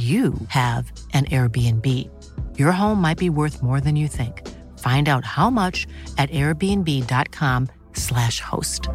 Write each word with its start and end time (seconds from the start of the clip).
you 0.00 0.34
have 0.48 0.92
an 1.12 1.24
Airbnb. 1.24 1.86
Your 2.58 2.72
home 2.72 3.02
might 3.02 3.18
be 3.18 3.30
worth 3.30 3.62
more 3.62 3.80
than 3.80 3.96
you 3.96 4.08
think. 4.08 4.42
Find 4.78 5.08
out 5.08 5.24
how 5.24 5.50
much 5.50 5.86
at 6.18 6.30
airbnb.com/slash 6.30 8.40
host. 8.40 8.88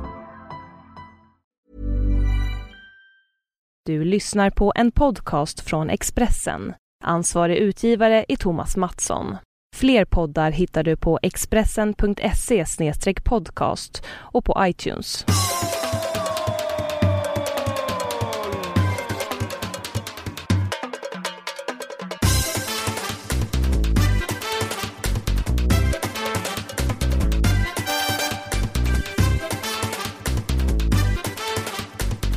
Du 3.85 4.03
lyssnar 4.03 4.49
på 4.49 4.73
en 4.75 4.91
podcast 4.91 5.61
från 5.61 5.89
Expressen. 5.89 6.73
Ansvarig 7.03 7.57
utgivare 7.57 8.25
är 8.27 8.35
Thomas 8.35 8.77
Mattsson. 8.77 9.37
Fler 9.75 10.05
poddar 10.05 10.51
hittar 10.51 10.83
du 10.83 10.97
på 10.97 11.19
expressen.se 11.21 12.65
podcast 13.23 14.03
och 14.07 14.45
på 14.45 14.67
iTunes. 14.67 15.25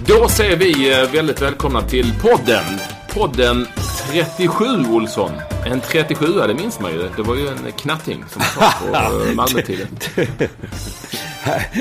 Då 0.08 0.28
säger 0.28 0.56
vi 0.56 0.92
eh, 1.02 1.10
väldigt 1.12 1.42
välkomna 1.42 1.82
till 1.82 2.12
podden. 2.22 2.64
Podden 3.14 3.66
37 4.10 4.64
Olsson. 4.90 5.30
En 5.66 5.80
37 5.80 6.26
det 6.26 6.54
minns 6.54 6.80
man 6.80 6.92
ju. 6.92 7.08
Det 7.16 7.22
var 7.22 7.34
ju 7.36 7.48
en 7.48 7.72
knatting 7.76 8.24
som 8.28 8.42
sa 8.42 8.70
på 8.80 8.94
eh, 8.96 9.34
Malmötiden. 9.34 9.88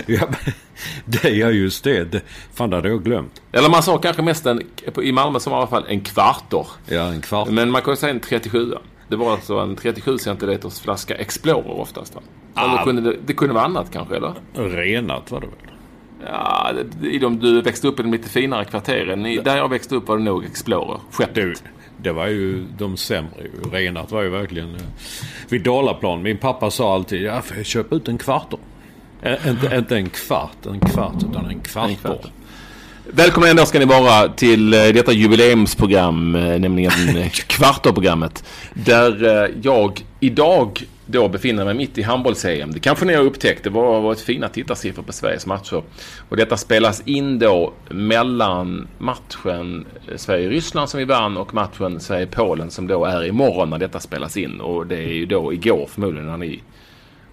ja, 0.05 0.27
det 1.05 1.41
är 1.41 1.51
just 1.51 1.83
det. 1.83 2.21
Fan, 2.53 2.69
det 2.69 2.75
hade 2.75 2.89
jag 2.89 3.03
glömt. 3.03 3.41
Eller 3.51 3.69
man 3.69 3.83
sa 3.83 3.97
kanske 3.97 4.21
mest 4.21 4.45
en, 4.45 4.61
i 5.01 5.11
Malmö 5.11 5.39
som 5.39 5.51
var 5.51 5.57
i 5.59 5.61
alla 5.61 5.69
fall 5.69 5.85
en 5.87 6.01
kvartor. 6.01 6.67
Ja, 6.85 7.01
en 7.01 7.21
kvart. 7.21 7.49
Men 7.49 7.71
man 7.71 7.81
kan 7.81 7.91
ju 7.93 7.97
säga 7.97 8.13
en 8.13 8.19
37 8.19 8.73
Det 9.09 9.15
var 9.15 9.31
alltså 9.31 9.57
en 9.57 9.75
37 9.75 10.17
centiliters 10.17 10.79
flaska 10.79 11.15
Explorer 11.15 11.79
oftast 11.79 12.15
va? 12.15 12.21
Eller 12.57 12.73
Ah. 12.79 12.83
kunde 12.83 13.01
det, 13.01 13.17
det 13.25 13.33
kunde 13.33 13.53
vara 13.53 13.65
annat 13.65 13.91
kanske 13.93 14.15
eller? 14.15 14.33
Renat 14.55 15.31
var 15.31 15.39
det 15.41 15.47
väl? 15.47 15.55
Ja, 16.25 16.71
i 17.03 17.17
de, 17.19 17.39
du 17.39 17.61
växte 17.61 17.87
upp 17.87 17.99
i 17.99 18.03
de 18.03 18.11
lite 18.11 18.29
finare 18.29 18.65
kvarteren. 18.65 19.25
I, 19.25 19.37
där 19.37 19.57
jag 19.57 19.69
växte 19.69 19.95
upp 19.95 20.07
var 20.07 20.17
det 20.17 20.23
nog 20.23 20.45
Explorer. 20.45 20.99
Skeppet. 21.11 21.35
Du, 21.35 21.53
det 21.97 22.11
var 22.11 22.27
ju 22.27 22.65
de 22.77 22.97
sämre. 22.97 23.29
Renat 23.71 24.11
var 24.11 24.21
ju 24.23 24.29
verkligen... 24.29 24.75
eh, 24.75 24.81
Vid 25.49 25.63
Dalaplan, 25.63 26.21
min 26.21 26.37
pappa 26.37 26.71
sa 26.71 26.93
alltid 26.95 27.21
ja, 27.21 27.41
får 27.41 27.57
jag 27.57 27.65
köpa 27.65 27.95
ut 27.95 28.07
en 28.07 28.17
kvartor? 28.17 28.59
Ä- 29.21 29.37
inte, 29.49 29.75
inte 29.77 29.95
en 29.95 30.09
kvart, 30.09 30.65
en 30.65 30.79
kvart, 30.79 31.15
utan 31.31 31.45
en 31.45 31.59
kvartor. 31.59 31.89
En 31.91 31.95
kvart. 31.95 32.31
Välkomna 33.11 33.49
ändå 33.49 33.65
ska 33.65 33.79
ni 33.79 33.85
vara 33.85 34.27
till 34.29 34.73
eh, 34.73 34.79
detta 34.79 35.11
jubileumsprogram, 35.11 36.35
eh, 36.35 36.59
nämligen 36.59 36.91
Kvartorprogrammet. 37.29 38.43
Där 38.73 39.51
jag 39.61 40.05
idag 40.19 40.83
då 41.07 41.27
befinner 41.27 41.65
mig 41.65 41.73
mitt 41.73 41.97
i 41.97 42.01
handbolls-EM. 42.01 42.71
Det 42.71 42.79
kanske 42.79 43.05
ni 43.05 43.13
har 43.13 43.23
upptäckt. 43.23 43.63
Det 43.63 43.69
var 43.69 44.01
varit 44.01 44.21
fina 44.21 44.49
tittarsiffror 44.49 45.03
på 45.03 45.13
Sveriges 45.13 45.45
matcher. 45.45 45.83
Och 46.29 46.37
detta 46.37 46.57
spelas 46.57 47.01
in 47.05 47.39
då 47.39 47.73
mellan 47.89 48.87
matchen 48.97 49.85
eh, 50.07 50.17
Sverige-Ryssland 50.17 50.89
som 50.89 50.97
vi 50.97 51.05
vann 51.05 51.37
och 51.37 51.53
matchen 51.53 51.99
Sverige-Polen 51.99 52.71
som 52.71 52.87
då 52.87 53.05
är 53.05 53.25
imorgon 53.25 53.69
när 53.69 53.77
detta 53.77 53.99
spelas 53.99 54.37
in. 54.37 54.61
Och 54.61 54.87
det 54.87 54.97
är 54.97 55.13
ju 55.13 55.25
då 55.25 55.53
igår 55.53 55.89
förmodligen 55.93 56.27
när 56.27 56.37
ni 56.37 56.61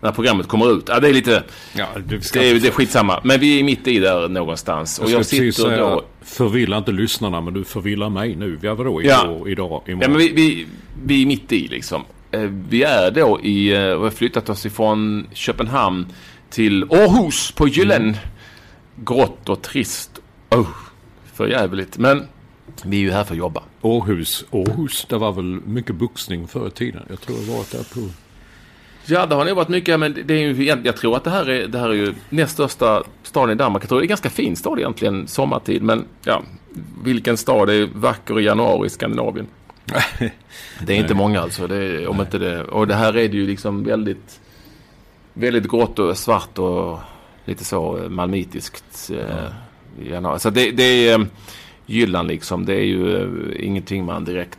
när 0.04 0.12
programmet 0.12 0.48
kommer 0.48 0.72
ut. 0.78 0.84
Ja, 0.88 1.00
det 1.00 1.08
är 1.08 1.12
lite... 1.12 1.42
Ja, 1.76 1.86
du 2.06 2.20
ska 2.20 2.40
Det 2.40 2.50
är, 2.50 2.60
det 2.60 2.68
är 2.68 2.72
skitsamma. 2.72 3.20
Men 3.24 3.40
vi 3.40 3.60
är 3.60 3.64
mitt 3.64 3.86
i 3.86 3.98
där 3.98 4.28
någonstans. 4.28 4.98
Och 4.98 5.04
Jag 5.04 5.18
jag 5.18 5.26
ska 5.26 5.36
precis 5.36 5.56
sitter 5.56 5.68
säga, 5.68 5.82
då... 5.82 6.04
förvilla 6.22 6.78
inte 6.78 6.92
lyssnarna 6.92 7.40
men 7.40 7.54
du 7.54 7.64
förvillar 7.64 8.10
mig 8.10 8.36
nu. 8.36 8.58
Ja, 8.62 8.74
vadå? 8.74 9.02
Ja. 9.02 9.24
Igår, 9.24 9.48
idag, 9.48 9.82
imorgon? 9.86 10.00
Ja, 10.02 10.08
men 10.08 10.18
vi, 10.18 10.32
vi, 10.32 10.66
vi 11.04 11.22
är 11.22 11.26
mitt 11.26 11.52
i 11.52 11.68
liksom. 11.68 12.04
Eh, 12.34 12.50
Vi 12.68 12.82
är 12.82 13.10
då 13.10 13.40
i... 13.40 13.74
eh, 13.74 13.80
Vi 13.80 14.02
har 14.02 14.10
flyttat 14.10 14.48
oss 14.48 14.66
ifrån 14.66 15.26
Köpenhamn 15.32 16.06
till 16.50 16.84
Århus 16.84 17.50
på 17.50 17.68
Gyllen. 17.68 18.16
Grått 19.04 19.48
och 19.48 19.62
trist. 19.62 20.20
Oh, 20.50 20.68
för 21.32 21.46
jävligt. 21.46 21.98
Men 21.98 22.22
vi 22.84 22.96
är 22.96 23.00
ju 23.00 23.10
här 23.10 23.24
för 23.24 23.34
att 23.34 23.38
jobba. 23.38 23.62
Århus. 23.80 24.44
Århus, 24.50 25.06
det 25.08 25.18
var 25.18 25.32
väl 25.32 25.44
mycket 25.44 25.94
boxning 25.96 26.46
förr 26.48 26.66
i 26.68 26.70
tiden. 26.70 27.02
Jag 27.08 27.20
tror 27.20 27.38
jag 27.38 27.54
varit 27.54 27.70
där 27.72 27.84
på... 27.94 28.08
Ja, 29.06 29.26
det 29.26 29.34
har 29.34 29.44
nog 29.44 29.56
varit 29.56 29.68
mycket, 29.68 30.00
men 30.00 30.16
det 30.26 30.34
är 30.34 30.38
ju, 30.38 30.64
jag 30.84 30.96
tror 30.96 31.16
att 31.16 31.24
det 31.24 31.30
här 31.30 31.50
är, 31.50 31.66
det 31.68 31.78
här 31.78 31.88
är 31.88 31.94
ju 31.94 32.14
näst 32.30 32.52
största 32.52 33.02
staden 33.22 33.50
i 33.50 33.54
Danmark. 33.54 33.82
Jag 33.82 33.88
tror 33.88 33.98
det 33.98 34.02
är 34.02 34.04
en 34.04 34.08
ganska 34.08 34.30
fin 34.30 34.56
stad 34.56 34.78
egentligen, 34.78 35.26
sommartid. 35.28 35.82
Men 35.82 36.04
ja, 36.24 36.42
vilken 37.04 37.36
stad 37.36 37.70
är 37.70 37.88
vacker 37.94 38.40
i 38.40 38.44
januari 38.44 38.86
i 38.86 38.90
Skandinavien? 38.90 39.46
Det 40.80 40.92
är 40.92 40.96
inte 40.96 41.14
många 41.14 41.40
alltså. 41.40 41.66
Det 41.66 41.76
är, 41.76 42.08
om 42.08 42.20
inte 42.20 42.38
det, 42.38 42.64
och 42.64 42.86
det 42.86 42.94
här 42.94 43.16
är 43.16 43.28
det 43.28 43.36
ju 43.36 43.46
liksom 43.46 43.84
väldigt, 43.84 44.40
väldigt 45.32 45.70
grått 45.70 45.98
och 45.98 46.18
svart 46.18 46.58
och 46.58 46.98
lite 47.44 47.64
så 47.64 48.06
malmitiskt. 48.08 49.10
Eh, 49.10 49.52
januari. 50.10 50.38
Så 50.38 50.50
det, 50.50 50.70
det 50.70 51.08
är 51.08 51.18
eh, 51.18 51.26
Jylland 51.86 52.28
liksom. 52.28 52.64
Det 52.64 52.74
är 52.74 52.84
ju 52.84 53.16
eh, 53.16 53.66
ingenting 53.66 54.04
man 54.04 54.24
direkt 54.24 54.58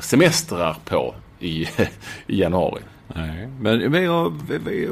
semestrar 0.00 0.76
på 0.84 1.14
i, 1.40 1.66
i 2.26 2.40
januari. 2.40 2.82
Nej, 3.14 3.48
men, 3.60 3.90
men 3.90 4.04
jag, 4.04 4.32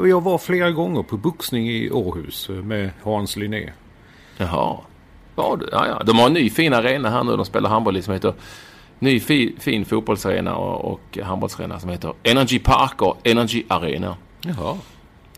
jag 0.06 0.20
var 0.20 0.38
flera 0.38 0.70
gånger 0.70 1.02
på 1.02 1.16
boxning 1.16 1.68
i 1.68 1.90
Århus 1.90 2.48
med 2.48 2.90
Hans 3.02 3.36
Linné. 3.36 3.72
Jaha. 4.36 4.76
Var 5.34 5.56
du? 5.56 5.68
Ja, 5.72 5.86
ja. 5.86 6.02
De 6.04 6.18
har 6.18 6.26
en 6.26 6.32
ny 6.32 6.50
fin 6.50 6.72
arena 6.72 7.10
här 7.10 7.24
nu. 7.24 7.36
De 7.36 7.44
spelar 7.44 7.70
handboll 7.70 8.02
som 8.02 8.12
heter 8.12 8.34
ny 8.98 9.20
fi, 9.20 9.54
fin 9.58 9.84
fotbollsarena 9.84 10.56
och, 10.56 10.92
och 10.92 11.18
handbollsarena 11.22 11.80
som 11.80 11.90
heter 11.90 12.12
Energy 12.22 12.58
Park 12.58 13.02
och 13.02 13.18
Energy 13.24 13.62
Arena. 13.68 14.16
Jaha. 14.40 14.78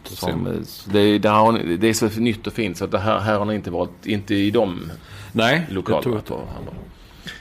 Som, 0.05 0.47
eh, 0.47 0.53
det, 0.93 1.19
där 1.19 1.31
har 1.31 1.53
det 1.79 1.89
är 1.89 1.93
så 1.93 2.21
nytt 2.21 2.47
och 2.47 2.53
fint 2.53 2.77
så 2.77 2.85
att 2.85 2.91
det 2.91 2.99
här, 2.99 3.19
här 3.19 3.39
har 3.39 3.45
ni 3.45 3.55
inte 3.55 3.71
varit, 3.71 4.07
inte 4.07 4.35
i 4.35 4.51
de 4.51 4.91
Nej, 5.33 5.65
det 5.69 5.75
lokalerna 5.75 6.21
jag. 6.29 6.41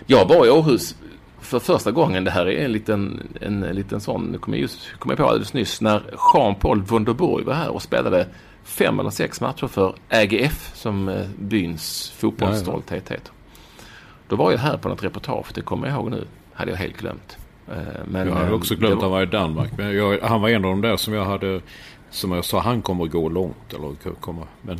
Jag 0.05 0.27
var 0.27 0.45
i 0.45 0.49
Århus 0.49 0.95
för 1.39 1.59
första 1.59 1.91
gången. 1.91 2.23
Det 2.23 2.31
här 2.31 2.45
är 2.45 2.65
en 2.65 2.71
liten, 2.71 3.27
en, 3.41 3.59
liten 3.59 4.01
sån, 4.01 4.25
nu 4.25 4.37
kommer 4.37 4.57
jag 4.57 4.61
just 4.61 4.79
kom 4.99 5.09
jag 5.09 5.17
på 5.17 5.25
alldeles 5.25 5.53
nyss, 5.53 5.81
när 5.81 6.03
Jean-Paul 6.33 6.81
Wunderburg 6.81 7.45
var 7.45 7.53
här 7.53 7.69
och 7.69 7.81
spelade 7.81 8.27
fem 8.63 8.99
eller 8.99 9.09
sex 9.09 9.41
matcher 9.41 9.67
för 9.67 9.95
AGF 10.09 10.71
som 10.75 11.09
eh, 11.09 11.27
byns 11.39 12.13
fotbollsstolthet 12.17 13.11
heter. 13.11 13.34
Då 14.27 14.35
var 14.35 14.51
jag 14.51 14.57
här 14.59 14.77
på 14.77 14.89
något 14.89 15.03
reportage, 15.03 15.45
det 15.53 15.61
kommer 15.61 15.87
jag 15.87 15.95
ihåg 15.95 16.11
nu. 16.11 16.27
Hade 16.53 16.71
jag 16.71 16.77
helt 16.77 16.97
glömt. 16.97 17.37
Eh, 17.67 17.75
Men, 18.07 18.27
Jag 18.27 18.35
hade 18.35 18.47
eh, 18.47 18.53
också 18.53 18.75
glömt 18.75 18.93
att 18.93 18.97
var- 18.97 19.03
han 19.03 19.11
var 19.11 19.21
i 19.21 19.25
Danmark. 19.25 19.71
Men 19.77 19.95
jag, 19.95 20.19
han 20.21 20.41
var 20.41 20.49
en 20.49 20.65
av 20.65 20.71
de 20.71 20.81
där 20.81 20.97
som 20.97 21.13
jag 21.13 21.25
hade... 21.25 21.61
Som 22.09 22.31
jag 22.31 22.45
sa, 22.45 22.59
han 22.59 22.81
kommer 22.81 23.03
att 23.05 23.11
gå 23.11 23.29
långt. 23.29 23.73
Eller 23.73 24.13
kommer... 24.19 24.43
Men... 24.61 24.79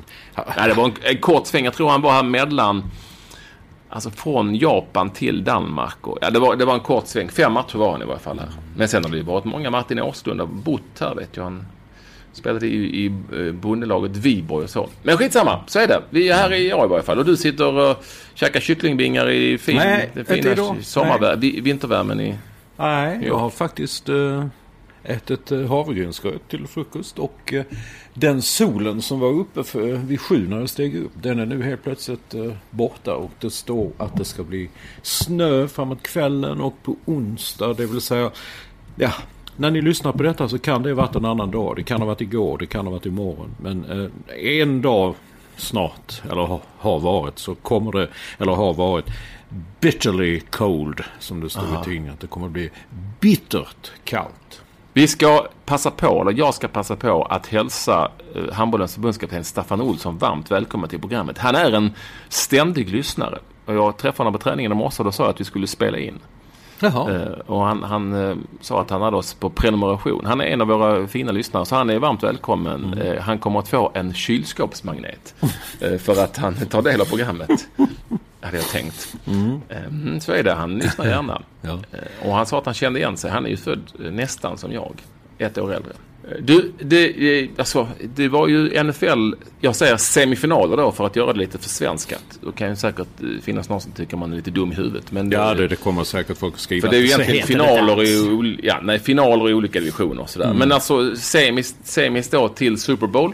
Nej, 0.57 0.68
det 0.69 0.74
var 0.74 0.86
en, 0.86 0.94
en 1.01 1.18
kort 1.18 1.47
sväng. 1.47 1.65
Jag 1.65 1.74
tror 1.74 1.89
han 1.89 2.01
var 2.01 2.12
här 2.12 2.24
mellan... 2.24 2.83
Alltså 3.89 4.09
från 4.09 4.56
Japan 4.56 5.09
till 5.09 5.44
Danmark. 5.44 6.07
Och, 6.07 6.18
ja, 6.21 6.30
det, 6.30 6.39
var, 6.39 6.56
det 6.56 6.65
var 6.65 6.74
en 6.74 6.80
kort 6.80 7.07
sväng. 7.07 7.30
Fem 7.30 7.53
matcher 7.53 7.77
var 7.77 7.92
han 7.92 8.01
i 8.01 8.06
varje 8.06 8.19
fall 8.19 8.39
här. 8.39 8.50
Men 8.77 8.88
sen 8.88 9.03
har 9.03 9.12
det 9.12 9.18
ju 9.18 9.24
varit 9.24 9.45
många. 9.45 9.69
Martin 9.71 10.01
Åslund 10.01 10.39
har 10.39 10.47
bott 10.47 10.81
här 11.00 11.15
vet 11.15 11.38
jag. 11.38 11.44
Han 11.44 11.65
spelat 12.35 12.63
i, 12.63 12.67
i 12.75 13.05
eh, 13.05 13.51
bondelaget 13.53 14.17
Viborg 14.17 14.63
och 14.63 14.69
så. 14.69 14.89
Men 15.03 15.17
skitsamma, 15.17 15.59
så 15.67 15.79
är 15.79 15.87
det. 15.87 16.01
Vi 16.09 16.29
är 16.29 16.33
här 16.35 16.53
i 16.53 16.73
år 16.73 16.85
i 16.85 16.87
varje 16.87 17.03
fall. 17.03 17.19
Och 17.19 17.25
du 17.25 17.37
sitter 17.37 17.73
och 17.77 18.03
käkar 18.33 18.59
kycklingbingar 18.59 19.29
i 19.29 19.57
fin, 19.57 19.75
Nej, 19.77 20.09
inte 20.17 20.33
fina 20.35 20.55
sommarvär- 20.81 21.37
vi- 21.37 21.59
vintervärmen 21.59 22.19
i... 22.19 22.35
Nej, 22.77 23.19
jag 23.25 23.37
har 23.37 23.49
faktiskt 23.49 24.09
äh, 24.09 24.45
ätit 25.03 25.51
äh, 25.51 25.67
havregrynsgröt 25.67 26.49
till 26.49 26.67
frukost 26.67 27.19
och 27.19 27.53
äh, 27.53 27.63
den 28.13 28.41
solen 28.41 29.01
som 29.01 29.19
var 29.19 29.29
uppe 29.29 29.63
för, 29.63 29.81
vid 29.93 30.21
sju 30.21 30.47
när 30.49 30.59
jag 30.59 30.69
steg 30.69 30.95
upp, 30.95 31.11
den 31.21 31.39
är 31.39 31.45
nu 31.45 31.63
helt 31.63 31.83
plötsligt 31.83 32.35
borta 32.69 33.15
och 33.15 33.31
det 33.39 33.49
står 33.49 33.91
att 33.97 34.17
det 34.17 34.25
ska 34.25 34.43
bli 34.43 34.69
snö 35.01 35.67
framåt 35.67 36.03
kvällen 36.03 36.61
och 36.61 36.73
på 36.83 36.95
onsdag, 37.05 37.73
det 37.73 37.85
vill 37.85 38.01
säga, 38.01 38.31
ja, 38.95 39.11
när 39.57 39.72
ni 39.72 39.81
lyssnar 39.81 40.12
på 40.12 40.24
detta 40.24 40.50
så 40.50 40.60
kan 40.60 40.84
det 40.84 40.90
ha 40.90 40.96
varit 40.96 41.16
en 41.16 41.25
annan 41.25 41.52
dag. 41.52 41.75
Det 41.75 41.84
kan 41.84 42.02
ha 42.02 42.06
varit 42.06 42.22
igår, 42.22 42.57
det 42.57 42.66
kan 42.66 42.86
ha 42.86 42.92
varit 42.92 43.06
imorgon. 43.06 43.56
Men 43.62 43.86
eh, 43.86 44.60
en 44.60 44.81
dag 44.81 45.16
snart, 45.57 46.22
eller 46.31 46.42
ha, 46.42 46.62
har 46.78 47.00
varit, 47.00 47.40
så 47.40 47.56
kommer 47.56 47.92
det, 47.92 48.07
eller 48.38 48.52
har 48.52 48.74
varit, 48.74 49.06
bitterly 49.80 50.40
cold, 50.40 51.04
som 51.19 51.40
det 51.40 51.50
står 51.50 51.63
i 51.63 51.84
tidningen. 51.84 52.18
Det 52.19 52.28
kommer 52.28 52.50
bli 52.50 52.69
bittert 53.19 53.92
kallt. 54.04 54.62
Vi 54.94 55.07
ska 55.07 55.48
passa 55.66 55.92
på, 55.92 56.22
eller 56.22 56.40
jag 56.40 56.54
ska 56.54 56.68
passa 56.68 56.96
på 56.96 57.24
att 57.24 57.48
hälsa 57.48 58.12
eh, 58.36 58.54
handbollens 58.54 58.94
förbundskapten 58.94 59.44
Staffan 59.44 59.81
Olsson 59.81 60.18
varmt 60.18 60.52
välkommen 60.52 60.90
till 60.90 61.00
programmet. 61.00 61.38
Han 61.38 61.56
är 61.56 61.72
en 61.72 61.92
ständig 62.30 62.90
lyssnare. 62.90 63.40
Och 63.66 63.74
jag 63.74 63.98
träffade 63.98 64.19
honom 64.19 64.40
på 64.40 64.44
träningen 64.44 64.72
i 64.72 64.75
morse 64.75 65.02
och 65.02 65.06
då 65.06 65.12
sa 65.12 65.24
jag 65.24 65.30
att 65.30 65.40
vi 65.40 65.46
skulle 65.46 65.68
spela 65.68 65.98
in. 65.98 66.19
Jaha. 66.80 67.12
Eh, 67.12 67.27
och 67.45 67.66
han, 67.66 67.83
han 67.83 68.30
eh, 68.30 68.36
sa 68.62 68.81
att 68.81 68.89
han 68.89 69.01
hade 69.01 69.18
oss 69.18 69.33
på 69.33 69.50
prenumeration. 69.50 70.25
Han 70.25 70.42
är 70.42 70.45
en 70.45 70.62
av 70.62 70.68
våra 70.68 71.07
fina 71.07 71.31
lyssnare 71.31 71.66
så 71.66 71.75
han 71.75 71.89
är 71.89 72.00
varmt 72.00 72.24
välkommen. 72.24 72.94
Eh, 72.94 73.22
han 73.22 73.39
kommer 73.39 73.60
att 73.60 73.68
få 73.68 73.92
en 73.94 74.13
kylskåpsmagnet 74.13 75.36
för 76.00 76.24
att 76.24 76.38
han 76.38 76.56
tar 76.56 76.81
del 76.81 77.01
av 77.01 77.06
programmet. 77.06 77.50
Hade 78.42 78.57
jag 78.57 78.68
tänkt. 78.68 79.16
Eh, 79.69 80.19
så 80.19 80.31
är 80.31 80.44
det, 80.44 80.54
han 80.54 80.77
lyssnar 80.77 81.06
gärna. 81.06 81.42
Ja. 81.62 81.80
Och 82.25 82.33
han 82.36 82.45
sa 82.45 82.57
att 82.57 82.66
han 82.66 82.74
kände 82.74 83.00
igen 83.00 83.18
sig. 83.18 83.31
Han 83.31 83.45
är 83.45 83.50
ju 83.50 83.57
född 83.57 83.92
nästan 84.00 84.57
som 84.57 84.71
jag. 84.71 84.94
Ett 85.38 85.57
år 85.57 85.74
äldre. 85.74 85.92
Eh, 86.31 86.38
Du, 86.42 86.72
det, 86.80 87.39
eh, 87.44 87.50
alltså, 87.57 87.88
det 88.16 88.27
var 88.27 88.48
ju 88.48 88.83
NFL, 88.83 89.33
jag 89.62 89.75
säger 89.75 89.98
semifinaler 89.98 90.77
då 90.77 90.92
för 90.92 91.06
att 91.06 91.16
göra 91.16 91.33
det 91.33 91.39
lite 91.39 91.57
försvenskat. 91.57 92.24
Då 92.42 92.51
kan 92.51 92.69
ju 92.69 92.75
säkert 92.75 93.07
eh, 93.22 93.42
finnas 93.42 93.69
någon 93.69 93.81
som 93.81 93.92
tycker 93.92 94.18
man 94.18 94.31
är 94.31 94.36
lite 94.36 94.51
dum 94.51 94.72
i 94.72 94.75
huvudet. 94.75 95.12
Men 95.12 95.31
Ja, 95.31 95.54
det, 95.54 95.68
det 95.68 95.75
kommer 95.75 96.04
säkert 96.04 96.38
folk 96.38 96.54
att 96.54 96.60
skriva. 96.60 96.81
för 96.88 96.92
det 96.92 96.98
är 96.98 97.01
ju 97.01 97.06
egentligen 97.07 97.48
finaler 97.48 98.04
i, 98.04 98.60
ja, 98.63 98.80
nej, 98.83 99.00
finaler 99.00 99.50
i 99.50 99.54
olika 99.54 99.80
divisioner 99.80 100.22
och 100.22 100.30
sådär. 100.30 100.54
Men 100.54 100.72
alltså 100.72 101.16
semis, 101.16 101.75
semis 101.83 102.30
då 102.30 102.50
till 102.50 102.78
Super 102.81 103.07
Bowl. 103.07 103.33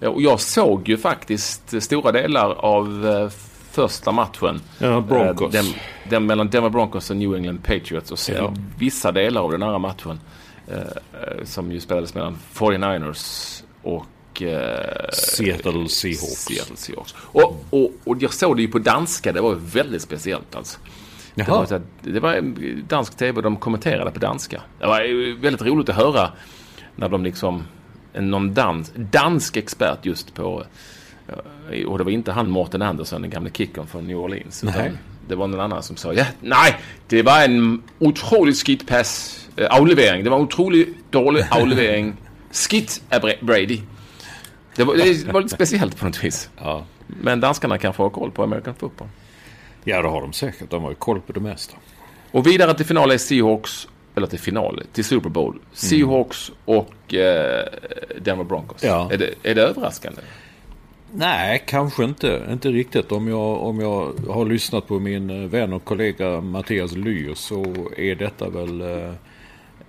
Ja, 0.00 0.08
Och 0.08 0.22
jag 0.22 0.40
såg 0.40 0.88
ju 0.88 0.96
faktiskt 0.96 1.82
stora 1.82 2.12
delar 2.12 2.50
av 2.54 3.06
eh, 3.06 3.28
första 3.72 4.12
matchen. 4.12 4.60
Ja, 4.78 5.00
Broncos. 5.00 5.54
Eh, 5.54 5.62
Den, 5.62 5.72
den 6.10 6.26
mellan 6.26 6.48
Denver 6.48 6.70
Broncos 6.70 7.10
och 7.10 7.16
New 7.16 7.34
England 7.34 7.58
Patriots. 7.64 8.12
Och 8.12 8.18
sen 8.18 8.36
Ja. 8.38 8.54
vissa 8.78 9.12
delar 9.12 9.40
av 9.40 9.50
den 9.52 9.62
andra 9.62 9.78
matchen. 9.78 10.20
Eh, 10.68 10.76
eh, 10.78 11.44
som 11.44 11.72
ju 11.72 11.80
spelades 11.80 12.14
mellan 12.14 12.36
49ers 12.54 13.62
och 13.82 14.42
eh, 14.42 15.08
Seattle 15.12 15.88
Seahawks. 15.88 16.44
Seattle 16.44 16.76
Seahawks. 16.76 17.14
Och, 17.18 17.64
och, 17.70 17.90
och 18.04 18.16
jag 18.22 18.32
såg 18.34 18.56
det 18.56 18.62
ju 18.62 18.68
på 18.68 18.78
danska. 18.78 19.32
Det 19.32 19.40
var 19.40 19.54
väldigt 19.54 20.02
speciellt 20.02 20.54
alltså. 20.56 20.78
Det 21.34 21.42
Jaha. 21.48 21.58
var, 21.58 21.66
så 21.66 21.74
att- 21.74 21.82
det 22.02 22.20
var 22.20 22.34
en 22.34 22.84
dansk 22.88 23.16
tv 23.16 23.40
de 23.42 23.56
kommenterade 23.56 24.10
på 24.10 24.18
danska. 24.18 24.62
Det 24.80 24.86
var 24.86 25.40
väldigt 25.40 25.62
roligt 25.62 25.88
att 25.88 25.96
höra 25.96 26.30
när 26.96 27.08
de 27.08 27.24
liksom, 27.24 27.64
någon 28.14 28.54
dans, 28.54 28.92
dansk 28.96 29.56
expert 29.56 29.98
just 30.06 30.34
på, 30.34 30.64
och 31.86 31.98
det 31.98 32.04
var 32.04 32.10
inte 32.10 32.32
han 32.32 32.50
Morten 32.50 32.82
Andersson, 32.82 33.22
den 33.22 33.30
gamle 33.30 33.50
kickern 33.50 33.86
från 33.86 34.06
New 34.06 34.16
Orleans. 34.18 34.64
Det 35.28 35.34
var 35.34 35.46
någon 35.46 35.60
annan 35.60 35.82
som 35.82 35.96
sa, 35.96 36.12
ja, 36.12 36.24
nej, 36.40 36.76
det 37.08 37.22
var 37.22 37.44
en 37.44 37.82
otroligt 37.98 38.66
skitt 38.66 38.86
pass, 38.86 39.40
eh, 39.43 39.43
avlevering. 39.70 40.24
Det 40.24 40.30
var 40.30 40.36
en 40.36 40.42
otroligt 40.44 40.88
dålig 41.10 41.44
avlevering. 41.50 42.14
Är 43.10 43.20
Bra- 43.20 43.32
Brady. 43.40 43.80
Det 44.76 44.84
var, 44.84 44.94
det 44.96 45.32
var 45.32 45.40
lite 45.40 45.54
speciellt 45.54 45.98
på 45.98 46.06
något 46.06 46.24
vis. 46.24 46.50
Ja. 46.62 46.84
Men 47.06 47.40
danskarna 47.40 47.78
kanske 47.78 48.02
har 48.02 48.10
koll 48.10 48.30
på 48.30 48.42
American 48.42 48.74
football. 48.74 49.08
ja, 49.84 50.02
det 50.02 50.08
har 50.08 50.20
de 50.20 50.32
säkert. 50.32 50.70
De 50.70 50.82
har 50.82 50.90
ju 50.90 50.96
koll 50.96 51.20
på 51.20 51.32
det 51.32 51.40
mesta. 51.40 51.76
Och 52.30 52.46
vidare 52.46 52.74
till 52.74 52.86
final 52.86 53.10
är 53.10 53.18
Seahawks, 53.18 53.88
eller 54.16 54.26
till 54.26 54.38
final, 54.38 54.82
till 54.92 55.04
Super 55.04 55.28
Bowl. 55.28 55.58
Seahawks 55.72 56.52
och 56.64 57.14
eh, 57.14 57.64
Denver 58.20 58.44
Broncos. 58.44 58.82
Ja. 58.84 59.08
Är, 59.12 59.18
det, 59.18 59.34
är 59.42 59.54
det 59.54 59.62
överraskande? 59.62 60.20
Nej, 61.12 61.62
kanske 61.66 62.04
inte. 62.04 62.42
Inte 62.50 62.68
riktigt. 62.68 63.12
Om 63.12 63.28
jag, 63.28 63.62
om 63.62 63.80
jag 63.80 64.12
har 64.28 64.44
lyssnat 64.46 64.86
på 64.88 64.98
min 64.98 65.30
eh, 65.30 65.48
vän 65.48 65.72
och 65.72 65.84
kollega 65.84 66.40
Mattias 66.40 66.92
Lyr 66.92 67.34
så 67.34 67.64
är 67.96 68.14
detta 68.14 68.48
väl 68.48 68.80
eh, 68.80 69.12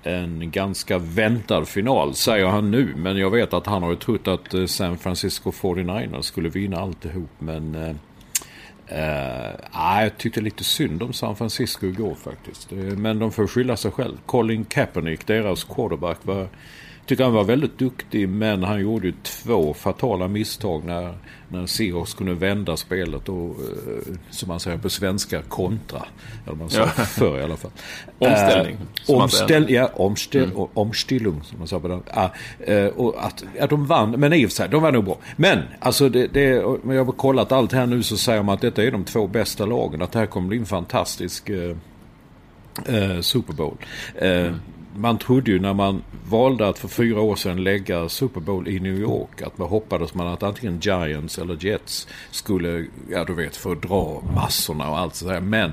en 0.05 0.51
ganska 0.51 0.97
väntad 0.97 1.65
final, 1.65 2.15
säger 2.15 2.45
han 2.45 2.71
nu. 2.71 2.93
Men 2.95 3.17
jag 3.17 3.29
vet 3.29 3.53
att 3.53 3.67
han 3.67 3.83
har 3.83 3.89
ju 3.89 3.95
trott 3.95 4.27
att 4.27 4.53
eh, 4.53 4.65
San 4.65 4.97
Francisco 4.97 5.51
49ers 5.51 6.21
skulle 6.21 6.49
vinna 6.49 6.77
alltihop. 6.77 7.29
Men 7.39 7.75
eh, 7.75 7.95
eh, 8.99 9.53
ah, 9.71 10.01
jag 10.01 10.17
tyckte 10.17 10.41
lite 10.41 10.63
synd 10.63 11.03
om 11.03 11.13
San 11.13 11.35
Francisco 11.35 11.87
igår 11.87 12.15
faktiskt. 12.15 12.71
Eh, 12.71 12.77
men 12.77 13.19
de 13.19 13.31
får 13.31 13.47
skylla 13.47 13.77
sig 13.77 13.91
själv. 13.91 14.17
Colin 14.25 14.65
Kaepernick, 14.65 15.27
deras 15.27 15.63
quarterback, 15.63 16.17
var 16.21 16.47
tycker 17.05 17.23
han 17.23 17.33
var 17.33 17.43
väldigt 17.43 17.77
duktig 17.77 18.29
men 18.29 18.63
han 18.63 18.81
gjorde 18.81 19.07
ju 19.07 19.13
två 19.23 19.73
fatala 19.73 20.27
misstag 20.27 20.83
när, 20.85 21.13
när 21.49 21.65
Seahawks 21.65 22.13
kunde 22.13 22.33
vända 22.33 22.77
spelet 22.77 23.29
och 23.29 23.49
eh, 23.49 24.13
som 24.29 24.47
man 24.47 24.59
säger 24.59 24.77
på 24.77 24.89
svenska 24.89 25.41
kontra. 25.41 26.03
Eller 26.45 26.55
man 26.55 26.69
sa 26.69 26.79
Ja. 26.79 26.87
förr 26.87 27.39
i 27.39 27.43
alla 27.43 27.57
fall. 27.57 27.71
Omställning, 28.19 28.77
Eh, 29.07 29.15
omställ, 29.15 29.69
ja, 29.69 29.89
omställ, 29.93 30.51
och 30.53 30.77
omstillung 30.77 31.41
som 31.43 31.59
man 31.59 31.67
sa 31.67 31.79
på 31.79 31.87
den. 31.87 32.03
Ah, 32.13 32.29
eh, 32.59 32.85
och 32.85 33.25
att, 33.25 33.43
ja, 33.59 33.67
de 33.67 33.85
vann, 33.85 34.11
men 34.11 34.33
i 34.33 34.45
och 34.45 34.49
för 34.49 34.55
sig, 34.55 34.69
de 34.69 34.81
var 34.81 34.91
nog 34.91 35.05
bra. 35.05 35.17
Men 35.35 35.59
alltså 35.79 36.09
det, 36.09 36.27
det, 36.27 36.41
jag 36.85 37.05
har 37.05 37.11
kollat 37.11 37.51
allt 37.51 37.71
här 37.71 37.85
nu 37.85 38.03
så 38.03 38.17
säger 38.17 38.43
man 38.43 38.55
att 38.55 38.61
detta 38.61 38.83
är 38.83 38.91
de 38.91 39.03
två 39.03 39.27
bästa 39.27 39.65
lagen. 39.65 40.01
Att 40.01 40.11
det 40.11 40.19
här 40.19 40.25
kommer 40.25 40.47
bli 40.47 40.57
en 40.57 40.65
fantastisk 40.65 41.49
eh, 41.49 41.75
eh, 42.85 43.21
Super 43.21 43.53
Bowl. 43.53 43.77
Eh, 44.15 44.51
man 44.97 45.18
trodde 45.18 45.51
ju 45.51 45.59
när 45.59 45.74
man 45.74 46.03
valde 46.30 46.68
att 46.68 46.80
för 46.80 46.88
fyra 46.88 47.21
år 47.21 47.36
sedan 47.36 47.63
lägga 47.63 48.09
Super 48.09 48.42
Bowl 48.42 48.68
i 48.68 48.80
New 48.80 49.00
York 49.00 49.42
att 49.42 49.57
man 49.57 49.68
hoppades 49.68 50.13
man 50.13 50.27
att 50.27 50.44
antingen 50.44 50.80
Giants 50.80 51.39
eller 51.39 51.65
Jets 51.65 52.07
skulle, 52.31 52.86
ja 53.09 53.24
du 53.25 53.33
vet, 53.33 53.56
få 53.56 53.75
dra 53.75 54.24
massorna 54.36 54.89
och 54.89 55.00
allt 55.00 55.15
sådär. 55.15 55.39
Men 55.39 55.71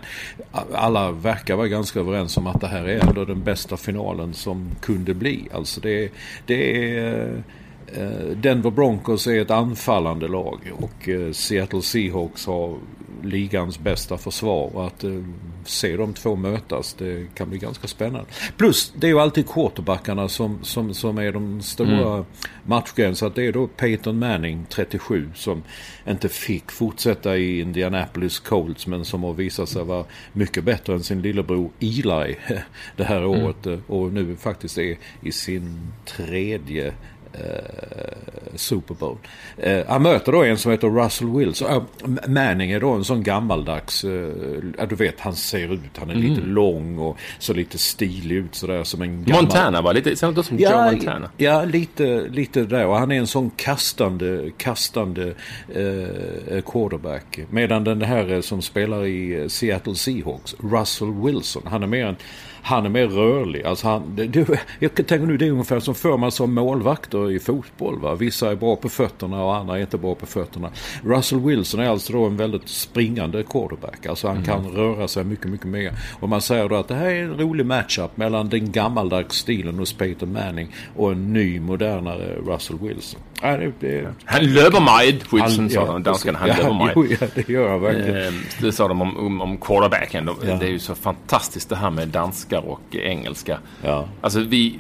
alla 0.73 1.13
verkar 1.13 1.57
vara 1.57 1.69
ganska 1.69 2.01
överens 2.01 2.37
om 2.37 2.47
att 2.47 2.61
det 2.61 2.67
här 2.67 2.85
är 2.85 3.09
ändå 3.09 3.25
den 3.25 3.43
bästa 3.43 3.77
finalen 3.77 4.35
som 4.35 4.71
kunde 4.81 5.15
bli. 5.15 5.49
Alltså 5.53 5.81
det, 5.81 6.13
det 6.47 6.97
är 6.99 7.43
Denver 8.37 8.71
Broncos 8.71 9.27
är 9.27 9.41
ett 9.41 9.51
anfallande 9.51 10.29
lag 10.29 10.73
och 10.73 11.09
eh, 11.09 11.33
Seattle 11.33 11.83
Seahawks 11.83 12.47
har 12.47 12.79
ligans 13.23 13.79
bästa 13.79 14.19
försvar. 14.19 14.77
Och 14.77 14.87
att 14.87 15.05
eh, 15.05 15.11
se 15.65 15.97
de 15.97 16.15
två 16.15 16.37
mötas 16.37 16.95
det 16.95 17.35
kan 17.35 17.51
bli 17.51 17.59
ganska 17.59 17.89
spännande. 17.89 18.27
Plus 18.57 18.93
det 18.97 19.07
är 19.07 19.11
ju 19.11 19.21
alltid 19.21 19.49
quarterbackarna 19.49 20.29
som, 20.29 20.59
som, 20.63 20.95
som 20.95 21.19
är 21.19 21.33
de 21.33 21.63
stora 21.63 22.15
mm. 22.15 22.25
matchgrejerna. 22.65 23.15
Så 23.15 23.27
att 23.27 23.35
det 23.35 23.47
är 23.47 23.53
då 23.53 23.67
Peyton 23.67 24.19
Manning 24.19 24.67
37 24.69 25.31
som 25.35 25.63
inte 26.09 26.29
fick 26.29 26.71
fortsätta 26.71 27.37
i 27.37 27.61
Indianapolis 27.61 28.41
Colts 28.41 28.87
men 28.87 29.05
som 29.05 29.23
har 29.23 29.33
visat 29.33 29.69
sig 29.69 29.85
vara 29.85 30.05
mycket 30.33 30.65
bättre 30.65 30.93
än 30.93 31.03
sin 31.03 31.23
lillebror 31.23 31.71
Eli 31.81 32.37
det 32.97 33.05
här 33.05 33.25
året. 33.25 33.67
Och 33.87 34.13
nu 34.13 34.37
faktiskt 34.37 34.79
är 34.79 34.97
i 35.21 35.33
sin 35.33 35.93
tredje 36.05 36.87
eh, 36.87 36.95
Super 38.55 38.95
Bowl. 38.95 39.17
Eh, 39.57 39.81
han 39.89 40.03
möter 40.03 40.33
då 40.33 40.45
en 40.45 40.59
som 40.59 40.71
heter 40.71 40.89
Russell 40.89 41.29
Wilson. 41.29 41.69
Uh, 41.73 41.83
Manning 42.29 42.71
är 42.71 42.81
då 42.81 42.91
en 42.91 43.05
sån 43.05 43.23
gammaldags, 43.23 44.05
eh, 44.05 44.89
du 44.89 44.95
vet 44.95 45.21
han 45.21 45.35
ser 45.35 45.73
ut, 45.73 45.99
han 45.99 46.11
är 46.11 46.15
lite 46.15 46.41
lång 46.41 46.99
och 46.99 47.17
så 47.39 47.53
lite 47.53 47.79
stilig 47.79 48.37
ut 48.37 48.55
sådär 48.55 48.85
som 48.85 49.03
en 49.03 49.25
gammal... 49.25 49.43
Montana 49.43 49.83
va? 49.83 49.93
Lite, 49.93 50.17
ser 50.17 50.29
inte 50.29 50.43
som 50.43 50.59
Joe 50.59 50.91
Montana? 50.91 51.31
Ja, 51.37 51.65
lite, 51.65 52.29
lite 52.29 52.65
där. 52.65 52.87
Och 52.87 52.97
han 52.97 53.13
är 53.13 53.19
en 53.19 53.27
sån 53.27 53.51
kastande, 53.51 54.51
kastande 54.57 55.35
eh, 55.75 56.63
quarterback. 56.63 57.39
Medan 57.51 57.85
den 57.85 58.03
här 58.03 58.41
som 58.41 58.63
spelar 58.63 59.07
i 59.07 59.47
Seattle 59.49 59.95
Seahawks, 59.95 60.55
Russell 60.59 61.13
Wilson, 61.13 61.63
han 61.67 61.83
är 61.83 61.87
mer 61.87 62.07
en 62.07 62.17
han 62.63 62.87
är 62.87 62.91
mer 62.91 63.07
rörlig. 63.07 63.65
Alltså 63.65 63.89
han, 63.89 64.17
det, 64.17 64.27
det, 64.27 64.61
jag 64.79 64.95
tänker 64.95 65.19
nu 65.19 65.37
det 65.37 65.47
är 65.47 65.51
ungefär 65.51 65.81
som 65.81 65.95
för 65.95 66.17
man 66.17 66.33
som 66.33 66.55
målvakter 66.55 67.31
i 67.31 67.39
fotboll. 67.39 67.99
Va? 67.99 68.15
Vissa 68.15 68.51
är 68.51 68.57
bra 68.57 68.77
på 68.77 68.89
fötterna 68.89 69.45
och 69.45 69.57
andra 69.57 69.77
är 69.77 69.81
inte 69.81 69.99
bra 69.99 70.15
på 70.15 70.27
fötterna. 70.27 70.71
Russell 71.05 71.41
Wilson 71.41 71.81
är 71.81 71.89
alltså 71.89 72.13
då 72.13 72.25
en 72.25 72.37
väldigt 72.37 72.69
springande 72.69 73.43
quarterback. 73.43 74.07
Alltså 74.07 74.27
han 74.27 74.37
mm. 74.37 74.47
kan 74.47 74.69
röra 74.69 75.09
sig 75.09 75.25
mycket, 75.25 75.47
mycket 75.47 75.67
mer. 75.67 75.93
Och 76.21 76.29
man 76.29 76.41
säger 76.41 76.69
då 76.69 76.77
att 76.77 76.89
det 76.89 76.95
här 76.95 77.07
är 77.07 77.23
en 77.23 77.39
rolig 77.39 77.67
matchup 77.67 78.17
mellan 78.17 78.49
den 78.49 78.73
gammaldags 78.73 79.37
stilen 79.37 79.79
hos 79.79 79.93
Peyton 79.93 80.33
Manning 80.33 80.75
och 80.97 81.13
en 81.13 81.33
ny, 81.33 81.61
modernare 81.61 82.35
Russell 82.47 82.79
Wilson. 82.79 83.21
Ja, 83.43 83.57
det, 83.57 83.73
det, 83.81 84.09
han 84.25 84.45
löper 84.45 84.81
med, 84.81 85.23
Wilson 85.33 85.71
sa 85.71 85.87
ja, 85.87 85.99
danskarna. 85.99 86.39
Han 86.39 86.49
ja, 86.49 86.55
löper 86.57 87.01
med. 87.01 87.17
Ja, 87.21 87.27
det 87.35 87.49
gör 87.49 87.71
han 87.71 87.81
verkligen. 87.81 88.27
Eh, 88.27 88.33
det 88.61 88.73
sa 88.73 88.89
de 88.89 89.03
om, 89.03 89.17
om, 89.17 89.41
om 89.41 89.57
quarterbacken. 89.57 90.31
Ja. 90.47 90.55
Det 90.55 90.67
är 90.67 90.71
ju 90.71 90.79
så 90.79 90.95
fantastiskt 90.95 91.69
det 91.69 91.77
här 91.77 91.91
med 91.91 92.09
danskar 92.53 92.71
och 92.71 92.97
engelska. 92.97 93.59
Ja. 93.83 94.09
Alltså 94.21 94.41
vi, 94.41 94.79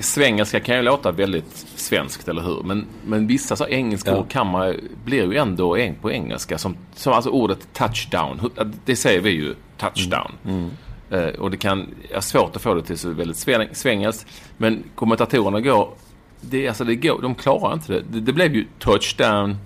svengelska 0.00 0.60
kan 0.60 0.76
ju 0.76 0.82
låta 0.82 1.12
väldigt 1.12 1.66
svenskt, 1.76 2.28
eller 2.28 2.42
hur? 2.42 2.62
Men, 2.62 2.86
men 3.06 3.26
vissa 3.26 3.56
så 3.56 3.66
engelska 3.66 4.10
ja. 4.10 4.16
ord 4.16 4.30
kan 4.30 4.46
man, 4.46 4.74
blir 5.04 5.32
ju 5.32 5.36
ändå 5.36 5.78
på 6.00 6.12
engelska. 6.12 6.58
Som, 6.58 6.76
som 6.94 7.12
alltså 7.12 7.30
ordet 7.30 7.68
touchdown. 7.72 8.50
Det 8.84 8.96
säger 8.96 9.20
vi 9.20 9.30
ju, 9.30 9.54
touchdown. 9.78 10.32
Mm. 10.44 10.70
Mm. 11.10 11.24
Uh, 11.24 11.40
och 11.40 11.50
det 11.50 11.56
kan, 11.56 11.88
är 12.10 12.20
svårt 12.20 12.56
att 12.56 12.62
få 12.62 12.74
det 12.74 12.82
till 12.82 12.98
så 12.98 13.10
väldigt 13.10 13.36
svengelskt. 13.72 14.26
Men 14.56 14.82
kommentatorerna 14.94 15.60
går, 15.60 15.94
det, 16.40 16.68
alltså 16.68 16.84
det 16.84 16.96
går, 16.96 17.22
de 17.22 17.34
klarar 17.34 17.72
inte 17.72 17.92
det. 17.92 18.02
Det, 18.10 18.20
det 18.20 18.32
blev 18.32 18.54
ju 18.54 18.66
touchdown, 18.78 19.56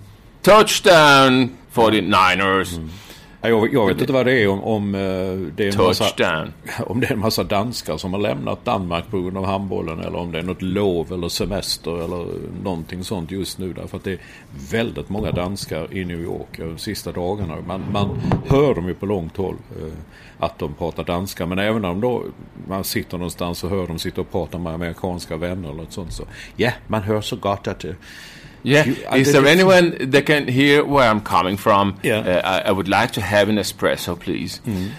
touchdown 0.41 1.49
for 1.71 1.91
the 1.91 2.01
Niners. 2.01 2.77
Mm. 2.77 2.89
Jag, 3.49 3.73
jag, 3.73 3.87
vet 3.87 4.01
inte 4.01 4.13
vad 4.13 4.25
det 4.25 4.43
är 4.43 4.47
om, 4.47 4.63
om 4.63 4.95
eh, 4.95 5.01
det 5.55 5.67
är 5.67 5.79
en 5.79 5.85
massa, 5.85 6.47
om 6.85 6.99
det 6.99 7.07
är 7.07 7.13
en 7.13 7.19
massa 7.19 7.43
danskar 7.43 7.97
som 7.97 8.13
har 8.13 8.19
lämnat 8.19 8.65
Danmark 8.65 9.09
på 9.09 9.21
grund 9.21 9.37
av 9.37 9.45
handbollen 9.45 9.99
eller 9.99 10.15
om 10.15 10.31
det 10.31 10.39
är 10.39 10.43
något 10.43 10.61
lov 10.61 11.13
eller 11.13 11.29
semester 11.29 12.03
eller 12.03 12.25
någonting 12.63 13.03
sånt 13.03 13.31
just 13.31 13.57
nu. 13.57 13.73
Därför 13.73 13.97
att 13.97 14.03
det 14.03 14.11
är 14.11 14.19
väldigt 14.71 15.09
många 15.09 15.31
danskar 15.31 15.93
i 15.93 16.05
New 16.05 16.21
York 16.21 16.57
de 16.57 16.77
sista 16.77 17.11
dagarna. 17.11 17.57
Man, 17.67 17.83
man 17.91 18.21
hör 18.47 18.75
dem 18.75 18.87
ju 18.87 18.93
på 18.93 19.05
långt 19.05 19.37
håll 19.37 19.55
eh, 19.81 19.93
att 20.39 20.59
de 20.59 20.73
pratar 20.73 21.03
danska. 21.03 21.45
Men 21.45 21.59
även 21.59 21.85
om 21.85 22.01
då 22.01 22.23
man 22.67 22.83
sitter 22.83 23.17
någonstans 23.17 23.63
och 23.63 23.69
hör 23.69 23.87
dem 23.87 23.99
sitta 23.99 24.21
och 24.21 24.31
prata 24.31 24.57
med 24.57 24.73
amerikanska 24.73 25.37
vänner 25.37 25.69
eller 25.69 25.83
något 25.83 25.93
sånt 25.93 26.13
så 26.13 26.23
ja, 26.55 26.63
yeah, 26.63 26.73
man 26.87 27.01
hör 27.01 27.21
så 27.21 27.35
gott 27.35 27.67
att 27.67 27.85
Yeah. 28.63 29.15
Is 29.15 29.31
there 29.31 29.47
anyone 29.51 30.11
that 30.11 30.25
can 30.25 30.47
hear 30.47 30.83
where 30.83 31.09
I'm 31.09 31.21
coming 31.21 31.57
from? 31.57 31.93
Yeah. 32.03 32.19
Uh, 32.19 32.41
I, 32.43 32.69
I, 32.69 32.71
would 32.71 32.87
like 32.87 33.11
to 33.13 33.21
have 33.21 33.49
an 33.49 33.57
espresso 33.57 34.15
please. 34.15 34.61
Mm. 34.65 34.89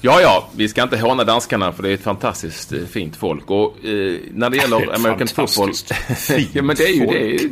Ja, 0.00 0.20
ja, 0.20 0.48
vi 0.56 0.68
ska 0.68 0.82
inte 0.82 0.98
håna 0.98 1.24
danskarna 1.24 1.72
för 1.72 1.82
det 1.82 1.90
är 1.90 1.94
ett 1.94 2.02
fantastiskt 2.02 2.72
eh, 2.72 2.84
fint 2.84 3.16
folk. 3.16 3.50
Och 3.50 3.84
eh, 3.84 4.20
när 4.32 4.50
det 4.50 4.56
gäller 4.56 4.94
American 4.94 5.28
football... 5.28 5.72
ja, 6.52 6.62
men 6.62 6.76
det 6.76 6.84
är 6.84 6.94
ju 6.94 7.06
det. 7.06 7.48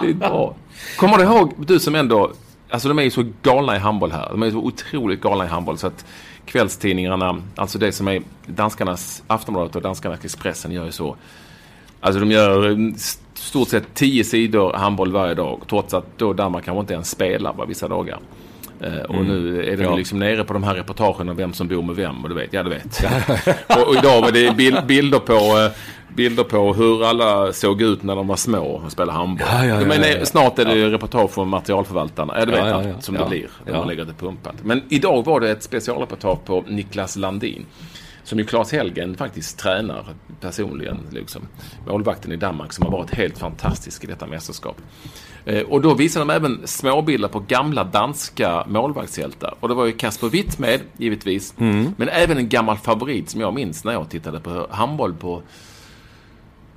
Det 0.00 0.10
är 0.10 0.14
bra. 0.14 0.54
Kommer 0.96 1.18
du 1.18 1.24
ihåg, 1.24 1.54
du 1.58 1.80
som 1.80 1.94
ändå... 1.94 2.32
Alltså 2.70 2.88
de 2.88 2.98
är 2.98 3.02
ju 3.02 3.10
så 3.10 3.24
galna 3.42 3.76
i 3.76 3.78
handboll 3.78 4.12
här. 4.12 4.28
De 4.30 4.42
är 4.42 4.50
så 4.50 4.56
otroligt 4.56 5.20
galna 5.20 5.44
i 5.44 5.48
handboll 5.48 5.78
så 5.78 5.86
att 5.86 6.04
kvällstidningarna, 6.46 7.42
alltså 7.54 7.78
det 7.78 7.92
som 7.92 8.08
är 8.08 8.22
danskarnas 8.46 9.22
Aftonbladet 9.26 9.76
och 9.76 9.82
danskarnas 9.82 10.24
Expressen 10.24 10.72
gör 10.72 10.84
ju 10.84 10.92
så. 10.92 11.16
Alltså 12.00 12.20
de 12.20 12.30
gör 12.30 12.70
eh, 12.70 12.76
stort 13.38 13.68
sett 13.68 13.94
tio 13.94 14.24
sidor 14.24 14.72
handboll 14.72 15.12
varje 15.12 15.34
dag. 15.34 15.60
Trots 15.68 15.94
att 15.94 16.18
då 16.18 16.32
Danmark 16.32 16.64
kanske 16.64 16.80
inte 16.80 16.94
ens 16.94 17.10
spelar 17.10 17.52
va, 17.52 17.64
vissa 17.64 17.88
dagar. 17.88 18.18
Och 19.08 19.14
mm. 19.14 19.26
nu 19.26 19.64
är 19.64 19.82
ja. 19.82 19.96
liksom 19.96 20.18
nere 20.18 20.44
på 20.44 20.52
de 20.52 20.62
här 20.62 20.74
reportagen 20.74 21.28
om 21.28 21.36
vem 21.36 21.52
som 21.52 21.68
bor 21.68 21.82
med 21.82 21.96
vem. 21.96 22.22
Och 22.22 22.28
du 22.28 22.34
vet, 22.34 22.52
ja 22.52 22.62
du 22.62 22.70
vet. 22.70 23.04
och, 23.66 23.88
och, 23.88 23.94
idag 23.94 24.20
var 24.20 24.32
det 24.32 24.56
bild, 24.56 24.86
bilder 24.86 25.18
på 25.18 25.34
uh, 25.34 25.70
bilder 26.16 26.44
på 26.44 26.74
hur 26.74 27.04
alla 27.04 27.52
såg 27.52 27.82
ut 27.82 28.02
när 28.02 28.16
de 28.16 28.26
var 28.26 28.36
små 28.36 28.66
och 28.66 28.92
spelade 28.92 29.18
handboll. 29.18 29.48
Ja, 29.50 29.64
ja, 29.64 29.80
ja, 29.80 29.86
men 29.86 30.26
snart 30.26 30.58
är 30.58 30.64
det 30.64 30.90
reportage 30.90 31.30
från 31.30 31.48
materialförvaltarna. 31.48 32.34
Ja, 32.38 32.44
du 32.44 32.52
vet 32.52 32.64
allt 32.64 33.04
som 33.04 33.14
det 33.14 33.26
blir 33.28 33.48
när 33.66 33.72
man 33.72 33.88
lägger 33.88 34.04
det 34.04 34.12
pumpat. 34.12 34.54
Men 34.62 34.82
idag 34.88 35.24
var 35.24 35.40
det 35.40 35.50
ett 35.50 35.62
specialreportage 35.62 36.44
på 36.44 36.64
Niklas 36.68 37.16
Landin 37.16 37.66
som 38.26 38.38
ju 38.38 38.44
Claes 38.44 38.72
Helgen 38.72 39.16
faktiskt 39.16 39.58
tränar 39.58 40.04
personligen. 40.40 40.98
Liksom. 41.10 41.42
Målvakten 41.86 42.32
i 42.32 42.36
Danmark 42.36 42.72
som 42.72 42.84
har 42.84 42.92
varit 42.92 43.10
helt 43.10 43.38
fantastisk 43.38 44.04
i 44.04 44.06
detta 44.06 44.26
mästerskap. 44.26 44.76
Eh, 45.44 45.62
och 45.62 45.80
då 45.80 45.94
visade 45.94 46.24
de 46.24 46.30
även 46.30 46.66
småbilder 46.66 47.28
på 47.28 47.40
gamla 47.40 47.84
danska 47.84 48.64
målvaktshjältar. 48.68 49.54
Och 49.60 49.68
det 49.68 49.74
var 49.74 49.86
ju 49.86 49.92
Kasper 49.92 50.28
Witt 50.28 50.58
med, 50.58 50.80
givetvis. 50.96 51.54
Mm. 51.58 51.94
Men 51.96 52.08
även 52.08 52.36
en 52.38 52.48
gammal 52.48 52.76
favorit 52.76 53.30
som 53.30 53.40
jag 53.40 53.54
minns 53.54 53.84
när 53.84 53.92
jag 53.92 54.10
tittade 54.10 54.40
på 54.40 54.66
handboll 54.70 55.14
på 55.14 55.42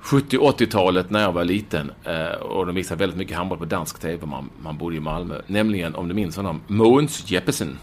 70-80-talet 0.02 1.10
när 1.10 1.20
jag 1.20 1.32
var 1.32 1.44
liten. 1.44 1.92
Eh, 2.04 2.40
och 2.40 2.66
de 2.66 2.74
visade 2.74 2.98
väldigt 2.98 3.18
mycket 3.18 3.36
handboll 3.36 3.58
på 3.58 3.64
dansk 3.64 4.00
tv. 4.00 4.26
Man, 4.26 4.50
man 4.62 4.78
bodde 4.78 4.96
i 4.96 5.00
Malmö. 5.00 5.40
Nämligen, 5.46 5.94
om 5.94 6.08
du 6.08 6.14
minns 6.14 6.36
honom, 6.36 6.60
Måns 6.66 7.30
Jeppesen. 7.30 7.78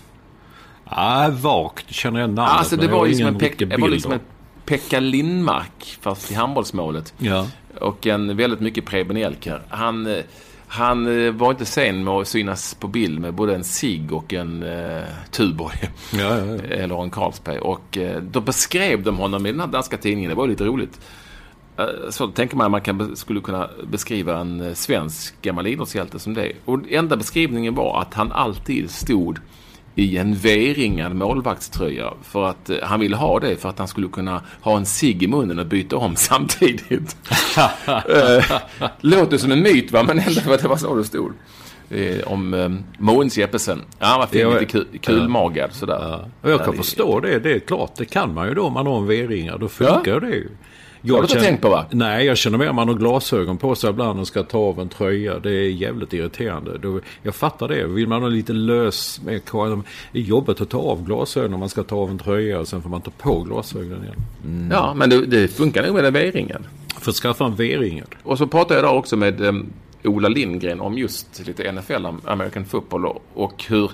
Ah, 0.89 1.29
vagt 1.29 1.93
känner 1.93 2.19
jag 2.19 2.29
namnet. 2.29 2.53
Alltså 2.53 2.75
det 2.75 2.87
var, 2.87 3.07
liksom 3.07 3.27
en, 3.27 3.37
Pek 3.37 3.59
det 3.59 3.77
var 3.77 3.89
liksom 3.89 4.11
en 4.11 4.19
Pekka 4.67 4.99
Lindmark 4.99 5.97
fast 6.01 6.31
i 6.31 6.33
handbollsmålet. 6.33 7.13
Ja. 7.17 7.47
Och 7.79 8.07
en 8.07 8.37
väldigt 8.37 8.59
mycket 8.59 8.85
Preben 8.85 9.17
Elker. 9.17 9.61
Han, 9.69 10.07
eh, 10.07 10.23
han 10.67 11.25
eh, 11.25 11.31
var 11.31 11.51
inte 11.51 11.65
sen 11.65 12.03
med 12.03 12.13
att 12.13 12.27
synas 12.27 12.73
på 12.73 12.87
bild 12.87 13.19
med 13.19 13.33
både 13.33 13.55
en 13.55 13.63
sig 13.63 14.07
och 14.11 14.33
en 14.33 14.63
uh, 14.63 15.03
Tuborg. 15.31 15.77
Ja, 16.13 16.19
ja, 16.19 16.45
ja. 16.45 16.55
Eller 16.69 17.03
en 17.03 17.09
Carlsberg. 17.09 17.59
Och 17.59 17.97
uh, 17.97 18.17
då 18.21 18.41
beskrev 18.41 19.03
de 19.03 19.17
honom 19.17 19.45
i 19.45 19.51
den 19.51 19.59
här 19.59 19.67
danska 19.67 19.97
tidningen. 19.97 20.29
Det 20.29 20.35
var 20.35 20.47
lite 20.47 20.65
roligt. 20.65 21.01
Uh, 21.79 22.09
så 22.09 22.27
tänker 22.27 22.57
man 22.57 22.65
att 22.65 22.71
man 22.71 22.81
kan, 22.81 23.15
skulle 23.15 23.41
kunna 23.41 23.69
beskriva 23.87 24.37
en 24.39 24.75
svensk 24.75 25.41
gammal 25.41 25.67
idrottshjälte 25.67 26.19
som 26.19 26.33
det. 26.33 26.51
Och 26.65 26.79
enda 26.89 27.15
beskrivningen 27.15 27.75
var 27.75 28.01
att 28.01 28.13
han 28.13 28.31
alltid 28.31 28.91
stod 28.91 29.39
i 29.97 30.17
en 30.17 30.35
V-ringad 30.35 31.15
målvaktströja. 31.15 32.13
För 32.23 32.45
att 32.45 32.69
eh, 32.69 32.77
han 32.83 32.99
ville 32.99 33.15
ha 33.15 33.39
det 33.39 33.55
för 33.55 33.69
att 33.69 33.79
han 33.79 33.87
skulle 33.87 34.07
kunna 34.07 34.41
ha 34.61 34.77
en 34.77 34.85
cigg 34.85 35.23
i 35.23 35.27
munnen 35.27 35.59
och 35.59 35.65
byta 35.65 35.97
om 35.97 36.15
samtidigt. 36.15 37.17
eh, 37.87 38.45
låter 39.01 39.37
som 39.37 39.51
en 39.51 39.61
myt 39.61 39.91
va, 39.91 40.03
men 40.03 40.19
ändå 40.19 40.53
att 40.53 40.61
det 40.61 40.67
var 40.67 40.77
så 40.77 40.95
det 40.95 41.03
stod. 41.03 41.31
Eh, 41.89 42.31
om 42.31 42.53
eh, 42.53 42.69
Måns 42.97 43.37
Jeppesen. 43.37 43.81
Ja, 43.99 44.05
han 44.05 44.19
var 44.19 44.27
fin, 44.27 44.49
lite 44.49 44.65
kul, 44.65 44.85
kulmagad 45.01 45.73
sådär. 45.73 46.25
Ja. 46.41 46.49
Jag 46.49 46.65
kan 46.65 46.73
förstå 46.73 47.19
det. 47.19 47.39
Det 47.39 47.53
är 47.53 47.59
klart, 47.59 47.95
det 47.95 48.05
kan 48.05 48.33
man 48.33 48.47
ju 48.47 48.53
då 48.53 48.63
om 48.63 48.73
man 48.73 48.87
har 48.87 48.97
en 48.97 49.07
V-ringad. 49.07 49.59
Då 49.59 49.67
funkar 49.67 50.13
ja. 50.13 50.19
det 50.19 50.35
ju. 50.35 50.49
Jag 51.01 51.15
har 51.15 51.21
du 51.21 51.27
inte 51.27 51.39
tänkt 51.39 51.61
på 51.61 51.69
va? 51.69 51.85
Nej, 51.91 52.25
jag 52.25 52.37
känner 52.37 52.57
mer 52.57 52.71
man 52.71 52.87
har 52.87 52.95
glasögon 52.95 53.57
på 53.57 53.75
sig 53.75 53.89
ibland 53.89 54.19
och 54.19 54.27
ska 54.27 54.43
ta 54.43 54.57
av 54.57 54.79
en 54.79 54.89
tröja. 54.89 55.39
Det 55.39 55.51
är 55.51 55.69
jävligt 55.69 56.13
irriterande. 56.13 56.77
Då, 56.77 56.99
jag 57.23 57.35
fattar 57.35 57.67
det. 57.67 57.87
Vill 57.87 58.07
man 58.07 58.21
ha 58.21 58.29
lite 58.29 58.53
lös 58.53 59.21
med 59.25 59.41
Det 60.11 60.19
är 60.19 60.23
jobbigt 60.23 60.61
att 60.61 60.69
ta 60.69 60.77
av 60.77 61.03
glasögonen 61.03 61.51
när 61.51 61.57
man 61.57 61.69
ska 61.69 61.83
ta 61.83 61.95
av 61.95 62.09
en 62.09 62.17
tröja 62.17 62.59
och 62.59 62.67
sen 62.67 62.81
får 62.81 62.89
man 62.89 63.01
ta 63.01 63.11
på 63.11 63.39
glasögonen 63.39 64.03
igen. 64.03 64.15
Mm. 64.45 64.71
Ja, 64.71 64.93
men 64.93 65.09
det, 65.09 65.25
det 65.25 65.47
funkar 65.47 65.83
nog 65.83 65.95
med 65.95 66.05
en 66.05 66.13
V-ringad. 66.13 66.63
För 66.99 67.11
att 67.11 67.15
skaffa 67.15 67.45
en 67.45 67.55
V-ringad. 67.55 68.15
Och 68.23 68.37
så 68.37 68.47
pratade 68.47 68.73
jag 68.73 68.81
idag 68.81 68.97
också 68.97 69.15
med 69.15 69.41
um, 69.41 69.73
Ola 70.03 70.29
Lindgren 70.29 70.81
om 70.81 70.97
just 70.97 71.47
lite 71.47 71.71
NFL, 71.71 72.05
American 72.25 72.65
football 72.65 73.05
och, 73.05 73.23
och 73.33 73.63
hur, 73.69 73.91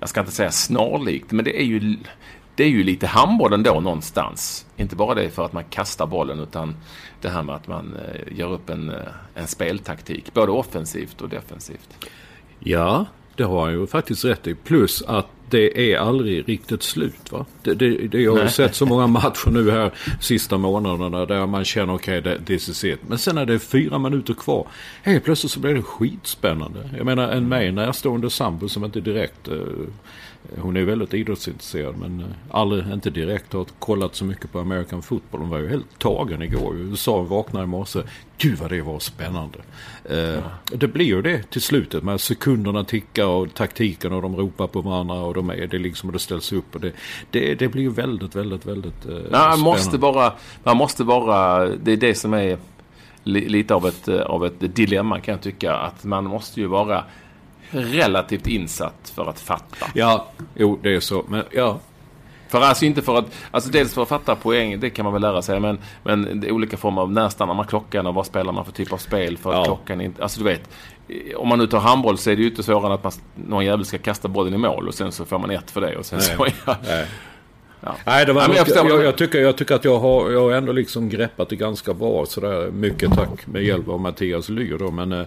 jag 0.00 0.08
ska 0.08 0.20
inte 0.20 0.32
säga 0.32 0.50
snarlikt, 0.50 1.32
men 1.32 1.44
det 1.44 1.60
är 1.60 1.64
ju 1.64 1.96
det 2.60 2.64
är 2.64 2.68
ju 2.68 2.84
lite 2.84 3.06
handboll 3.06 3.52
ändå 3.52 3.80
någonstans. 3.80 4.66
Inte 4.76 4.96
bara 4.96 5.14
det 5.14 5.30
för 5.30 5.44
att 5.44 5.52
man 5.52 5.64
kastar 5.64 6.06
bollen 6.06 6.40
utan 6.40 6.74
det 7.20 7.28
här 7.28 7.42
med 7.42 7.54
att 7.54 7.68
man 7.68 7.96
eh, 7.96 8.38
gör 8.38 8.52
upp 8.52 8.70
en, 8.70 8.90
eh, 8.90 8.96
en 9.34 9.46
speltaktik. 9.46 10.34
Både 10.34 10.52
offensivt 10.52 11.20
och 11.20 11.28
defensivt. 11.28 12.06
Ja, 12.58 13.06
det 13.36 13.44
har 13.44 13.64
han 13.64 13.72
ju 13.72 13.86
faktiskt 13.86 14.24
rätt 14.24 14.46
i. 14.46 14.54
Plus 14.54 15.02
att 15.02 15.26
det 15.50 15.92
är 15.92 15.98
aldrig 15.98 16.48
riktigt 16.48 16.82
slut. 16.82 17.32
Va? 17.32 17.46
Det, 17.62 17.74
det, 17.74 18.08
det, 18.08 18.20
jag 18.20 18.32
har 18.32 18.38
Nej. 18.38 18.50
sett 18.50 18.74
så 18.74 18.86
många 18.86 19.06
matcher 19.06 19.50
nu 19.50 19.70
här 19.70 19.92
sista 20.20 20.58
månaderna 20.58 21.26
där 21.26 21.46
man 21.46 21.64
känner 21.64 21.94
okej, 21.94 22.18
okay, 22.18 22.38
this 22.38 22.68
is 22.68 22.84
it. 22.84 23.00
Men 23.06 23.18
sen 23.18 23.38
är 23.38 23.46
det 23.46 23.58
fyra 23.58 23.98
minuter 23.98 24.34
kvar. 24.34 24.66
Helt 25.02 25.24
plötsligt 25.24 25.52
så 25.52 25.60
blir 25.60 25.74
det 25.74 25.82
skitspännande. 25.82 26.90
Jag 26.96 27.06
menar 27.06 27.28
en 27.28 27.48
mig 27.48 27.72
närstående 27.72 28.30
sambo 28.30 28.68
som 28.68 28.84
inte 28.84 29.00
direkt 29.00 29.48
uh, 29.48 29.62
hon 30.58 30.76
är 30.76 30.82
väldigt 30.82 31.14
idrottsintresserad 31.14 31.96
men 31.98 32.20
eh, 32.20 32.26
aldrig, 32.50 32.92
inte 32.92 33.10
direkt 33.10 33.52
har 33.52 33.66
kollat 33.78 34.14
så 34.14 34.24
mycket 34.24 34.52
på 34.52 34.58
American 34.58 35.02
football. 35.02 35.40
Hon 35.40 35.50
var 35.50 35.58
ju 35.58 35.68
helt 35.68 35.98
tagen 35.98 36.42
igår. 36.42 36.76
USA 36.76 37.22
vaknade 37.22 37.64
i 37.64 37.66
morse. 37.66 38.02
Gud 38.38 38.58
vad 38.58 38.70
det 38.70 38.82
var 38.82 38.98
spännande. 38.98 39.58
Eh, 40.04 40.18
ja. 40.18 40.42
Det 40.72 40.88
blir 40.88 41.04
ju 41.04 41.22
det 41.22 41.50
till 41.50 41.62
slutet. 41.62 42.02
Med 42.02 42.20
sekunderna 42.20 42.84
tickar 42.84 43.26
och 43.26 43.54
taktiken 43.54 44.12
och 44.12 44.22
de 44.22 44.36
ropar 44.36 44.66
på 44.66 44.80
varandra 44.80 45.14
och 45.14 45.34
de 45.34 45.50
är 45.50 45.66
det 45.66 45.78
liksom 45.78 46.08
och 46.08 46.12
det 46.12 46.18
ställs 46.18 46.52
upp. 46.52 46.74
Och 46.74 46.80
det, 46.80 46.92
det, 47.30 47.54
det 47.54 47.68
blir 47.68 47.82
ju 47.82 47.90
väldigt, 47.90 48.36
väldigt, 48.36 48.66
väldigt 48.66 49.06
eh, 49.06 49.18
ja, 49.30 49.48
man 49.48 49.60
måste 49.60 49.98
bara, 49.98 50.32
man 50.64 50.76
måste 50.76 51.04
vara, 51.04 51.66
det 51.66 51.92
är 51.92 51.96
det 51.96 52.14
som 52.14 52.34
är 52.34 52.58
lite 53.24 53.74
av 53.74 53.86
ett, 53.86 54.08
av 54.08 54.46
ett 54.46 54.76
dilemma 54.76 55.20
kan 55.20 55.32
jag 55.32 55.42
tycka. 55.42 55.74
Att 55.74 56.04
man 56.04 56.24
måste 56.24 56.60
ju 56.60 56.66
vara 56.66 57.04
relativt 57.70 58.46
insatt 58.46 59.12
för 59.14 59.26
att 59.30 59.40
fatta. 59.40 59.86
Ja, 59.94 60.26
jo 60.54 60.78
det 60.82 60.94
är 60.94 61.00
så. 61.00 61.24
Men 61.28 61.44
ja, 61.52 61.78
För 62.48 62.60
alltså 62.60 62.84
inte 62.84 63.02
för 63.02 63.18
att, 63.18 63.24
alltså 63.50 63.70
dels 63.70 63.94
för 63.94 64.02
att 64.02 64.08
fatta 64.08 64.34
poäng, 64.36 64.80
det 64.80 64.90
kan 64.90 65.04
man 65.04 65.12
väl 65.12 65.22
lära 65.22 65.42
sig. 65.42 65.60
Men, 65.60 65.78
men 66.02 66.44
olika 66.50 66.76
former 66.76 67.02
av 67.02 67.12
när 67.12 67.28
stannar 67.28 67.54
man 67.54 67.66
klockan 67.66 68.06
och 68.06 68.14
vad 68.14 68.26
spelar 68.26 68.52
man 68.52 68.64
för 68.64 68.72
typ 68.72 68.92
av 68.92 68.96
spel 68.96 69.36
för 69.38 69.50
att 69.50 69.56
Ja. 69.56 69.64
klockan 69.64 70.00
inte, 70.00 70.22
alltså 70.22 70.38
du 70.40 70.44
vet. 70.44 70.70
Om 71.36 71.48
man 71.48 71.58
nu 71.58 71.66
tar 71.66 71.78
handboll 71.80 72.18
så 72.18 72.30
är 72.30 72.36
det 72.36 72.42
ju 72.42 72.48
inte 72.50 72.62
svårare 72.62 72.86
än 72.86 72.92
att 72.92 73.04
man, 73.04 73.12
någon 73.34 73.64
jävel 73.64 73.84
ska 73.84 73.98
kasta 73.98 74.28
bollen 74.28 74.54
i 74.54 74.58
mål 74.58 74.88
och 74.88 74.94
sen 74.94 75.12
så 75.12 75.24
får 75.24 75.38
man 75.38 75.50
ett 75.50 75.70
för 75.70 75.80
det 75.80 75.96
och 75.96 76.06
sen 76.06 76.20
så, 76.20 76.46
ja. 76.66 76.76
Nej. 76.84 77.06
Ja. 77.80 77.96
Nej, 78.06 78.26
det 78.26 78.32
var 78.32 78.48
men 78.48 78.56
jag 78.56 78.68
jag, 78.68 79.04
jag, 79.04 79.16
tycker, 79.18 79.38
jag 79.40 79.56
tycker 79.56 79.74
att 79.74 79.84
jag 79.84 79.98
har, 79.98 80.30
jag 80.30 80.40
har 80.40 80.52
ändå 80.52 80.72
liksom 80.72 81.08
greppat 81.08 81.48
det 81.48 81.56
ganska 81.56 81.94
bra. 81.94 82.26
Sådär, 82.26 82.70
mycket 82.70 83.12
tack 83.14 83.46
med 83.46 83.64
hjälp 83.64 83.88
av 83.88 84.00
Mattias 84.00 84.48
Lyr 84.48 84.78
då. 84.78 84.90
Men 84.90 85.12
äh, 85.12 85.24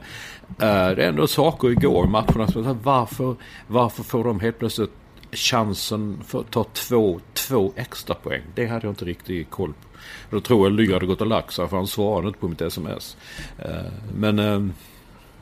det 0.57 0.65
är 0.65 0.97
ändå 0.97 1.27
saker 1.27 1.69
igår 1.71 2.05
i 2.05 2.09
matcherna. 2.09 2.47
sa, 2.47 2.77
Varför, 2.83 3.35
varför 3.67 4.03
får 4.03 4.23
de 4.23 4.39
helt 4.39 4.59
plötsligt 4.59 4.91
chansen 5.31 6.17
för 6.27 6.39
att 6.39 6.51
ta 6.51 6.63
två, 6.73 7.19
två 7.33 7.73
extra 7.75 8.15
poäng? 8.15 8.41
Det 8.55 8.65
hade 8.65 8.87
jag 8.87 8.91
inte 8.91 9.05
riktigt 9.05 9.49
koll 9.49 9.73
på. 9.73 9.87
Då 10.29 10.39
tror 10.39 10.65
jag 10.67 10.71
Lyr 10.73 10.93
hade 10.93 11.05
gått 11.05 11.21
och 11.21 11.27
lagt 11.27 11.53
sig 11.53 11.67
för 11.67 11.77
han 11.77 11.87
svarade 11.87 12.27
inte 12.27 12.39
på 12.39 12.47
mitt 12.47 12.61
sms. 12.61 13.17
Eh, 13.59 13.91
men, 14.17 14.39
eh, 14.39 14.61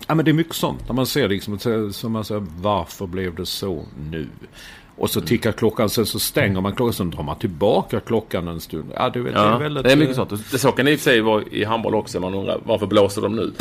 ja, 0.08 0.16
men 0.16 0.26
det 0.26 0.32
är 0.32 0.34
mycket 0.34 0.56
sånt. 0.56 0.88
När 0.88 0.96
man 0.96 1.06
ser 1.06 1.30
liksom, 1.30 1.60
så- 1.60 1.94
som 1.94 2.12
man 2.12 2.26
säger, 2.26 2.44
varför 2.62 3.08
blev 3.08 3.36
det 3.36 3.46
så 3.46 3.86
nu? 4.12 4.28
Och 5.02 5.10
så 5.10 5.22
tickar 5.22 5.52
klockan, 5.52 5.90
sen 5.90 6.06
så 6.06 6.20
stänger 6.20 6.62
man 6.62 6.76
klockan, 6.76 6.94
sen 6.94 7.12
drar 7.12 7.24
man 7.24 7.40
tillbaka 7.40 8.00
klockan 8.00 8.48
en 8.48 8.60
stund. 8.60 8.92
Ja, 8.96 9.10
du 9.10 9.22
vet, 9.22 9.34
det 9.34 9.40
Ja, 9.40 9.56
är 9.56 9.60
väldigt... 9.60 9.84
det 9.84 9.92
är 9.92 9.96
mycket 9.96 10.18
eh, 10.18 10.28
sånt. 10.28 10.52
Det 10.52 10.58
så 10.60 10.72
kan 10.72 10.86
det 10.86 10.92
i 10.92 10.96
och 10.96 11.00
för 11.00 11.04
sig 11.04 11.22
vara 11.22 11.44
i 11.52 11.64
handboll 11.64 11.96
också. 11.96 12.20
Man 12.20 12.34
undrar 12.34 12.60
varför 12.66 12.86
blåser 12.88 13.22
de 13.22 13.36
nu? 13.36 13.54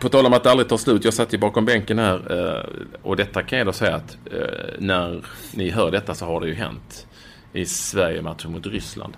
På 0.00 0.08
tal 0.08 0.26
om 0.26 0.32
att 0.32 0.44
det 0.44 0.50
aldrig 0.50 0.68
tar 0.68 0.76
slut. 0.76 1.04
Jag 1.04 1.14
satt 1.14 1.34
ju 1.34 1.38
bakom 1.38 1.64
bänken 1.64 1.98
här 1.98 2.14
eh, 2.38 2.82
och 3.02 3.16
detta 3.16 3.42
kan 3.42 3.58
jag 3.58 3.66
då 3.66 3.72
säga 3.72 3.94
att 3.94 4.18
eh, 4.32 4.40
när 4.78 5.24
ni 5.54 5.70
hör 5.70 5.90
detta 5.90 6.14
så 6.14 6.24
har 6.24 6.40
det 6.40 6.46
ju 6.46 6.54
hänt 6.54 7.06
i 7.52 7.64
Sverige-matchen 7.66 8.52
mot 8.52 8.66
Ryssland. 8.66 9.16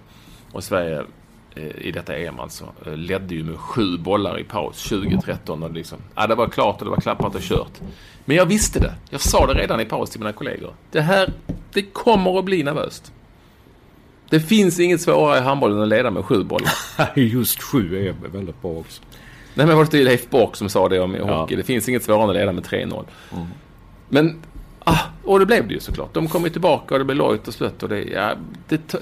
Och 0.53 0.65
Sverige 0.65 1.03
i 1.79 1.93
detta 1.93 2.17
EM 2.17 2.41
alltså 2.41 2.65
eh, 2.87 2.97
ledde 2.97 3.35
ju 3.35 3.45
med 3.45 3.57
sju 3.59 3.99
bollar 3.99 4.41
i 4.41 4.45
paus 4.45 4.89
2013. 4.89 5.63
Och 5.63 5.73
liksom, 5.73 5.99
ja, 6.15 6.27
det 6.27 6.35
var 6.35 6.49
klart 6.49 6.79
och 6.79 6.85
det 6.85 6.91
var 6.91 7.01
klappat 7.01 7.35
och 7.35 7.41
kört. 7.41 7.81
Men 8.25 8.37
jag 8.37 8.47
visste 8.47 8.81
det. 8.81 8.95
Jag 9.11 9.21
sa 9.21 9.47
det 9.47 9.55
redan 9.55 9.81
i 9.81 9.85
paus 9.85 10.11
till 10.11 10.21
mina 10.21 10.33
kollegor. 10.33 10.75
Det 10.91 11.01
här, 11.01 11.33
det 11.73 11.83
kommer 11.83 12.39
att 12.39 12.45
bli 12.45 12.63
nervöst. 12.63 13.13
Det 14.29 14.41
finns 14.41 14.81
inget 14.81 15.01
svårare 15.01 15.39
i 15.39 15.41
handbollen 15.41 15.77
än 15.77 15.83
att 15.83 15.89
leda 15.89 16.11
med 16.11 16.25
sju 16.25 16.45
bollar. 16.45 16.73
Just 17.15 17.63
sju 17.63 18.09
är 18.09 18.29
väldigt 18.29 18.63
bra 18.63 18.71
också. 18.71 19.03
Nej 19.55 19.67
men 19.67 19.77
var 19.77 19.89
det 19.91 20.05
Leif 20.05 20.31
Bock 20.31 20.57
som 20.57 20.69
sa 20.69 20.89
det 20.89 21.01
om 21.01 21.15
Ja. 21.15 21.41
hockey? 21.41 21.57
Det 21.57 21.63
finns 21.63 21.89
inget 21.89 22.05
svårare 22.05 22.23
än 22.25 22.31
att 22.31 22.37
leda 22.37 22.53
med 22.53 22.65
3-0. 22.65 23.05
Men, 24.09 24.43
ah, 24.85 24.99
och 25.25 25.39
det 25.39 25.47
blev 25.47 25.69
det 25.69 25.75
ju 25.75 25.81
såklart. 25.81 26.15
De 26.15 26.29
kom 26.29 26.45
ju 26.45 26.51
tillbaka 26.51 26.95
och 26.95 26.99
det 26.99 27.05
blev 27.05 27.17
lojt 27.17 27.49
och 27.49 27.55
slött 27.55 27.83
och 27.83 27.89
det, 27.89 28.03
ja, 28.05 28.35
det 28.69 28.95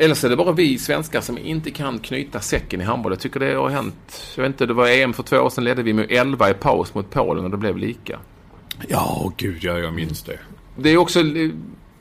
Eller 0.00 0.14
så 0.14 0.26
är 0.26 0.30
det 0.30 0.36
bara 0.36 0.52
vi 0.52 0.78
svenskar 0.78 1.20
som 1.20 1.38
inte 1.38 1.70
kan 1.70 1.98
knyta 1.98 2.40
säcken 2.40 2.80
i 2.80 2.84
handboll. 2.84 3.12
Jag 3.12 3.20
tycker 3.20 3.40
det 3.40 3.54
har 3.54 3.68
hänt. 3.68 4.34
Jag 4.36 4.42
vet 4.42 4.52
inte, 4.52 4.66
det 4.66 4.74
var 4.74 4.88
EM 4.88 5.12
för 5.12 5.22
två 5.22 5.36
år 5.36 5.50
sedan 5.50 5.64
ledde 5.64 5.82
vi 5.82 5.92
med 5.92 6.06
11 6.10 6.50
i 6.50 6.54
paus 6.54 6.94
mot 6.94 7.10
Polen 7.10 7.44
och 7.44 7.50
det 7.50 7.56
blev 7.56 7.78
lika. 7.78 8.18
Ja, 8.88 9.32
gud 9.36 9.64
ja, 9.64 9.78
jag 9.78 9.94
minns 9.94 10.22
det. 10.22 10.38
Det 10.76 10.90
är 10.90 10.96
också 10.96 11.20
eh, 11.20 11.50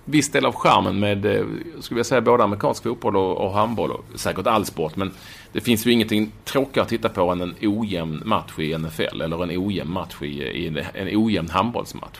viss 0.05 0.31
del 0.31 0.45
av 0.45 0.55
charmen 0.55 0.99
med, 0.99 1.25
eh, 1.25 1.45
skulle 1.79 1.99
jag 1.99 2.05
säga, 2.05 2.21
både 2.21 2.43
amerikansk 2.43 2.83
fotboll 2.83 3.17
och, 3.17 3.37
och 3.37 3.53
handboll 3.53 3.91
och 3.91 4.05
säkert 4.15 4.47
all 4.47 4.65
sport. 4.65 4.95
Men 4.95 5.11
det 5.51 5.61
finns 5.61 5.85
ju 5.85 5.91
ingenting 5.91 6.31
tråkigare 6.43 6.83
att 6.83 6.89
titta 6.89 7.09
på 7.09 7.31
än 7.31 7.41
en 7.41 7.55
ojämn 7.61 8.21
match 8.25 8.59
i 8.59 8.77
NFL 8.77 9.21
eller 9.21 9.43
en 9.43 9.57
ojämn 9.57 9.91
match 9.91 10.15
i, 10.21 10.25
i 10.25 10.67
en, 10.67 10.77
en 10.93 11.17
ojämn 11.17 11.49
handbollsmatch. 11.49 12.19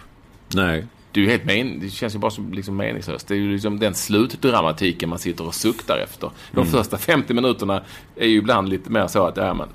Nej. 0.54 0.86
Det, 1.18 1.22
är 1.22 1.26
ju 1.26 1.32
helt 1.32 1.46
men, 1.46 1.80
det 1.80 1.90
känns 1.90 2.16
ju 2.16 2.20
bara 2.20 2.32
som 2.32 2.54
liksom 2.54 2.78
meningslöst. 2.78 3.28
Det 3.28 3.34
är 3.34 3.38
ju 3.38 3.52
liksom 3.52 3.80
den 3.80 3.94
slutdramatiken 3.94 5.10
man 5.10 5.20
sitter 5.20 5.48
och 5.48 5.56
suktar 5.56 5.98
efter. 5.98 6.32
De 6.52 6.66
första 6.66 6.98
50 6.98 7.34
minuterna 7.34 7.84
är 8.16 8.28
ju 8.28 8.38
ibland 8.38 8.70
lite 8.70 8.92
mer 8.92 9.08
så 9.08 9.26
att, 9.26 9.38
ja 9.38 9.54
men, 9.54 9.68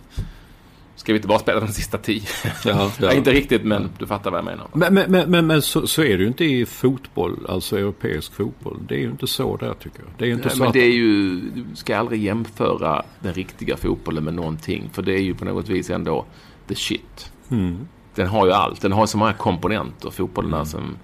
ska 0.96 1.12
vi 1.12 1.16
inte 1.16 1.28
bara 1.28 1.38
spela 1.38 1.60
de 1.60 1.68
sista 1.68 1.98
10? 1.98 2.22
Ja, 2.64 2.90
ja, 3.00 3.12
inte 3.14 3.32
riktigt, 3.32 3.64
men 3.64 3.88
du 3.98 4.06
fattar 4.06 4.30
vad 4.30 4.38
jag 4.38 4.44
menar. 4.44 4.66
Men, 4.72 4.94
men, 4.94 5.10
men, 5.10 5.30
men, 5.30 5.46
men 5.46 5.62
så, 5.62 5.86
så 5.86 6.02
är 6.02 6.16
det 6.18 6.22
ju 6.22 6.26
inte 6.26 6.44
i 6.44 6.66
fotboll, 6.66 7.46
alltså 7.48 7.78
europeisk 7.78 8.34
fotboll. 8.34 8.78
Det 8.88 8.94
är 8.94 9.00
ju 9.00 9.10
inte 9.10 9.26
så 9.26 9.56
där 9.56 9.74
tycker 9.74 9.98
jag. 9.98 10.08
Det 10.18 10.24
är 10.24 10.28
ju 10.28 10.34
inte 10.34 10.48
Nej, 10.48 10.56
så 10.56 10.58
men 10.58 10.68
att... 10.68 10.74
det 10.74 10.84
är 10.84 10.92
ju, 10.92 11.40
du 11.40 11.64
ska 11.74 11.96
aldrig 11.96 12.22
jämföra 12.22 13.02
den 13.20 13.34
riktiga 13.34 13.76
fotbollen 13.76 14.24
med 14.24 14.34
någonting. 14.34 14.90
För 14.92 15.02
det 15.02 15.12
är 15.12 15.22
ju 15.22 15.34
på 15.34 15.44
något 15.44 15.68
vis 15.68 15.90
ändå 15.90 16.24
the 16.68 16.74
shit. 16.74 17.32
Mm. 17.50 17.88
Den 18.14 18.26
har 18.26 18.46
ju 18.46 18.52
allt. 18.52 18.80
Den 18.80 18.92
har 18.92 19.06
så 19.06 19.18
många 19.18 19.32
komponenter, 19.32 20.10
fotbollen 20.10 20.54
är 20.54 20.64
som 20.64 20.96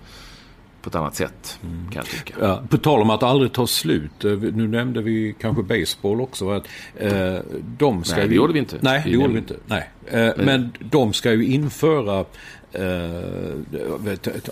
på 0.82 0.88
ett 0.88 0.94
annat 0.94 1.14
sätt, 1.14 1.58
kan 1.62 1.92
jag 1.94 2.04
tycka. 2.06 2.34
Ja, 2.40 2.62
på 2.68 2.78
tal 2.78 3.02
om 3.02 3.10
att 3.10 3.22
aldrig 3.22 3.52
ta 3.52 3.66
slut. 3.66 4.24
eh, 4.24 4.30
Nu 4.32 4.68
nämnde 4.68 5.02
vi 5.02 5.34
kanske 5.40 5.62
baseball 5.62 6.20
också. 6.20 6.50
Att, 6.50 6.66
eh, 6.96 7.36
de 7.78 8.04
ska 8.04 8.16
Nej, 8.16 8.28
det 8.28 8.34
gjorde 8.34 8.52
vi 8.52 8.58
inte. 8.58 8.76
Nej, 8.80 9.02
det 9.04 9.10
gjorde 9.10 9.32
vi 9.32 9.38
inte. 9.38 9.56
Nej. 9.66 9.90
Eh, 10.06 10.30
men 10.36 10.72
de 10.80 11.12
ska 11.12 11.32
ju 11.32 11.46
införa 11.46 12.24
eh, 12.72 12.84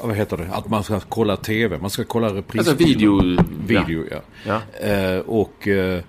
vad 0.02 0.16
heter 0.16 0.36
det? 0.36 0.48
Att 0.52 0.68
man 0.68 0.84
ska 0.84 1.00
kolla 1.00 1.36
tv. 1.36 1.78
Man 1.78 1.90
ska 1.90 2.04
kolla 2.04 2.28
repris. 2.34 2.68
Alltså 2.68 2.84
video... 2.84 3.36
Video, 3.66 4.04
ja. 4.10 4.20
Ja. 4.46 4.86
Eh, 4.88 5.18
och 5.18 5.68
eh, 5.68 6.00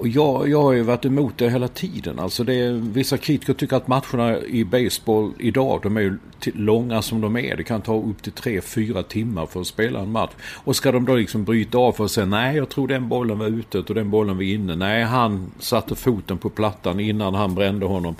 och 0.00 0.08
jag, 0.08 0.48
jag 0.48 0.62
har 0.62 0.72
ju 0.72 0.82
varit 0.82 1.04
emot 1.04 1.38
det 1.38 1.50
hela 1.50 1.68
tiden. 1.68 2.18
Alltså 2.18 2.44
det 2.44 2.54
är, 2.54 2.72
vissa 2.72 3.18
kritiker 3.18 3.52
tycker 3.52 3.76
att 3.76 3.88
matcherna 3.88 4.38
i 4.38 4.64
baseball 4.64 5.32
idag, 5.38 5.80
de 5.82 5.96
är 5.96 6.00
ju 6.00 6.18
långa 6.44 7.02
som 7.02 7.20
de 7.20 7.36
är. 7.36 7.56
Det 7.56 7.64
kan 7.64 7.82
ta 7.82 7.96
upp 7.96 8.22
till 8.22 8.32
tre 8.32 8.60
fyra 8.60 9.02
timmar 9.02 9.46
för 9.46 9.60
att 9.60 9.66
spela 9.66 10.00
en 10.00 10.12
match. 10.12 10.30
Och 10.64 10.76
ska 10.76 10.92
de 10.92 11.04
då 11.04 11.14
liksom 11.14 11.44
bryta 11.44 11.78
av 11.78 11.92
för 11.92 12.04
att 12.04 12.10
säga 12.10 12.26
nej, 12.26 12.56
jag 12.56 12.68
tror 12.68 12.88
den 12.88 13.08
bollen 13.08 13.38
var 13.38 13.46
ute 13.46 13.78
och 13.78 13.94
den 13.94 14.10
bollen 14.10 14.36
var 14.36 14.44
inne. 14.44 14.76
Nej, 14.76 15.04
han 15.04 15.52
satte 15.58 15.94
foten 15.94 16.38
på 16.38 16.50
plattan 16.50 17.00
innan 17.00 17.34
han 17.34 17.54
brände 17.54 17.86
honom. 17.86 18.16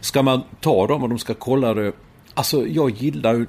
Ska 0.00 0.22
man 0.22 0.42
ta 0.60 0.86
dem 0.86 1.02
och 1.02 1.08
de 1.08 1.18
ska 1.18 1.34
kolla 1.34 1.74
det 1.74 1.92
Alltså 2.38 2.66
jag 2.66 2.90
gillar 2.90 3.46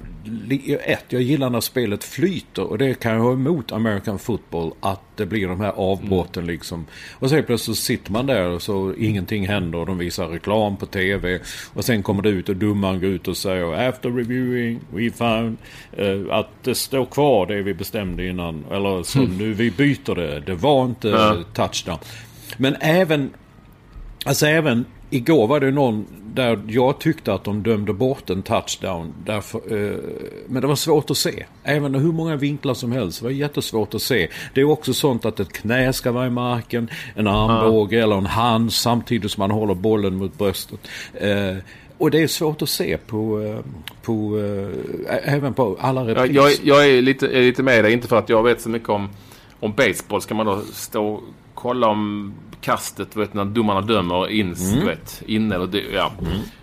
ett, 0.84 1.04
jag 1.08 1.22
gillar 1.22 1.50
när 1.50 1.60
spelet 1.60 2.04
flyter 2.04 2.62
och 2.64 2.78
det 2.78 2.94
kan 3.00 3.12
jag 3.12 3.20
ha 3.20 3.32
emot 3.32 3.72
American 3.72 4.18
football 4.18 4.72
att 4.80 5.00
det 5.16 5.26
blir 5.26 5.48
de 5.48 5.60
här 5.60 5.72
avbrotten 5.76 6.46
liksom. 6.46 6.86
Och 7.12 7.30
så 7.30 7.42
plötsligt 7.42 7.76
sitter 7.76 8.12
man 8.12 8.26
där 8.26 8.48
och 8.48 8.62
så 8.62 8.94
ingenting 8.98 9.48
händer 9.48 9.78
och 9.78 9.86
de 9.86 9.98
visar 9.98 10.26
reklam 10.28 10.76
på 10.76 10.86
tv. 10.86 11.40
Och 11.74 11.84
sen 11.84 12.02
kommer 12.02 12.22
det 12.22 12.28
ut 12.28 12.48
och 12.48 12.56
domaren 12.56 13.00
går 13.00 13.08
ut 13.08 13.28
och 13.28 13.36
säger 13.36 13.88
after 13.88 14.10
reviewing 14.10 14.80
we 14.94 15.10
found 15.10 15.56
eh, 15.92 16.36
att 16.36 16.48
det 16.62 16.74
står 16.74 17.04
kvar 17.04 17.46
det 17.46 17.62
vi 17.62 17.74
bestämde 17.74 18.26
innan. 18.26 18.64
Eller 18.70 19.02
så 19.02 19.18
nu 19.20 19.52
vi 19.52 19.70
byter 19.70 20.14
det, 20.14 20.40
det 20.40 20.54
var 20.54 20.84
inte 20.84 21.08
Ja. 21.08 21.36
touchdown. 21.54 21.98
Men 22.56 22.76
även 22.80 23.30
Alltså 24.24 24.46
även 24.46 24.84
igår 25.10 25.46
var 25.46 25.60
det 25.60 25.70
någon 25.70 26.06
där 26.34 26.60
jag 26.66 26.98
tyckte 26.98 27.34
att 27.34 27.44
de 27.44 27.62
dömde 27.62 27.92
bort 27.92 28.30
en 28.30 28.42
touchdown. 28.42 29.14
Därför, 29.24 29.58
eh, 29.58 29.98
men 30.46 30.62
det 30.62 30.68
var 30.68 30.74
svårt 30.74 31.10
att 31.10 31.16
se. 31.16 31.44
Även 31.64 31.94
hur 31.94 32.12
många 32.12 32.36
vinklar 32.36 32.74
som 32.74 32.92
helst. 32.92 33.20
Det 33.20 33.24
var 33.24 33.32
jättesvårt 33.32 33.94
att 33.94 34.02
se. 34.02 34.28
Det 34.54 34.60
är 34.60 34.64
också 34.64 34.94
sånt 34.94 35.24
att 35.24 35.40
ett 35.40 35.52
knä 35.52 35.92
ska 35.92 36.12
vara 36.12 36.26
i 36.26 36.30
marken. 36.30 36.90
En 37.14 37.26
armbåge 37.26 38.02
eller 38.02 38.16
en 38.16 38.26
hand 38.26 38.72
samtidigt 38.72 39.30
som 39.30 39.40
man 39.40 39.50
håller 39.50 39.74
bollen 39.74 40.14
mot 40.14 40.38
bröstet. 40.38 40.88
Eh, 41.14 41.56
och 41.98 42.10
det 42.10 42.22
är 42.22 42.26
svårt 42.26 42.62
att 42.62 42.68
se 42.68 42.96
på, 42.96 43.40
eh, 43.40 43.58
på 44.02 44.38
eh, 45.08 45.34
även 45.34 45.54
på 45.54 45.76
alla 45.80 46.06
repriser. 46.06 46.34
jag, 46.34 46.52
jag 46.62 46.88
är, 46.88 47.02
lite, 47.02 47.26
är 47.26 47.42
lite 47.42 47.62
med 47.62 47.84
dig, 47.84 47.92
inte 47.92 48.08
för 48.08 48.16
att 48.16 48.28
jag 48.28 48.42
vet 48.42 48.60
så 48.60 48.68
mycket 48.68 48.88
om, 48.88 49.08
om 49.60 49.72
baseball. 49.72 50.20
Ska 50.20 50.34
man 50.34 50.46
då 50.46 50.60
stå 50.72 51.06
och 51.06 51.22
kolla 51.54 51.88
om 51.88 52.34
kastet, 52.60 53.16
vet, 53.16 53.34
när 53.34 53.44
domarna 53.44 53.80
dömer 53.80 54.28
in, 54.30 54.54
Mm. 54.72 54.86
vet, 54.86 55.22
in 55.26 55.52
eller 55.52 55.66
det, 55.66 55.82
ja. 55.92 56.12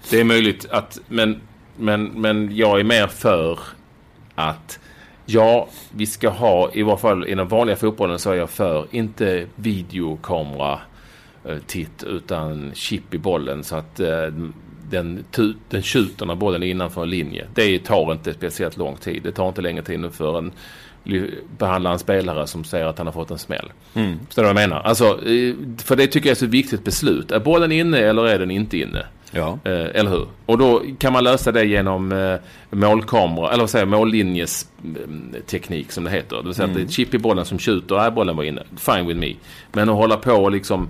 Det 0.09 0.19
är 0.19 0.23
möjligt 0.23 0.65
att, 0.71 0.99
men, 1.07 1.41
men, 1.77 2.05
men 2.05 2.55
jag 2.55 2.79
är 2.79 2.83
mer 2.83 3.07
för 3.07 3.59
att 4.35 4.79
Ja, 5.29 5.67
vi 5.91 6.05
ska 6.05 6.29
ha, 6.29 6.71
i 6.73 6.83
varje 6.83 6.97
fall 6.97 7.27
i 7.27 7.35
den 7.35 7.47
vanliga 7.47 7.75
fotbollen 7.75 8.19
så 8.19 8.31
är 8.31 8.35
jag 8.35 8.49
för, 8.49 8.85
inte 8.91 9.45
videokamera 9.55 10.79
eh, 11.45 11.57
titt 11.67 12.03
utan 12.03 12.71
chip 12.75 13.13
i 13.13 13.17
bollen 13.17 13.63
så 13.63 13.75
att 13.75 13.99
eh, 13.99 14.25
den, 14.89 15.23
den 15.69 15.83
skjuter 15.83 16.25
när 16.25 16.35
bollen 16.35 16.63
är 16.63 16.67
innanför 16.67 17.03
en 17.03 17.09
linje. 17.09 17.47
Det 17.53 17.79
tar 17.79 18.11
inte 18.11 18.33
speciellt 18.33 18.77
lång 18.77 18.95
tid. 18.95 19.23
Det 19.23 19.31
tar 19.31 19.47
inte 19.47 19.61
längre 19.61 19.83
tid 19.83 19.99
nu 19.99 20.09
för 20.09 20.37
en 20.37 20.51
ly- 21.07 21.31
behandla 21.57 21.91
en 21.91 21.99
spelare 21.99 22.47
som 22.47 22.63
säger 22.63 22.85
att 22.85 22.97
han 22.97 23.07
har 23.07 23.13
fått 23.13 23.31
en 23.31 23.37
smäll. 23.37 23.71
Mm. 23.93 24.19
Förstår 24.25 24.43
du 24.43 24.53
vad 24.53 24.61
jag 24.61 24.69
menar? 24.69 24.81
Alltså, 24.81 25.19
för 25.77 25.95
det 25.95 26.07
tycker 26.07 26.27
jag 26.27 26.31
är 26.31 26.31
ett 26.31 26.37
så 26.37 26.45
viktigt 26.45 26.83
beslut. 26.83 27.31
Är 27.31 27.39
bollen 27.39 27.71
inne 27.71 27.97
eller 27.97 28.25
är 28.27 28.39
den 28.39 28.51
inte 28.51 28.77
inne? 28.77 29.05
Ja. 29.31 29.59
Eh, 29.63 29.71
eller 29.71 30.09
hur? 30.09 30.27
Och 30.45 30.57
då 30.57 30.81
kan 30.99 31.13
man 31.13 31.23
lösa 31.23 31.51
det 31.51 31.65
genom 31.65 32.11
eh, 32.11 32.35
målkamera, 32.69 33.49
eller 33.49 33.59
vad 33.63 33.69
säger 33.69 33.85
jag, 33.85 33.89
mållinjes 33.99 34.67
eh, 34.83 35.41
teknik 35.41 35.91
som 35.91 36.03
det 36.03 36.09
heter. 36.09 36.35
Det 36.35 36.43
vill 36.43 36.53
säga 36.53 36.67
att 36.67 36.73
det 36.73 36.81
är 36.81 36.85
ett 36.85 36.91
chip 36.91 37.13
i 37.13 37.17
bollen 37.17 37.45
som 37.45 37.59
skjuter, 37.59 37.95
nej 37.95 38.11
bollen 38.11 38.35
var 38.37 38.43
inne, 38.43 38.63
fine 38.77 39.07
with 39.07 39.19
me. 39.19 39.33
Men 39.73 39.89
att 39.89 39.95
hålla 39.95 40.17
på 40.17 40.33
och 40.33 40.51
liksom 40.51 40.89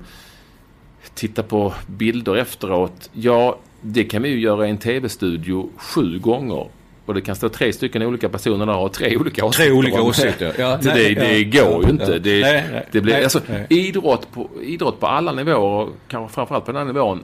titta 1.13 1.43
på 1.43 1.73
bilder 1.87 2.35
efteråt, 2.35 3.09
ja 3.13 3.57
det 3.81 4.03
kan 4.03 4.21
vi 4.21 4.29
ju 4.29 4.39
göra 4.39 4.67
i 4.67 4.69
en 4.69 4.77
tv-studio 4.77 5.69
sju 5.77 6.19
gånger. 6.19 6.67
Och 7.07 7.13
det 7.13 7.21
kan 7.21 7.35
stå 7.35 7.49
tre 7.49 7.73
stycken 7.73 8.03
olika 8.03 8.29
personer 8.29 8.65
där 8.65 8.73
och 8.73 8.79
ha 8.79 8.89
tre 8.89 9.17
olika 9.17 9.45
åsikter. 9.45 9.65
Tre 9.65 9.73
olika 9.77 10.01
åsikter. 10.01 10.53
Ja, 10.57 10.81
Så 10.81 10.89
det, 10.89 11.13
det 11.13 11.43
går 11.43 11.83
ju 11.83 11.89
inte. 11.89 12.19
Det, 12.19 12.41
Nej, 12.41 12.63
nej, 12.71 12.85
det 12.91 13.01
blir, 13.01 13.13
nej, 13.13 13.23
alltså, 13.23 13.41
nej. 13.47 13.65
idrott, 13.69 14.31
på, 14.33 14.49
idrott 14.61 14.99
på 14.99 15.07
alla 15.07 15.31
nivåer, 15.31 15.87
kanske 16.07 16.35
framförallt 16.35 16.65
på 16.65 16.71
den 16.71 16.87
här 16.87 16.93
nivån, 16.93 17.23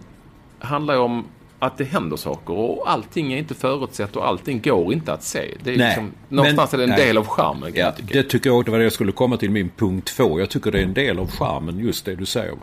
handlar 0.60 0.94
ju 0.94 1.00
om 1.00 1.26
att 1.66 1.78
det 1.78 1.84
händer 1.84 2.18
saker 2.18 2.54
och 2.54 2.92
allting 2.92 3.34
är 3.34 3.38
inte 3.38 3.54
förutsett 3.56 4.16
och 4.16 4.28
allting 4.28 4.62
går 4.62 4.94
inte 4.94 5.14
att 5.14 5.24
se. 5.24 5.54
Det 5.64 5.74
är 5.74 5.78
Nej, 5.78 5.88
liksom, 5.88 6.12
någonstans 6.30 6.72
men- 6.72 6.82
är 6.82 6.88
det 6.88 6.94
en 6.94 6.98
nej. 6.98 7.08
del 7.08 7.18
av 7.18 7.28
charmen 7.28 7.72
Ja, 7.76 7.92
tycka. 7.92 8.14
det 8.14 8.24
tycker 8.24 8.50
jag, 8.50 8.66
det 8.66 8.72
var 8.72 8.78
det 8.78 8.84
jag 8.84 8.94
skulle 8.94 9.12
komma 9.12 9.38
till 9.38 9.52
min 9.52 9.70
punkt 9.78 10.08
två. 10.18 10.40
Jag 10.40 10.50
tycker 10.50 10.72
det 10.72 10.80
är 10.80 10.84
en 10.84 10.94
del 10.94 11.20
av 11.20 11.32
charmen, 11.32 11.80
just 11.80 12.06
det 12.06 12.16
du 12.16 12.26
säger. 12.26 12.54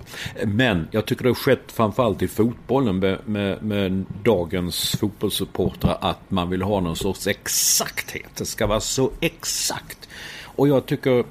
Men 0.45 0.89
jag 0.91 1.07
tycker 1.07 1.23
det 1.23 1.29
har 1.31 1.35
skett 1.35 1.73
framförallt 1.73 2.23
i 2.23 2.29
fotbollen 2.29 2.99
med, 2.99 3.19
med, 3.25 3.63
med 3.63 4.05
dagens 4.25 4.97
fotbollssupportrar 5.01 5.99
att 6.01 6.31
man 6.31 6.51
vill 6.51 6.63
ha 6.63 6.81
någon 6.81 6.97
sorts 6.97 7.27
exakthet. 7.27 8.31
Det 8.37 8.45
ska 8.47 8.67
vara 8.67 8.81
så 8.81 9.11
exakt. 9.21 10.09
Och 10.45 10.69
jag 10.69 10.87
tycker 10.87 11.25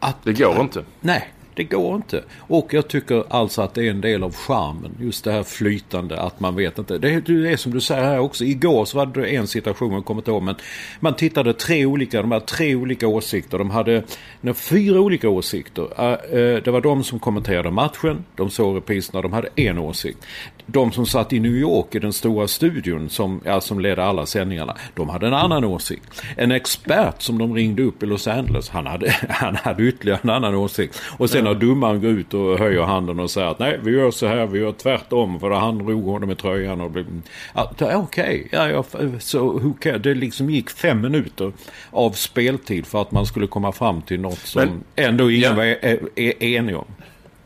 att... 0.00 0.16
Det 0.24 0.32
går 0.32 0.60
inte. 0.60 0.84
Nej, 1.00 1.28
det 1.56 1.64
går 1.64 1.96
inte. 1.96 2.24
Och 2.38 2.74
jag 2.74 2.88
tycker 2.88 3.24
alltså 3.28 3.62
att 3.62 3.74
det 3.74 3.86
är 3.86 3.90
en 3.90 4.00
del 4.00 4.22
av 4.22 4.34
charmen. 4.34 4.96
Just 5.00 5.24
det 5.24 5.32
här 5.32 5.42
flytande, 5.42 6.20
att 6.20 6.40
man 6.40 6.56
vet 6.56 6.78
inte. 6.78 6.98
Det 6.98 7.10
är, 7.10 7.20
det 7.20 7.52
är 7.52 7.56
som 7.56 7.72
du 7.72 7.80
säger 7.80 8.04
här 8.04 8.18
också. 8.18 8.44
Igår 8.44 8.84
så 8.84 8.98
var 8.98 9.06
det 9.06 9.28
en 9.28 9.46
situation, 9.46 9.92
jag 9.92 10.04
kommer 10.04 10.20
inte 10.20 10.30
ihåg, 10.30 10.42
men 10.42 10.54
man 11.00 11.14
tittade 11.14 11.52
tre 11.52 11.86
olika, 11.86 12.22
de 12.22 12.32
hade 12.32 12.46
tre 12.46 12.74
olika 12.74 13.08
åsikter. 13.08 13.58
De 13.58 13.70
hade 13.70 14.02
nej, 14.40 14.54
fyra 14.54 15.00
olika 15.00 15.28
åsikter. 15.28 15.88
Eh, 15.98 16.40
eh, 16.40 16.62
det 16.62 16.70
var 16.70 16.80
de 16.80 17.04
som 17.04 17.18
kommenterade 17.18 17.70
matchen, 17.70 18.24
de 18.36 18.50
såg 18.50 18.76
repriserna, 18.76 19.22
de 19.22 19.32
hade 19.32 19.48
en 19.56 19.78
åsikt. 19.78 20.18
De 20.68 20.92
som 20.92 21.06
satt 21.06 21.32
i 21.32 21.40
New 21.40 21.52
York 21.56 21.94
i 21.94 21.98
den 21.98 22.12
stora 22.12 22.48
studion 22.48 23.08
som, 23.10 23.40
ja, 23.44 23.60
som 23.60 23.80
ledde 23.80 24.04
alla 24.04 24.26
sändningarna, 24.26 24.76
de 24.94 25.08
hade 25.08 25.26
en 25.26 25.34
annan 25.34 25.64
åsikt. 25.64 26.22
En 26.36 26.52
expert 26.52 27.22
som 27.22 27.38
de 27.38 27.54
ringde 27.54 27.82
upp 27.82 28.02
i 28.02 28.06
Los 28.06 28.28
Angeles, 28.28 28.68
han 28.68 28.86
hade, 28.86 29.10
han 29.28 29.56
hade 29.56 29.82
ytterligare 29.82 30.20
en 30.22 30.30
annan 30.30 30.54
åsikt. 30.54 31.02
Och 31.18 31.30
sen 31.30 31.44
när 31.44 31.54
domaren 31.54 32.00
går 32.00 32.10
ut 32.10 32.34
och 32.34 32.58
höjer 32.58 32.82
handen 32.82 33.20
och 33.20 33.30
säger 33.30 33.46
att 33.46 33.58
nej, 33.58 33.78
vi 33.82 33.90
gör 33.90 34.10
så 34.10 34.26
här, 34.26 34.46
vi 34.46 34.58
gör 34.58 34.72
tvärtom, 34.72 35.40
för 35.40 35.50
han 35.50 35.78
drog 35.78 36.04
honom 36.04 36.30
i 36.30 36.34
tröjan 36.34 36.80
och 36.80 36.90
blev... 36.90 37.06
Ja, 37.54 37.70
Okej, 37.94 38.48
ja, 38.52 38.68
ja, 38.68 38.84
så 39.18 39.38
who 39.58 39.72
cares? 39.80 40.02
Det 40.02 40.14
liksom 40.14 40.50
gick 40.50 40.70
fem 40.70 41.00
minuter 41.00 41.52
av 41.90 42.10
speltid 42.10 42.86
för 42.86 43.02
att 43.02 43.12
man 43.12 43.26
skulle 43.26 43.46
komma 43.46 43.72
fram 43.72 44.02
till 44.02 44.20
något 44.20 44.38
som 44.38 44.62
Men- 44.62 44.84
ändå 45.06 45.30
ingen 45.30 45.42
Ja. 45.50 45.54
var 45.56 45.64
är, 45.64 45.98
är 46.16 46.42
enig 46.44 46.76
om. 46.76 46.84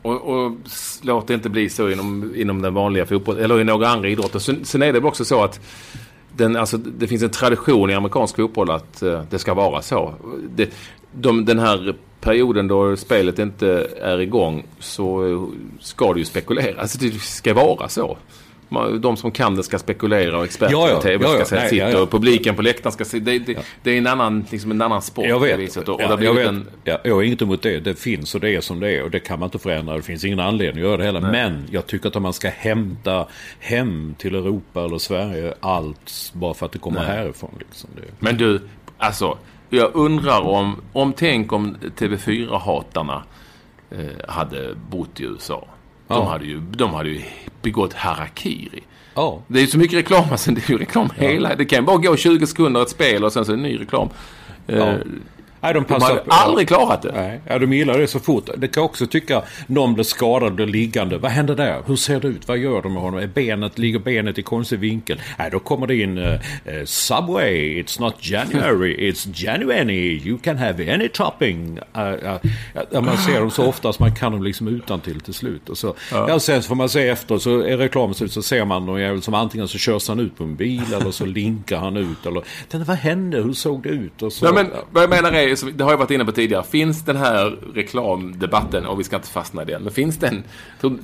Och, 0.01 0.21
och 0.21 0.51
låt 1.01 1.27
det 1.27 1.33
inte 1.33 1.49
bli 1.49 1.69
så 1.69 1.89
inom, 1.89 2.33
inom 2.35 2.61
den 2.61 2.73
vanliga 2.73 3.05
fotbollen 3.05 3.43
eller 3.43 3.61
i 3.61 3.63
några 3.63 3.87
andra 3.87 4.09
idrotter. 4.09 4.39
Sen, 4.39 4.65
sen 4.65 4.81
är 4.81 4.93
det 4.93 4.99
väl 4.99 5.05
också 5.05 5.25
så 5.25 5.43
att 5.43 5.59
den, 6.35 6.55
alltså, 6.55 6.77
det 6.77 7.07
finns 7.07 7.23
en 7.23 7.29
tradition 7.29 7.89
i 7.89 7.93
amerikansk 7.93 8.35
fotboll 8.35 8.71
att 8.71 9.03
uh, 9.03 9.21
det 9.29 9.39
ska 9.39 9.53
vara 9.53 9.81
så. 9.81 10.13
Det, 10.55 10.73
de, 11.11 11.45
den 11.45 11.59
här 11.59 11.95
perioden 12.21 12.67
då 12.67 12.97
spelet 12.97 13.39
inte 13.39 13.87
är 14.01 14.21
igång 14.21 14.63
så 14.79 15.27
eh, 15.27 15.41
ska 15.79 16.13
det 16.13 16.19
ju 16.19 16.25
spekuleras. 16.25 16.77
Alltså, 16.77 16.97
det 16.97 17.11
ska 17.11 17.53
vara 17.53 17.89
så. 17.89 18.17
De 18.99 19.17
som 19.17 19.31
kan 19.31 19.55
det 19.55 19.63
ska 19.63 19.79
spekulera 19.79 20.37
och 20.37 20.43
experter 20.43 20.73
Ja, 20.73 20.89
ja, 20.89 20.95
på 20.95 21.01
tv 21.01 21.25
ja, 21.25 21.37
ja, 21.39 21.45
ska 21.45 21.55
nej, 21.55 21.69
sitt 21.69 21.79
ja, 21.79 21.89
ja. 21.89 22.01
och 22.01 22.11
publiken 22.11 22.55
på 22.55 22.61
läktaren 22.61 22.91
ska 22.91 23.05
säga 23.05 23.23
det, 23.23 23.39
det, 23.39 23.57
det 23.83 23.91
är 23.91 23.97
en 23.97 24.07
annan, 24.07 24.45
liksom 24.51 24.71
en 24.71 24.81
annan 24.81 25.01
sport 25.01 25.25
Jag 25.25 25.39
vet. 25.39 25.59
viset. 25.59 25.89
Och, 25.89 25.95
och 25.95 26.23
jag, 26.23 26.33
vet. 26.33 26.47
en, 26.47 26.67
Ja, 26.83 26.97
jag 27.03 27.15
har 27.15 27.23
inget 27.23 27.41
emot 27.41 27.61
det. 27.61 27.79
Det 27.79 27.95
finns 27.99 28.35
och 28.35 28.41
det 28.41 28.55
är 28.55 28.61
som 28.61 28.79
det 28.79 28.91
är. 28.91 29.03
Och 29.03 29.11
det 29.11 29.19
kan 29.19 29.39
man 29.39 29.47
inte 29.47 29.59
förändra. 29.59 29.95
Det 29.95 30.01
finns 30.01 30.25
ingen 30.25 30.39
anledning 30.39 30.83
att 30.83 30.89
göra 30.89 30.97
det 30.97 31.03
heller. 31.03 31.21
Men 31.21 31.67
jag 31.71 31.87
tycker 31.87 32.07
att 32.07 32.15
om 32.15 32.23
man 32.23 32.33
ska 32.33 32.49
hämta 32.49 33.27
hem 33.59 34.15
till 34.17 34.35
Europa 34.35 34.83
eller 34.85 34.97
Sverige 34.97 35.53
allt 35.59 36.31
bara 36.33 36.53
för 36.53 36.65
att 36.65 36.71
det 36.71 36.79
kommer 36.79 36.99
Nej. 36.99 37.09
härifrån. 37.09 37.55
Liksom. 37.59 37.89
Det, 37.95 38.01
Men 38.19 38.37
du, 38.37 38.61
alltså. 38.97 39.37
Jag 39.73 39.95
undrar 39.95 40.41
om, 40.41 40.81
om 40.93 41.13
tänk 41.13 41.53
om 41.53 41.77
TV4-hatarna 41.97 43.23
eh, 43.91 43.99
hade 44.27 44.75
bott 44.89 45.19
i 45.19 45.23
USA. 45.23 45.67
De, 46.07 46.27
hade 46.27 46.45
ju, 46.45 46.59
de 46.59 46.93
hade 46.93 47.09
ju 47.09 47.21
begått 47.61 47.93
harakiri. 47.93 48.79
ja. 49.15 49.41
Det 49.47 49.61
är 49.61 49.67
så 49.67 49.77
mycket 49.77 49.97
reklam, 49.99 50.25
alltså 50.31 50.51
det 50.51 50.69
är 50.69 50.71
ju 50.71 50.77
reklam 50.77 51.09
hela... 51.15 51.55
Det 51.55 51.65
kan 51.65 51.85
bara 51.85 51.97
gå 51.97 52.15
20 52.17 52.47
sekunder 52.47 52.81
ett 52.81 52.89
spel 52.89 53.23
och 53.23 53.33
sen 53.33 53.45
så 53.45 53.51
är 53.51 53.55
det 53.55 53.61
ny 53.63 53.79
reklam. 53.79 54.09
Eh, 54.67 54.77
Ja. 54.77 54.93
Nej, 55.61 55.73
de 55.73 55.79
De 55.83 55.85
passar 55.93 56.07
hade 56.07 56.19
på- 56.21 56.31
aldrig 56.31 56.67
klarat 56.67 57.01
det. 57.01 57.11
Nej, 57.15 57.41
ja, 57.47 57.59
de 57.59 57.73
gillar 57.73 57.97
det 57.99 58.07
så 58.07 58.19
fort. 58.19 58.49
Det 58.57 58.67
kan 58.67 58.83
också 58.83 59.07
tycka, 59.07 59.41
någon 59.67 59.93
blir 59.93 60.03
skadad, 60.03 60.53
blir 60.53 60.65
liggande. 60.67 61.17
Vad 61.17 61.31
händer 61.31 61.55
där? 61.55 61.81
Hur 61.85 61.95
ser 61.95 62.19
det 62.19 62.27
ut? 62.27 62.47
Vad 62.47 62.57
gör 62.57 62.81
de 62.81 62.93
med 62.93 63.01
honom? 63.01 63.19
Är 63.19 63.27
benet, 63.27 63.79
ligger 63.79 63.99
benet 63.99 64.37
i 64.37 64.41
konstig 64.43 64.79
vinkel? 64.79 65.21
Nej, 65.39 65.49
då 65.51 65.59
kommer 65.59 65.87
det 65.87 65.95
in 65.95 66.17
uh, 66.17 66.39
Subway, 66.85 67.83
it's 67.83 68.01
not 68.01 68.13
January, 68.19 68.95
it's 69.11 69.27
January, 69.45 70.21
you 70.25 70.37
can 70.37 70.57
have 70.57 70.93
any 70.93 71.07
topping. 71.09 71.79
Uh, 71.97 72.39
ja, 72.91 73.01
man 73.01 73.17
ser 73.17 73.39
dem 73.39 73.51
så 73.51 73.65
ofta 73.65 73.93
så 73.93 74.03
man 74.03 74.15
kan 74.15 74.31
dem 74.31 74.43
liksom 74.43 74.67
utan 74.67 74.99
till 74.99 75.19
till 75.21 75.33
slut. 75.33 75.69
Och 75.69 75.77
så, 75.77 75.95
ja. 76.11 76.39
sen 76.39 76.61
får 76.61 76.75
man 76.75 76.89
se 76.89 77.07
efter, 77.07 77.37
så 77.37 77.59
är 77.59 77.77
reklamen 77.77 78.13
slut 78.15 78.31
så 78.31 78.41
ser 78.41 78.65
man 78.65 78.85
någon 78.85 79.01
jävel 79.01 79.21
som 79.21 79.33
antingen 79.33 79.67
så 79.67 79.77
körs 79.77 80.07
han 80.07 80.19
ut 80.19 80.37
på 80.37 80.43
en 80.43 80.55
bil 80.55 80.93
eller 80.93 81.11
så 81.11 81.25
linkar 81.41 81.77
han 81.77 81.97
ut. 81.97 82.25
Eller, 82.25 82.43
"Den, 82.71 82.83
vad 82.83 82.97
hände? 82.97 83.37
Hur 83.41 83.53
såg 83.53 83.83
det 83.83 83.89
ut? 83.89 84.21
Och 84.21 84.33
så, 84.33 84.45
Nej, 84.45 84.53
men 84.63 84.71
vad 84.91 85.03
jag 85.03 85.09
menar 85.09 85.31
är, 85.31 85.50
som- 85.55 85.77
det 85.77 85.83
har 85.83 85.91
jag 85.91 85.97
varit 85.97 86.11
inne 86.11 86.25
på 86.25 86.31
tidigare, 86.31 86.63
finns 86.63 87.05
den 87.05 87.15
här 87.15 87.57
reklamdebatten, 87.73 88.85
och 88.85 88.99
vi 88.99 89.03
ska 89.03 89.15
inte 89.15 89.27
fastna 89.27 89.61
i 89.61 89.65
den, 89.65 89.83
men 89.83 89.93
finns 89.93 90.17
den, 90.17 90.43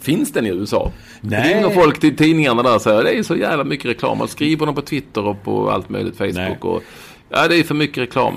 finns 0.02 0.32
den 0.32 0.46
i 0.46 0.50
USA? 0.50 0.92
Nej. 1.22 1.54
Ringer 1.56 1.70
folk 1.70 2.00
till 2.00 2.16
tidningarna 2.16 2.64
där 2.64 2.76
och 2.76 2.82
säger 2.82 3.04
det 3.04 3.18
är 3.18 3.24
så 3.24 3.36
jävla 3.36 3.64
mycket 3.64 3.86
reklam, 3.86 4.22
och 4.22 4.30
skriver 4.30 4.66
de 4.66 4.76
på 4.76 4.82
Twitter 4.82 5.26
och 5.26 5.44
på 5.44 5.72
allt 5.72 5.90
möjligt, 5.90 6.18
Facebook 6.18 6.36
Nej. 6.36 6.58
och 6.62 6.84
ja, 7.30 7.48
det 7.48 7.56
är 7.60 7.64
för 7.64 7.76
mycket 7.76 7.98
reklam. 7.98 8.34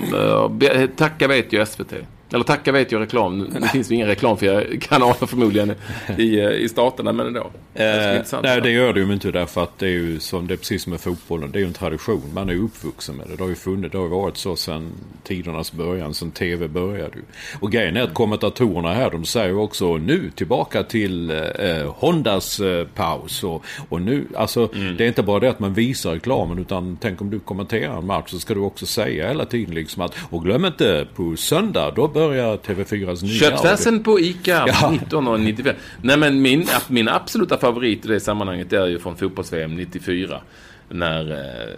Eh, 0.61 0.85
Tacka 0.95 1.27
vet 1.27 1.53
ju 1.53 1.65
SVT. 1.65 1.93
Eller 2.33 2.43
tacka 2.43 2.71
vet 2.71 2.91
ju 2.91 2.99
reklam. 2.99 3.39
Nu 3.39 3.59
nu 3.59 3.67
finns 3.67 3.87
det 3.87 3.95
inga 3.95 4.07
reklamfria 4.07 4.63
kanaler 4.81 5.27
förmodligen 5.27 5.73
i, 6.17 6.39
eh, 6.39 6.49
i 6.49 6.69
staterna, 6.69 7.13
men 7.13 7.27
ändå. 7.27 7.51
Det 7.73 7.83
är 7.83 8.11
Eh, 8.33 8.39
nej, 8.43 8.61
det 8.61 8.71
gör 8.71 8.93
det 8.93 8.99
ju 8.99 9.13
inte 9.13 9.31
därför 9.31 9.63
att 9.63 9.79
det 9.79 9.85
är 9.85 9.89
ju 9.89 10.19
som 10.19 10.47
det 10.47 10.53
är 10.53 10.57
precis 10.57 10.83
som 10.83 10.91
med 10.91 10.99
fotbollen. 10.99 11.51
Det 11.51 11.57
är 11.57 11.61
ju 11.61 11.67
en 11.67 11.73
tradition. 11.73 12.31
Man 12.33 12.49
är 12.49 12.53
ju 12.53 12.63
uppvuxen 12.63 13.15
med 13.15 13.27
det. 13.27 13.35
Det 13.35 13.43
har 13.43 13.49
ju 13.49 13.55
funnits, 13.55 13.91
det 13.91 13.97
har 13.97 14.05
ju 14.05 14.11
varit 14.11 14.37
så 14.37 14.55
sedan 14.55 14.91
tidernas 15.23 15.71
början, 15.71 16.13
sedan 16.13 16.31
tv 16.31 16.67
började 16.67 17.17
ju. 17.17 17.23
Och 17.59 17.71
grejen 17.71 17.97
är 17.97 18.01
att 18.01 18.13
kommentatorerna 18.13 18.93
här, 18.93 19.09
de 19.11 19.25
säger 19.25 19.47
ju 19.47 19.55
också 19.55 19.97
nu 19.97 20.31
tillbaka 20.35 20.83
till 20.83 21.29
eh, 21.29 21.93
Hondas 21.95 22.59
eh, 22.59 22.87
paus. 22.87 23.43
Och, 23.43 23.65
och 23.89 24.01
nu, 24.01 24.27
alltså 24.35 24.69
det 24.97 25.03
är 25.03 25.07
inte 25.07 25.23
bara 25.23 25.39
det 25.39 25.49
att 25.49 25.59
man 25.59 25.73
visar 25.73 26.11
reklamen 26.11 26.59
utan 26.59 26.97
tänk 27.01 27.21
om 27.21 27.29
du 27.29 27.39
kommenterar 27.39 27.97
en 27.97 28.05
match 28.05 28.31
så 28.31 28.39
ska 28.39 28.53
du 28.53 28.59
också 28.59 28.85
säga 28.85 29.27
hela 29.27 29.45
tiden 29.45 29.75
liksom 29.75 30.01
att 30.01 30.15
och 30.29 30.43
glöm 30.43 30.65
inte 30.65 31.07
på 31.15 31.35
söndag 31.35 31.91
då 31.95 32.07
börjar 32.07 32.20
TV4s 32.29 33.23
nya. 33.23 33.39
Köttfärsen 33.39 34.03
på 34.03 34.19
ICA 34.19 34.65
Ja. 34.67 34.93
1995. 34.93 35.75
Nej 36.01 36.17
men 36.17 36.41
min, 36.41 36.67
min 36.87 37.09
absoluta 37.09 37.57
favorit 37.57 38.05
i 38.05 38.07
det 38.07 38.19
sammanhanget 38.19 38.73
är 38.73 38.87
ju 38.87 38.99
från 38.99 39.17
fotbolls-VM 39.17 39.75
94. 39.75 40.41
När 40.89 41.31
eh, 41.31 41.73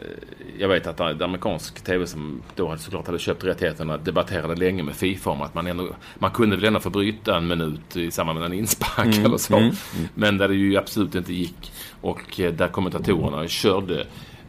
jag 0.59 0.67
vet 0.67 0.87
att 0.87 0.99
en 0.99 1.21
amerikansk 1.21 1.83
tv 1.83 2.07
som 2.07 2.41
då 2.55 2.67
hade 2.67 2.81
såklart 2.81 3.05
hade 3.07 3.19
köpt 3.19 3.43
rättigheterna 3.43 3.97
debatterade 3.97 4.55
länge 4.55 4.83
med 4.83 4.95
Fifa 4.95 5.29
om 5.29 5.41
att 5.41 5.53
man 5.55 5.67
ändå, 5.67 5.87
man 6.19 6.31
kunde 6.31 6.55
väl 6.55 6.65
ändå 6.65 6.79
få 6.79 6.89
bryta 6.89 7.37
en 7.37 7.47
minut 7.47 7.95
i 7.95 8.11
samband 8.11 8.39
med 8.39 8.45
en 8.45 8.53
inspark 8.53 9.17
eller 9.25 9.37
så. 9.37 9.71
Men 10.13 10.37
där 10.37 10.47
det 10.47 10.55
ju 10.55 10.77
absolut 10.77 11.15
inte 11.15 11.33
gick. 11.33 11.71
Och 12.01 12.39
eh, 12.39 12.53
där 12.53 12.67
kommentatorerna 12.67 13.47
körde 13.47 14.05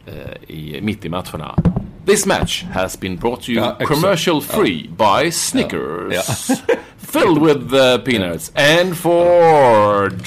eh, 0.06 0.50
i, 0.56 0.80
mitt 0.80 1.04
i 1.04 1.08
matcherna. 1.08 1.54
This 2.06 2.26
match 2.26 2.64
has 2.64 2.96
been 2.96 3.16
brought 3.16 3.42
to 3.44 3.52
you 3.52 3.60
Ja, 3.60 3.76
commercial 3.86 4.40
free 4.40 4.88
by 4.88 5.30
Snickers. 5.30 6.14
Ja. 6.14 6.22
Filled 6.98 7.38
with 7.38 7.72
uh, 7.72 7.98
peanuts. 7.98 8.52
And 8.54 8.94
Ford 8.94 10.20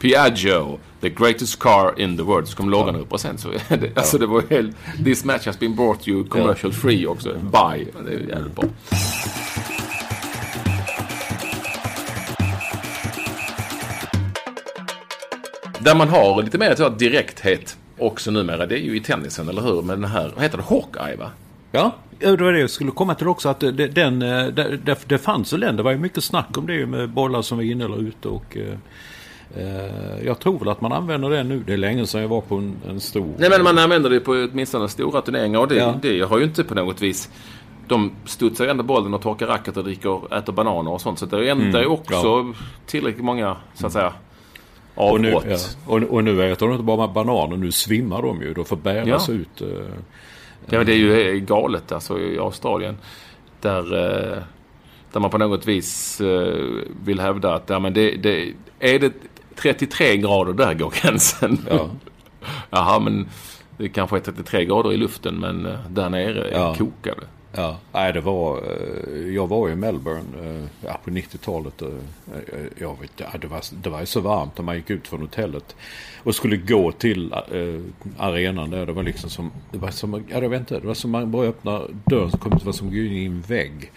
Piaggio. 0.00 0.78
The 1.00 1.10
greatest 1.10 1.58
car 1.58 1.94
in 2.00 2.16
the 2.16 2.24
world. 2.24 2.48
Så 2.48 2.56
kom 2.56 2.70
loggan 2.70 2.96
upp 2.96 3.12
och 3.12 3.20
sen 3.20 3.38
så... 3.38 3.48
det, 3.68 3.98
alltså 3.98 4.18
det 4.18 4.26
var 4.26 4.42
helt... 4.50 4.76
This 5.04 5.24
match 5.24 5.46
has 5.46 5.58
been 5.58 5.76
brought 5.76 6.02
to 6.02 6.08
you 6.08 6.28
commercial 6.28 6.72
free 6.72 7.06
också. 7.06 7.32
By. 7.34 7.86
Det 8.04 8.14
är 8.14 8.28
jävligt 8.28 8.54
bra. 8.54 8.64
Där 15.78 15.94
man 15.94 16.08
har 16.08 16.42
lite 16.42 16.58
mer 16.58 16.74
så 16.74 16.88
direkthet 16.88 17.76
också 17.98 18.30
numera. 18.30 18.66
Det 18.66 18.74
är 18.78 18.82
ju 18.82 18.96
i 18.96 19.00
tennisen, 19.00 19.48
eller 19.48 19.62
hur? 19.62 19.82
Med 19.82 19.98
den 19.98 20.10
här... 20.10 20.32
Vad 20.34 20.42
heter 20.42 20.58
det? 20.58 20.64
Hawkeye, 20.64 21.16
va? 21.16 21.30
Ja, 21.72 21.94
det 22.18 22.36
var 22.36 22.52
det 22.52 22.60
jag 22.60 22.70
skulle 22.70 22.90
komma 22.90 23.14
till 23.14 23.28
också. 23.28 23.48
Att 23.48 23.60
det, 23.60 23.70
den, 23.70 24.22
eh, 24.22 24.46
det, 24.46 24.98
det, 25.06 25.18
fanns 25.18 25.52
väl 25.52 25.60
den. 25.60 25.76
Det 25.76 25.82
var 25.82 25.90
ju 25.90 25.98
mycket 25.98 26.24
snack 26.24 26.58
om 26.58 26.66
det 26.66 26.86
med 26.86 27.10
bollar 27.10 27.42
som 27.42 27.58
var 27.58 27.64
inne 27.64 27.84
eller 27.84 28.00
ute. 28.02 28.28
Och, 28.28 28.56
eh, 28.56 28.74
eh, 29.64 30.24
jag 30.26 30.38
tror 30.38 30.58
väl 30.58 30.68
att 30.68 30.80
man 30.80 30.92
använder 30.92 31.30
den 31.30 31.48
nu. 31.48 31.62
Det 31.66 31.72
är 31.72 31.76
länge 31.76 32.06
sedan 32.06 32.20
jag 32.20 32.28
var 32.28 32.40
på 32.40 32.54
en, 32.54 32.76
en 32.88 33.00
stor... 33.00 33.34
Nej 33.38 33.50
men 33.50 33.62
man 33.62 33.78
använder 33.78 34.10
det 34.10 34.20
på 34.20 34.32
åtminstone 34.32 34.88
stora 34.88 35.20
turneringar 35.20 35.58
och 35.58 35.68
det, 35.68 35.74
Ja. 35.76 35.94
det 36.02 36.20
har 36.20 36.38
ju 36.38 36.44
inte 36.44 36.64
på 36.64 36.74
något 36.74 37.02
vis 37.02 37.30
de 37.88 38.12
studsar 38.24 38.64
ju 38.64 38.70
ändå 38.70 38.82
bollen 38.82 39.14
och 39.14 39.22
torkar 39.22 39.46
racket 39.46 39.76
och 39.76 39.84
dricker, 39.84 40.34
äter 40.38 40.52
bananer 40.52 40.90
och 40.92 41.00
sånt. 41.00 41.18
Så 41.18 41.26
det 41.26 41.50
är, 41.50 41.54
det 41.54 41.80
är 41.80 41.90
också 41.90 42.28
Mm. 42.28 42.54
ja. 42.58 42.64
tillräckligt 42.86 43.24
många, 43.24 43.56
så 43.74 43.86
att 43.86 43.92
säga, 43.92 44.12
Och 44.98 45.20
nu, 45.20 45.30
ja. 45.30 45.56
och, 45.86 46.02
och 46.02 46.24
nu 46.24 46.52
äter 46.52 46.66
de 46.66 46.72
inte 46.72 46.84
bara 46.84 47.08
bananer, 47.08 47.56
nu 47.56 47.72
svimmar 47.72 48.22
de 48.22 48.42
ju. 48.42 48.54
De 48.54 48.64
får 48.64 48.76
bäras 48.76 49.28
Ja. 49.28 49.34
ut. 49.34 49.60
eh, 49.60 49.68
Ja, 50.70 50.84
det 50.84 50.92
är 50.92 50.96
ju 50.96 51.40
galet 51.40 51.92
alltså 51.92 52.20
i 52.20 52.38
Australien. 52.38 52.96
Där, 53.60 53.78
eh, 53.94 54.38
där 55.12 55.20
man 55.20 55.30
på 55.30 55.38
något 55.38 55.66
vis 55.66 56.20
eh, 56.20 56.54
vill 57.04 57.20
hävda 57.20 57.54
att 57.54 57.70
ja, 57.70 57.78
men 57.78 57.94
det, 57.94 58.10
det, 58.16 58.52
är 58.80 58.98
det 58.98 59.12
33 59.56 60.16
grader, 60.16 60.52
där 60.52 60.74
går 60.74 60.92
gränsen. 61.02 61.58
Ja. 61.70 61.88
Jaha, 62.70 62.98
men 63.00 63.28
det 63.76 63.88
kanske 63.88 64.16
är 64.16 64.20
33 64.20 64.64
grader 64.64 64.92
i 64.92 64.96
luften 64.96 65.34
men 65.34 65.66
eh, 65.66 65.78
där 65.90 66.10
nere 66.10 66.50
Ja. 66.52 66.74
kokar 66.74 67.14
det. 67.20 67.26
Ja, 67.52 67.76
nej 67.92 68.12
det 68.12 68.20
var... 68.20 68.56
Eh, 68.56 69.34
jag 69.34 69.46
var 69.46 69.70
i 69.70 69.74
Melbourne 69.74 70.24
eh, 70.42 70.64
ja, 70.84 71.00
på 71.04 71.10
90-talet. 71.10 71.82
Eh, 71.82 71.88
jag 72.78 73.00
vet, 73.00 73.10
ja, 73.16 73.26
det, 73.40 73.46
var, 73.46 73.62
det 73.82 73.90
var 73.90 74.04
så 74.04 74.20
varmt 74.20 74.58
när 74.58 74.64
man 74.64 74.76
gick 74.76 74.90
ut 74.90 75.08
från 75.08 75.20
hotellet. 75.20 75.76
Och 76.22 76.34
skulle 76.34 76.56
gå 76.56 76.92
till 76.92 77.34
arenan 78.18 78.70
där. 78.70 78.86
Det 78.86 78.92
var 78.92 79.02
liksom 79.02 79.30
som... 79.30 79.52
Det 79.72 79.78
var 79.78 79.90
som, 79.90 80.24
ja, 80.28 80.42
jag 80.42 80.48
vet 80.48 80.60
inte. 80.60 80.80
Det 80.80 80.86
var 80.86 80.94
som 80.94 81.10
man 81.10 81.30
bara 81.30 81.46
öppnar 81.46 81.86
dörren 82.04 82.30
så 82.30 82.38
kom 82.38 82.58
det 82.58 82.64
var 82.64 82.72
som 82.72 82.86
att 82.86 82.94
gå 82.94 83.00
in 83.00 83.12
i 83.12 83.24
en 83.24 83.40
vägg. 83.40 83.92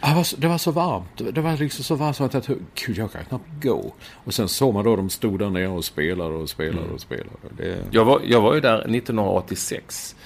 Det 0.00 0.14
var, 0.14 0.22
så, 0.22 0.36
det 0.36 0.48
var 0.48 0.58
så 0.58 0.70
varmt. 0.70 1.34
Det 1.34 1.40
var 1.40 1.56
liksom 1.56 1.84
så 1.84 1.94
varmt 1.94 2.16
så 2.16 2.24
att 2.24 2.34
jag 2.34 2.44
tänkte, 2.44 2.64
gud 2.86 2.98
jag 2.98 3.12
kan 3.12 3.24
knappt 3.24 3.62
gå. 3.62 3.94
Och 4.24 4.34
sen 4.34 4.48
såg 4.48 4.74
man 4.74 4.84
då 4.84 4.96
de 4.96 5.10
stod 5.10 5.38
där 5.38 5.50
nere 5.50 5.68
och 5.68 5.84
spelade 5.84 6.34
och 6.34 6.48
spelade 6.48 6.88
och 6.88 7.00
spelade. 7.00 7.30
Det, 7.56 7.78
Jag 7.90 8.04
var, 8.04 8.20
jag 8.24 8.40
var 8.40 8.54
ju 8.54 8.60
där 8.60 8.78
1986 8.78 10.16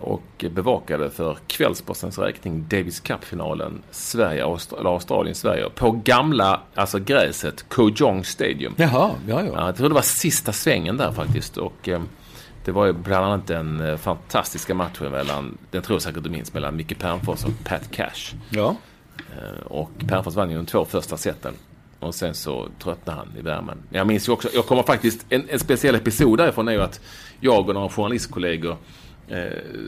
och 0.00 0.44
bevakade 0.50 1.10
för 1.10 1.38
Kvällspostens 1.46 2.18
räkning 2.18 2.66
Davis 2.68 3.00
Cup-finalen 3.00 3.82
Sverige, 3.90 4.44
Australien-Sverige 4.84 5.70
på 5.74 5.90
gamla, 5.90 6.60
alltså 6.74 6.98
gräset, 6.98 7.68
Kojong 7.68 8.24
Stadium. 8.24 8.74
jaha, 8.76 9.10
ja 9.28 9.42
ja. 9.42 9.52
Ja, 9.54 9.66
jag 9.66 9.76
tror 9.76 9.88
det 9.88 9.94
var 9.94 10.02
sista 10.02 10.52
svängen 10.52 10.96
där 10.96 11.12
faktiskt. 11.12 11.56
Och, 11.56 11.88
eh, 11.88 12.00
det 12.64 12.72
var 12.72 12.86
ju 12.86 12.92
bland 12.92 13.24
annat 13.26 13.46
den 13.46 13.80
eh, 13.80 13.96
fantastiska 13.96 14.74
matchen 14.74 15.10
mellan, 15.10 15.58
den 15.70 15.82
tror 15.82 15.94
jag 15.94 16.02
säkert 16.02 16.22
du 16.22 16.30
minns, 16.30 16.54
mellan 16.54 16.76
Micke 16.76 16.98
Pernfors 16.98 17.44
och 17.44 17.64
Pat 17.64 17.90
Cash. 17.90 18.34
Ja, 18.50 18.76
Eh, 19.36 19.66
och 19.66 19.90
Pernfors 20.08 20.34
vann 20.34 20.50
ju 20.50 20.56
de 20.56 20.66
två 20.66 20.84
första 20.84 21.16
seten. 21.16 21.54
Och 22.00 22.14
sen 22.14 22.34
så 22.34 22.68
tröttnade 22.82 23.18
han 23.18 23.28
i 23.38 23.42
värmen. 23.42 23.78
Jag 23.90 24.06
minns 24.06 24.28
ju 24.28 24.32
också, 24.32 24.48
jag 24.54 24.66
kommer 24.66 24.82
faktiskt, 24.82 25.26
en, 25.28 25.48
en 25.48 25.58
speciell 25.58 25.94
episod 25.94 26.38
därifrån 26.38 26.68
är 26.68 26.72
ju 26.72 26.82
att 26.82 27.00
jag 27.40 27.68
och 27.68 27.74
några 27.74 27.88
journalistkollegor 27.88 28.70
eh, 28.72 28.76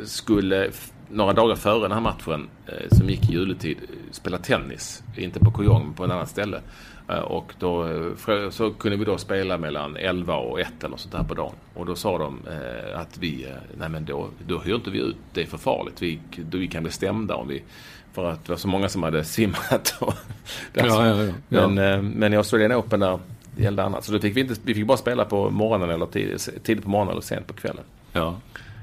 skulle 0.05 0.67
f- 0.67 0.93
några 1.09 1.33
dagar 1.33 1.57
före 1.57 1.83
den 1.83 1.93
här 1.93 2.01
matchen 2.01 2.49
eh, 2.67 2.89
som 2.99 3.09
gick 3.11 3.31
i 3.31 3.33
juletid 3.33 3.77
eh, 3.83 3.95
spela 4.13 4.39
tennis. 4.39 5.03
Inte 5.17 5.41
på 5.41 5.51
Kojong 5.51 5.85
men 5.85 5.95
på 5.95 6.05
ett 6.05 6.11
annat 6.11 6.29
ställe. 6.29 6.61
Eh, 7.09 7.19
och 7.19 7.53
då 7.59 7.87
eh, 7.89 8.51
så 8.51 8.71
kunde 8.71 8.97
vi 8.97 9.05
då 9.05 9.19
spela 9.19 9.59
mellan 9.59 9.97
11 9.97 10.37
och 10.37 10.61
1 10.61 10.85
eller 10.85 10.97
sånt 10.97 11.13
där 11.13 11.23
på 11.25 11.35
dagen. 11.35 11.55
Och 11.75 11.87
då 11.87 11.95
sa 11.95 12.19
de 12.19 12.39
eh, 12.51 13.01
att 13.01 13.19
vi, 13.19 13.45
eh, 13.45 13.51
nej 13.79 13.89
men 13.89 14.05
då, 14.05 14.29
då 14.47 14.59
hyr 14.59 14.75
inte 14.75 14.91
vi 14.91 14.99
ut, 14.99 15.17
det 15.33 15.43
är 15.43 15.47
för 15.47 15.59
farligt. 15.59 16.03
Vi, 16.03 16.21
då 16.51 16.59
vi 16.59 16.69
kan 16.69 16.83
bli 16.83 16.93
stämda 16.93 17.35
om 17.35 17.49
vi 17.49 17.63
för 18.13 18.31
att 18.31 18.45
det 18.45 18.53
var 18.53 18.57
så 18.59 18.69
många 18.69 18.89
som 18.89 19.03
hade 19.03 19.25
simmat. 19.37 19.97
Och, 20.01 20.15
Ja, 20.75 21.07
ja, 21.07 21.25
ja. 21.49 21.69
Men, 21.69 21.79
eh, 21.79 22.03
men 22.03 22.33
i 22.33 22.37
Australian 22.37 22.73
Open 22.73 23.01
där 23.01 23.19
det 23.57 23.63
gällde 23.63 23.83
annat. 23.85 24.05
Så 24.05 24.13
då 24.13 24.19
fick 24.21 24.37
vi, 24.37 24.41
inte, 24.41 24.55
vi 24.63 24.75
fick 24.75 24.87
bara 24.87 24.97
spela 24.99 25.25
på 25.25 25.51
morgonen 25.51 25.91
eller 25.91 26.07
tidigt, 26.07 26.49
tidigt 26.65 26.85
på 26.85 26.91
morgonen 26.91 27.13
eller 27.13 27.23
sent 27.23 27.47
på 27.47 27.55
kvällen. 27.55 27.85
ja. 28.13 28.37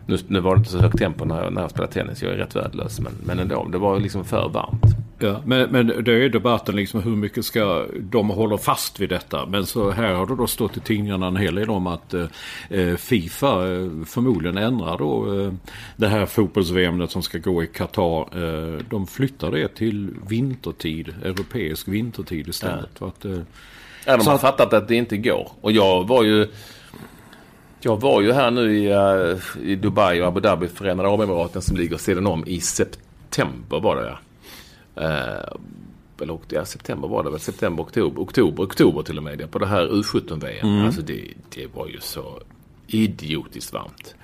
Nu, 0.07 0.17
nu 0.27 0.39
var 0.39 0.55
det 0.55 0.59
inte 0.59 0.69
så 0.71 0.79
högt 0.79 0.97
tempo 0.97 1.25
när 1.25 1.43
jag, 1.43 1.53
när 1.53 1.61
jag 1.61 1.71
spelade 1.71 1.93
tennis. 1.93 2.21
Jag 2.23 2.31
är 2.31 2.37
rätt 2.37 2.55
värdelös. 2.55 2.99
Men, 2.99 3.13
men 3.25 3.39
ändå, 3.39 3.67
det 3.71 3.77
var 3.77 3.99
liksom 3.99 4.25
för 4.25 4.49
varmt. 4.49 4.83
Ja, 5.19 5.41
men, 5.45 5.69
men 5.71 5.87
det 5.87 6.11
är 6.25 6.29
debatten 6.29 6.75
liksom 6.75 7.01
hur 7.03 7.15
mycket 7.15 7.45
ska 7.45 7.85
de 7.99 8.29
håller 8.29 8.57
fast 8.57 8.99
vid 8.99 9.09
detta. 9.09 9.45
Men 9.45 9.65
så 9.65 9.91
här 9.91 10.13
har 10.13 10.25
det 10.25 10.35
då 10.35 10.47
stått 10.47 10.77
i 10.77 10.79
tidningarna 10.79 11.27
en 11.27 11.35
hel 11.35 11.55
del 11.55 11.69
om 11.69 11.87
att 11.87 12.13
eh, 12.13 12.95
Fifa 12.97 13.47
eh, 13.47 13.89
förmodligen 14.05 14.57
ändrar 14.57 14.97
då 14.97 15.39
eh, 15.41 15.51
det 15.95 16.07
här 16.07 16.25
fotbolls-VM 16.25 17.07
som 17.07 17.21
ska 17.23 17.37
gå 17.37 17.63
i 17.63 17.67
Qatar. 17.67 18.19
Eh, 18.21 18.79
de 18.89 19.07
flyttar 19.07 19.51
det 19.51 19.67
till 19.67 20.09
vintertid, 20.29 21.13
europeisk 21.23 21.87
vintertid 21.87 22.47
istället. 22.47 22.89
För 22.99 23.07
att, 23.07 23.25
eh, 23.25 23.39
Ja, 24.05 24.17
de 24.17 24.23
Så 24.23 24.29
har 24.29 24.35
att- 24.35 24.41
fattat 24.41 24.73
att 24.73 24.87
det 24.87 24.95
inte 24.95 25.17
går. 25.17 25.51
Och 25.61 25.71
jag 25.71 26.07
var 26.07 26.23
ju... 26.23 26.47
Jag 27.87 28.01
var 28.01 28.21
ju 28.21 28.31
här 28.31 28.51
nu 28.51 28.77
i, 28.77 28.91
eh, 28.91 29.67
i 29.71 29.75
Dubai 29.75 30.21
och 30.21 30.27
Abu 30.27 30.39
Dhabi, 30.39 30.67
Förenade 30.67 31.09
Arabemiraten 31.09 31.61
som 31.61 31.77
ligger 31.77 31.97
sidan 31.97 32.27
om 32.27 32.43
i 32.47 32.59
september 32.59 33.79
var 33.79 33.95
det 33.95 34.07
ja. 34.07 34.17
Eh, 35.03 35.53
eller 36.21 36.39
ja, 36.49 36.65
september 36.65 37.07
var 37.07 37.23
det 37.23 37.29
väl. 37.29 37.39
September, 37.39 37.83
oktober, 37.83 38.21
oktober, 38.21 38.63
oktober 38.63 39.01
till 39.01 39.17
och 39.17 39.23
med. 39.23 39.51
På 39.51 39.59
det 39.59 39.67
här 39.67 39.87
U17-VM. 39.87 40.85
Alltså 40.85 41.01
det, 41.01 41.23
det 41.55 41.75
var 41.75 41.87
ju 41.87 41.99
så 41.99 42.39
idiotiskt 42.87 43.73
varmt. 43.73 44.15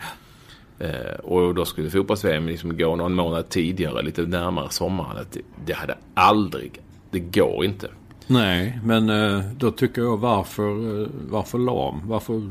Eh, 0.79 1.19
och 1.23 1.55
då 1.55 1.65
skulle 1.65 1.89
fotbolls-VM 1.89 2.47
liksom 2.47 2.77
gå 2.77 2.95
någon 2.95 3.13
månad 3.13 3.49
tidigare, 3.49 4.01
lite 4.01 4.21
närmare 4.21 4.69
sommaren. 4.69 5.25
Det, 5.31 5.41
det 5.65 5.73
hade 5.73 5.97
aldrig, 6.13 6.81
det 7.11 7.19
går 7.19 7.65
inte. 7.65 7.89
Nej, 8.27 8.79
men 8.83 9.09
eh, 9.09 9.41
då 9.57 9.71
tycker 9.71 10.01
jag 10.01 10.17
varför, 10.17 11.01
eh, 11.01 11.07
varför 11.29 11.57
lam? 11.57 12.01
Varför 12.05 12.41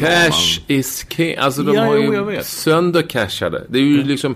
Cash 0.00 0.60
is 0.66 1.06
king. 1.08 1.36
Alltså 1.36 1.62
de 1.62 1.74
Ja, 1.74 1.84
har 1.84 1.96
jo, 1.96 2.32
ju 2.32 2.42
söndercashade. 2.42 3.66
Det 3.68 3.78
är 3.78 3.82
ju 3.82 4.02
liksom... 4.04 4.34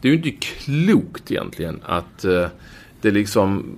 Det 0.00 0.08
är 0.08 0.12
ju 0.12 0.16
inte 0.16 0.46
klokt 0.46 1.30
egentligen 1.30 1.80
att 1.84 2.24
eh, 2.24 2.46
det 3.00 3.10
liksom... 3.10 3.76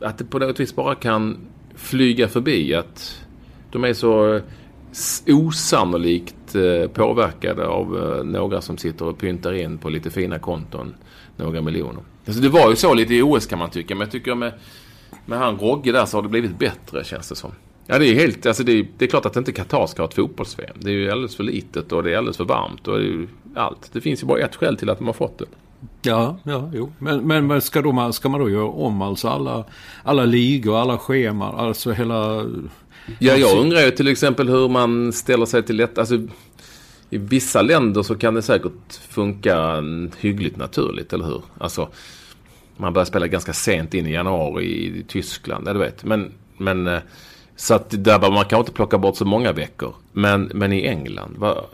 Att 0.00 0.18
det 0.18 0.24
på 0.24 0.38
något 0.38 0.60
vis 0.60 0.76
bara 0.76 0.94
kan 0.94 1.36
flyga 1.74 2.28
förbi. 2.28 2.74
Att 2.74 3.24
de 3.70 3.84
är 3.84 3.92
så 3.92 4.40
osannolikt 5.26 6.34
påverkade 6.92 7.66
av 7.66 7.86
några 8.24 8.60
som 8.60 8.78
sitter 8.78 9.04
och 9.04 9.18
pyntar 9.18 9.52
in 9.52 9.78
på 9.78 9.88
lite 9.88 10.10
fina 10.10 10.38
konton 10.38 10.94
några 11.36 11.60
miljoner. 11.60 12.02
Alltså 12.26 12.42
det 12.42 12.48
var 12.48 12.70
ju 12.70 12.76
så 12.76 12.94
lite 12.94 13.14
i 13.14 13.22
OS 13.22 13.46
kan 13.46 13.58
man 13.58 13.70
tycka. 13.70 13.94
Men 13.94 14.00
jag 14.00 14.10
tycker 14.10 14.34
med, 14.34 14.52
med 15.26 15.38
han 15.38 15.58
Rogge 15.58 15.92
där 15.92 16.06
så 16.06 16.16
har 16.16 16.22
det 16.22 16.28
blivit 16.28 16.58
bättre 16.58 17.04
känns 17.04 17.28
det 17.28 17.36
som. 17.36 17.50
Ja 17.86 17.98
det 17.98 18.06
är 18.06 18.14
helt, 18.14 18.46
alltså 18.46 18.62
det 18.62 18.72
är, 18.72 18.86
det 18.98 19.04
är 19.04 19.08
klart 19.08 19.26
att 19.26 19.36
inte 19.36 19.52
Qatar 19.52 19.86
ska 19.86 20.02
ha 20.02 20.08
ett 20.08 20.14
fotbolls-VM. 20.14 20.76
Det 20.80 20.90
är 20.90 20.94
ju 20.94 21.10
alldeles 21.10 21.36
för 21.36 21.44
litet 21.44 21.92
och 21.92 22.02
det 22.02 22.12
är 22.12 22.18
alldeles 22.18 22.36
för 22.36 22.44
varmt 22.44 22.88
och 22.88 22.98
det 22.98 23.06
är 23.06 23.26
allt. 23.54 23.90
Det 23.92 24.00
finns 24.00 24.22
ju 24.22 24.26
bara 24.26 24.38
ett 24.38 24.56
skäl 24.56 24.76
till 24.76 24.90
att 24.90 24.98
de 24.98 25.06
har 25.06 25.14
fått 25.14 25.38
det. 25.38 25.44
Ja, 26.02 26.36
ja, 26.42 26.70
jo. 26.74 26.92
Men, 26.98 27.26
men 27.26 27.46
men 27.46 27.60
ska, 27.60 27.82
då, 27.82 28.12
ska 28.12 28.28
man 28.28 28.40
då 28.40 28.50
göra 28.50 28.68
om 28.68 29.02
alltså 29.02 29.28
alla, 29.28 29.64
alla 30.02 30.24
ligor, 30.24 30.78
alla 30.78 30.98
scheman, 30.98 31.54
alltså 31.54 31.92
hela... 31.92 32.46
Ja, 33.18 33.36
jag 33.36 33.58
undrar 33.58 33.80
ju 33.80 33.90
till 33.90 34.08
exempel 34.08 34.48
hur 34.48 34.68
man 34.68 35.12
ställer 35.12 35.46
sig 35.46 35.62
till 35.62 35.76
detta. 35.76 36.00
Alltså, 36.00 36.14
I 37.10 37.18
vissa 37.18 37.62
länder 37.62 38.02
så 38.02 38.14
kan 38.14 38.34
det 38.34 38.42
säkert 38.42 38.94
funka 39.08 39.82
hyggligt 40.18 40.56
naturligt, 40.56 41.12
eller 41.12 41.24
hur? 41.24 41.42
Alltså, 41.58 41.88
man 42.76 42.92
börjar 42.92 43.04
spela 43.06 43.26
ganska 43.26 43.52
sent 43.52 43.94
in 43.94 44.06
i 44.06 44.12
januari 44.12 44.64
i 44.64 45.04
Tyskland, 45.08 45.68
ja, 45.68 45.72
du 45.72 45.78
vet. 45.78 46.04
Men, 46.04 46.32
men 46.58 46.86
eh, 46.86 46.98
så 47.56 47.74
att 47.74 48.04
där 48.04 48.18
bara, 48.18 48.30
man 48.30 48.44
kan 48.44 48.58
inte 48.58 48.72
plocka 48.72 48.98
bort 48.98 49.16
så 49.16 49.24
många 49.24 49.52
veckor. 49.52 49.94
Men, 50.12 50.50
men 50.54 50.72
i 50.72 50.86
England, 50.86 51.34
vad, 51.38 51.64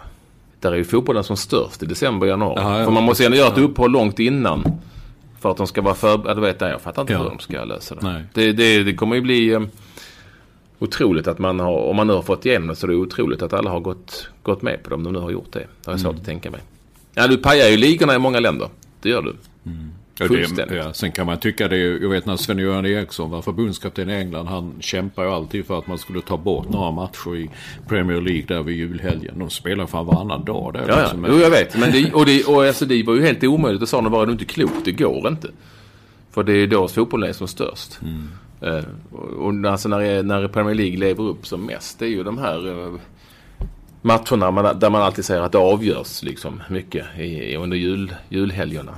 där 0.61 0.73
är 0.73 0.77
ju 0.77 0.85
fotbollen 0.85 1.25
som 1.25 1.37
störst 1.37 1.83
i 1.83 1.87
december, 1.87 2.27
januari. 2.27 2.61
Ja, 2.63 2.79
ja. 2.79 2.85
För 2.85 2.93
man 2.93 3.03
måste 3.03 3.23
ju 3.23 3.27
ändå 3.27 3.39
göra 3.39 3.53
ett 3.53 3.59
uppehåll 3.59 3.91
långt 3.91 4.19
innan. 4.19 4.65
För 5.41 5.51
att 5.51 5.57
de 5.57 5.67
ska 5.67 5.83
vara 5.83 5.95
för... 5.95 6.21
Ja, 6.27 6.35
du 6.35 6.41
vet, 6.41 6.61
jag 6.61 6.81
fattar 6.81 7.03
inte 7.03 7.13
Ja. 7.13 7.19
hur 7.23 7.29
de 7.29 7.39
ska 7.39 7.65
lösa 7.65 7.95
det. 7.95 8.25
Det, 8.35 8.53
det, 8.53 8.83
det 8.83 8.95
kommer 8.95 9.17
ju 9.17 9.23
bli... 9.23 9.53
eh, 9.53 9.61
otroligt 10.79 11.27
att 11.27 11.39
man 11.39 11.61
har, 11.61 11.77
om 11.77 11.97
man 11.97 12.07
nu 12.07 12.13
har 12.13 12.23
fått 12.23 12.47
igenom 12.47 12.69
det 12.69 12.77
så 12.77 12.87
är 12.87 12.91
det 12.91 12.97
otroligt 12.97 13.43
att 13.43 13.53
alla 13.53 13.71
har 13.71 13.81
gått, 13.81 14.29
gått 14.43 14.63
med 14.63 14.83
på 14.83 14.89
det 14.89 14.95
om 14.95 15.03
de 15.05 15.13
nu 15.13 15.19
har 15.19 15.31
gjort 15.31 15.53
det. 15.53 15.59
Det 15.59 15.67
har 15.87 15.93
jag 15.93 16.01
svårt 16.01 16.11
Mm. 16.11 16.21
att 16.21 16.27
tänka 16.27 16.51
mig. 16.51 16.61
Ja, 17.15 17.27
du 17.27 17.37
pajar 17.37 17.69
ju 17.69 17.77
ligorna 17.77 18.15
i 18.15 18.19
många 18.19 18.41
länder. 18.41 18.69
Det 19.03 19.09
gör 19.09 19.23
du. 19.23 19.37
Ja, 19.63 19.71
Fullständigt. 20.29 20.69
det, 20.69 20.77
ja, 20.77 20.93
sen 20.93 21.13
kan 21.13 21.27
man 21.27 21.39
tycka 21.39 21.69
det, 21.69 21.77
jag 21.77 22.09
vet 22.09 22.27
när 22.27 22.37
Sven-Göran 22.37 22.87
Eriksson 22.87 23.31
var 23.31 23.43
förbundskapten 23.43 24.11
i 24.11 24.15
England, 24.15 24.47
han 24.47 24.75
kämpar 24.81 25.25
ju 25.25 25.31
alltid 25.31 25.67
för 25.67 25.79
att 25.79 25.87
man 25.87 25.99
skulle 25.99 26.21
ta 26.21 26.37
bort 26.37 26.69
några 26.69 26.91
matcher 26.91 27.37
i 27.37 27.51
Premier 27.89 28.21
League 28.21 28.45
där 28.47 28.63
vid 28.63 28.77
julhelgen. 28.77 29.39
De 29.39 29.51
spelar 29.51 29.87
fan 29.87 30.07
varannan 30.07 30.45
dag 30.45 30.73
där. 30.73 30.85
Ja, 30.89 30.95
ja. 30.95 31.01
liksom. 31.01 31.27
Jo, 31.29 31.39
jag 31.39 31.51
vet. 31.51 31.79
Men 31.79 31.93
det, 31.93 32.13
och 32.13 32.27
det, 32.27 32.45
och 32.45 32.65
alltså, 32.65 32.85
det 32.85 33.03
var 33.03 33.15
ju 33.15 33.23
helt 33.23 33.45
omöjligt. 33.45 33.83
Och 33.83 33.89
sa 33.89 34.01
de 34.01 34.13
bara, 34.13 34.27
du 34.27 34.33
inte 34.33 34.45
klok, 34.45 34.85
det 34.85 34.93
går 34.93 35.29
inte. 35.29 35.49
För 36.31 36.43
det 36.43 36.53
är 36.53 36.67
då 36.67 36.89
fotbollen 36.89 37.29
är 37.29 37.33
som 37.33 37.49
störst. 37.49 38.01
Eh, 38.61 38.85
och 39.13 39.47
och 39.47 39.71
alltså 39.71 39.89
när, 39.89 40.23
när 40.23 40.49
Premier 40.49 40.75
League 40.75 40.99
lever 40.99 41.25
upp 41.25 41.47
som 41.47 41.67
mest, 41.67 41.99
det 41.99 42.05
är 42.05 42.09
ju 42.09 42.23
de 42.23 42.39
här 42.39 42.69
eh, 42.69 43.01
matcherna 44.03 44.51
man, 44.51 44.79
där 44.79 44.91
man 44.91 45.03
alltid 45.03 45.25
säger 45.25 45.41
att 45.43 45.53
det 45.53 45.59
avgörs 45.59 46.23
liksom 46.23 46.63
mycket 46.69 47.07
i, 47.19 47.57
under 47.57 47.77
jul, 47.77 48.15
julhelgerna. 48.29 48.93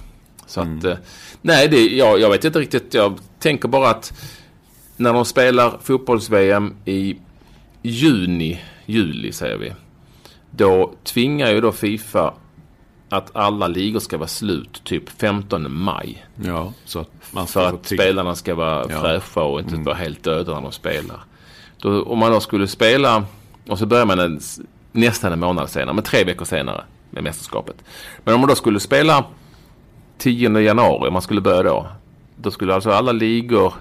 Så 0.53 0.61
att, 0.61 0.85
eh, 0.85 0.97
nej, 1.43 1.69
det, 1.69 1.89
jag, 1.89 2.21
jag 2.21 2.31
vet 2.31 2.45
inte 2.45 2.59
riktigt. 2.59 2.95
Jag 2.95 3.19
tänker 3.39 3.69
bara 3.69 3.91
att 3.91 4.13
när 4.97 5.13
de 5.13 5.25
spelar 5.25 5.79
fotbolls-VM 5.83 6.75
i 6.85 7.17
juni, 7.83 8.61
juli 8.87 9.33
säger 9.33 9.57
vi. 9.57 9.73
Då 10.51 10.93
tvingar 11.05 11.51
ju 11.51 11.61
då 11.61 11.73
Fifa 11.73 12.35
att 13.09 13.37
alla 13.37 13.67
ligor 13.69 14.01
ska 14.01 14.19
vara 14.19 14.29
slut 14.29 14.85
typ 14.85 15.09
15 15.09 15.73
maj. 15.73 16.27
Ja, 16.45 16.73
så 16.85 16.99
att 16.99 17.11
man 17.31 17.47
För 17.47 17.69
att 17.69 17.87
spelarna 17.87 18.35
ska 18.35 18.55
vara 18.55 18.87
Ja. 18.91 19.01
fräscha 19.01 19.43
och 19.43 19.61
inte 19.61 19.77
vara 19.77 19.95
helt 19.97 20.23
döda 20.23 20.55
när 20.55 20.61
de 20.61 20.73
spelar. 20.73 21.21
Då, 21.79 22.03
om 22.03 22.19
man 22.19 22.33
då 22.33 22.41
skulle 22.41 22.69
spela 22.69 23.25
och 23.69 23.79
så 23.79 23.87
börjar 23.87 24.07
man 24.07 24.19
en, 24.19 24.41
nästan 24.93 25.33
en 25.33 25.41
månad 25.41 25.71
senare, 25.71 25.95
men 25.95 26.05
tre 26.05 26.25
veckor 26.25 26.45
senare 26.45 26.85
med 27.11 27.23
mästerskapet. 27.25 27.77
Men 28.25 28.35
om 28.35 28.41
man 28.41 28.49
då 28.49 28.55
skulle 28.55 28.81
spela 28.81 29.25
10 30.19 30.61
januari, 30.61 31.09
om 31.09 31.13
man 31.13 31.23
skulle 31.23 31.41
börja 31.41 31.63
då. 31.63 31.87
Då 32.37 32.51
skulle 32.51 32.75
alltså 32.75 32.91
alla 32.91 33.13
ligor, 33.13 33.73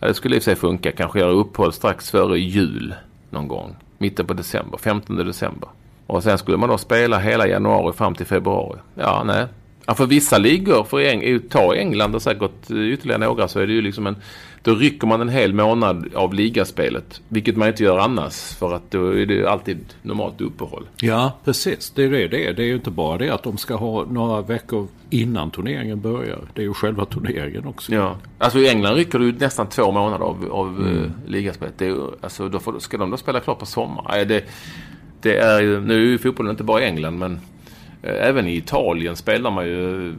ja, 0.00 0.08
det 0.08 0.14
skulle 0.14 0.36
i 0.36 0.38
och 0.38 0.42
för 0.42 0.50
sig 0.50 0.56
funka, 0.56 0.92
kanske 0.92 1.18
göra 1.18 1.30
uppehåll 1.30 1.72
strax 1.72 2.10
före 2.10 2.38
jul 2.38 2.94
någon 3.30 3.48
gång. 3.48 3.76
Mitten 3.98 4.26
på 4.26 4.34
december, 4.34 4.78
15 4.78 5.16
december. 5.16 5.68
Och 6.06 6.22
sen 6.22 6.38
skulle 6.38 6.56
man 6.56 6.68
då 6.68 6.78
spela 6.78 7.18
hela 7.18 7.46
januari 7.46 7.92
fram 7.92 8.14
till 8.14 8.26
februari. 8.26 8.78
Ja, 8.94 9.22
nej. 9.26 9.46
Ja, 9.88 9.94
för 9.94 10.06
vissa 10.06 10.38
ligor, 10.38 10.84
för 10.84 11.00
Eng 11.00 11.40
ta 11.50 11.74
England 11.74 12.14
och 12.14 12.22
säkert 12.22 12.70
ytterligare 12.70 13.18
några, 13.18 13.48
så 13.48 13.60
är 13.60 13.66
det 13.66 13.72
ju 13.72 13.82
liksom 13.82 14.06
en... 14.06 14.16
Då 14.62 14.74
rycker 14.74 15.06
man 15.06 15.20
en 15.20 15.28
hel 15.28 15.54
månad 15.54 16.14
av 16.14 16.34
ligaspelet. 16.34 17.20
Vilket 17.28 17.56
man 17.56 17.68
inte 17.68 17.82
gör 17.82 17.98
annars. 17.98 18.34
För 18.34 18.74
att 18.74 18.90
då 18.90 19.18
är 19.18 19.26
det 19.26 19.46
alltid 19.46 19.78
normalt 20.02 20.40
uppehåll. 20.40 20.86
Ja, 21.00 21.38
precis. 21.44 21.90
Det 21.90 22.02
är 22.02 22.10
det 22.10 22.28
det 22.28 22.46
är. 22.46 22.52
Det 22.52 22.62
är 22.62 22.66
ju 22.66 22.74
inte 22.74 22.90
bara 22.90 23.18
det 23.18 23.30
att 23.30 23.42
de 23.42 23.58
ska 23.58 23.74
ha 23.74 24.04
några 24.04 24.42
veckor 24.42 24.88
innan 25.10 25.50
turneringen 25.50 26.00
börjar. 26.00 26.38
Det 26.54 26.60
är 26.60 26.66
ju 26.66 26.74
själva 26.74 27.04
turneringen 27.04 27.66
också. 27.66 27.94
Ja. 27.94 28.16
Alltså 28.38 28.58
i 28.58 28.68
England 28.68 28.94
rycker 28.94 29.18
du 29.18 29.32
nästan 29.32 29.68
två 29.68 29.92
månader 29.92 30.24
av, 30.24 30.48
av 30.50 30.68
mm. 30.68 30.96
uh, 30.96 31.10
ligaspelet. 31.26 31.74
Det 31.78 31.86
är, 31.86 31.96
alltså, 32.20 32.48
då 32.48 32.58
får, 32.58 32.78
ska 32.78 32.96
de 32.96 33.10
då 33.10 33.16
spela 33.16 33.40
klart 33.40 33.58
på 33.58 33.66
sommaren? 33.66 34.28
Det, 34.28 34.44
det 35.22 35.38
är 35.38 35.60
ju, 35.60 35.80
nu 35.80 35.94
är 35.94 36.06
ju 36.06 36.18
fotbollen 36.18 36.50
inte 36.50 36.64
bara 36.64 36.82
i 36.82 36.84
England 36.84 37.18
men 37.18 37.32
eh, 37.32 37.38
Eh, 38.02 38.28
även 38.28 38.48
i 38.48 38.56
Italien 38.56 39.16
spelar 39.16 39.50
man 39.50 39.66
ju 39.66 40.14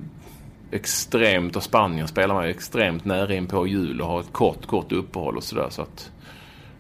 extremt 0.72 1.56
och 1.56 1.64
Spanien 1.64 2.08
spelar 2.08 2.36
man 2.36 2.46
ju 2.46 2.52
extremt 2.52 3.06
nära 3.06 3.36
in 3.36 3.48
på 3.48 3.68
jul 3.68 4.02
och 4.02 4.08
har 4.08 4.20
ett 4.20 4.32
kort, 4.34 4.66
kort 4.66 4.92
uppehåll 4.92 5.38
och 5.38 5.44
sådär. 5.44 5.68
Så 5.70 5.82
att 5.82 6.12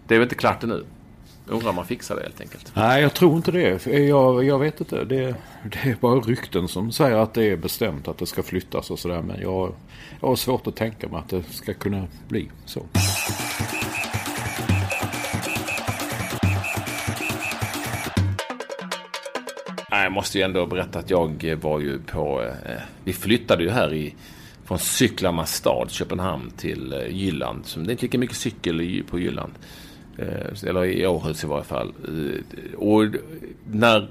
det 0.08 0.16
är 0.16 0.20
väl 0.20 0.26
inte 0.26 0.36
klart 0.36 0.64
ännu. 0.64 0.84
Undrar 1.48 1.70
om 1.70 1.76
man 1.76 1.86
fixar 1.86 2.16
det 2.16 2.22
helt 2.22 2.42
enkelt. 2.42 2.72
Nej, 2.76 3.02
jag 3.02 3.14
tror 3.14 3.36
inte 3.36 3.52
det. 3.52 3.88
Eh, 3.88 4.02
jag, 4.02 4.44
jag 4.44 4.60
vet 4.60 4.80
inte. 4.80 5.04
Det, 5.04 5.36
det 5.64 5.90
är 5.90 5.96
bara 6.00 6.20
rykten 6.20 6.68
som 6.68 6.92
säger 6.92 7.18
att 7.18 7.34
det 7.34 7.44
är 7.44 7.58
bestämt 7.58 8.08
att 8.08 8.18
det 8.18 8.26
ska 8.26 8.44
flyttas 8.44 8.92
och 8.92 9.00
sådär. 9.00 9.22
Men 9.22 9.42
jag, 9.42 9.74
jag 10.22 10.28
har 10.28 10.36
svårt 10.36 10.68
att 10.68 10.76
tänka 10.76 11.08
mig 11.08 11.20
att 11.20 11.30
det 11.30 11.44
ska 11.44 11.74
kunna 11.74 12.08
bli 12.28 12.50
så. 12.66 12.86
Jag 20.04 20.12
måste 20.12 20.38
ju 20.38 20.44
ändå 20.44 20.66
berätta 20.66 21.00
att 21.00 21.10
jag 21.10 21.46
eh, 21.46 21.58
var 21.58 21.80
ju 21.80 22.00
på... 22.00 22.42
Eh, 22.42 22.72
eh, 22.72 22.82
vi 23.04 23.14
flyttade 23.14 23.64
ju 23.64 23.70
här 23.70 23.94
i, 23.94 24.16
från 24.66 24.80
cyklarnas 24.80 25.54
stad 25.54 25.92
Köpenhamn 25.92 26.52
till 26.58 26.94
eh, 26.94 27.08
Jylland. 27.08 27.66
Så 27.66 27.80
det 27.80 27.90
är 27.90 27.92
inte 27.92 28.06
lika 28.06 28.18
mycket 28.18 28.38
cykel 28.38 29.04
på 29.10 29.20
Jylland. 29.20 29.54
Eh, 30.18 30.70
eller 30.70 30.86
i 30.86 31.08
Århus 31.08 31.44
i 31.44 31.48
varje 31.48 31.64
fall. 31.64 31.94
Eh, 32.08 32.80
och 32.80 33.06
när 33.72 34.10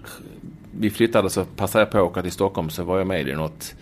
vi 0.79 0.91
flyttade 0.91 1.31
så 1.31 1.45
passade 1.45 1.83
jag 1.83 1.91
på 1.91 1.99
att 1.99 2.05
åka 2.05 2.23
till 2.23 2.33
Stockholm 2.33 2.71
så 2.71 2.85
var 2.85 2.99
jag 2.99 3.07
med 3.07 3.29
i 3.29 3.35
något... 3.35 3.75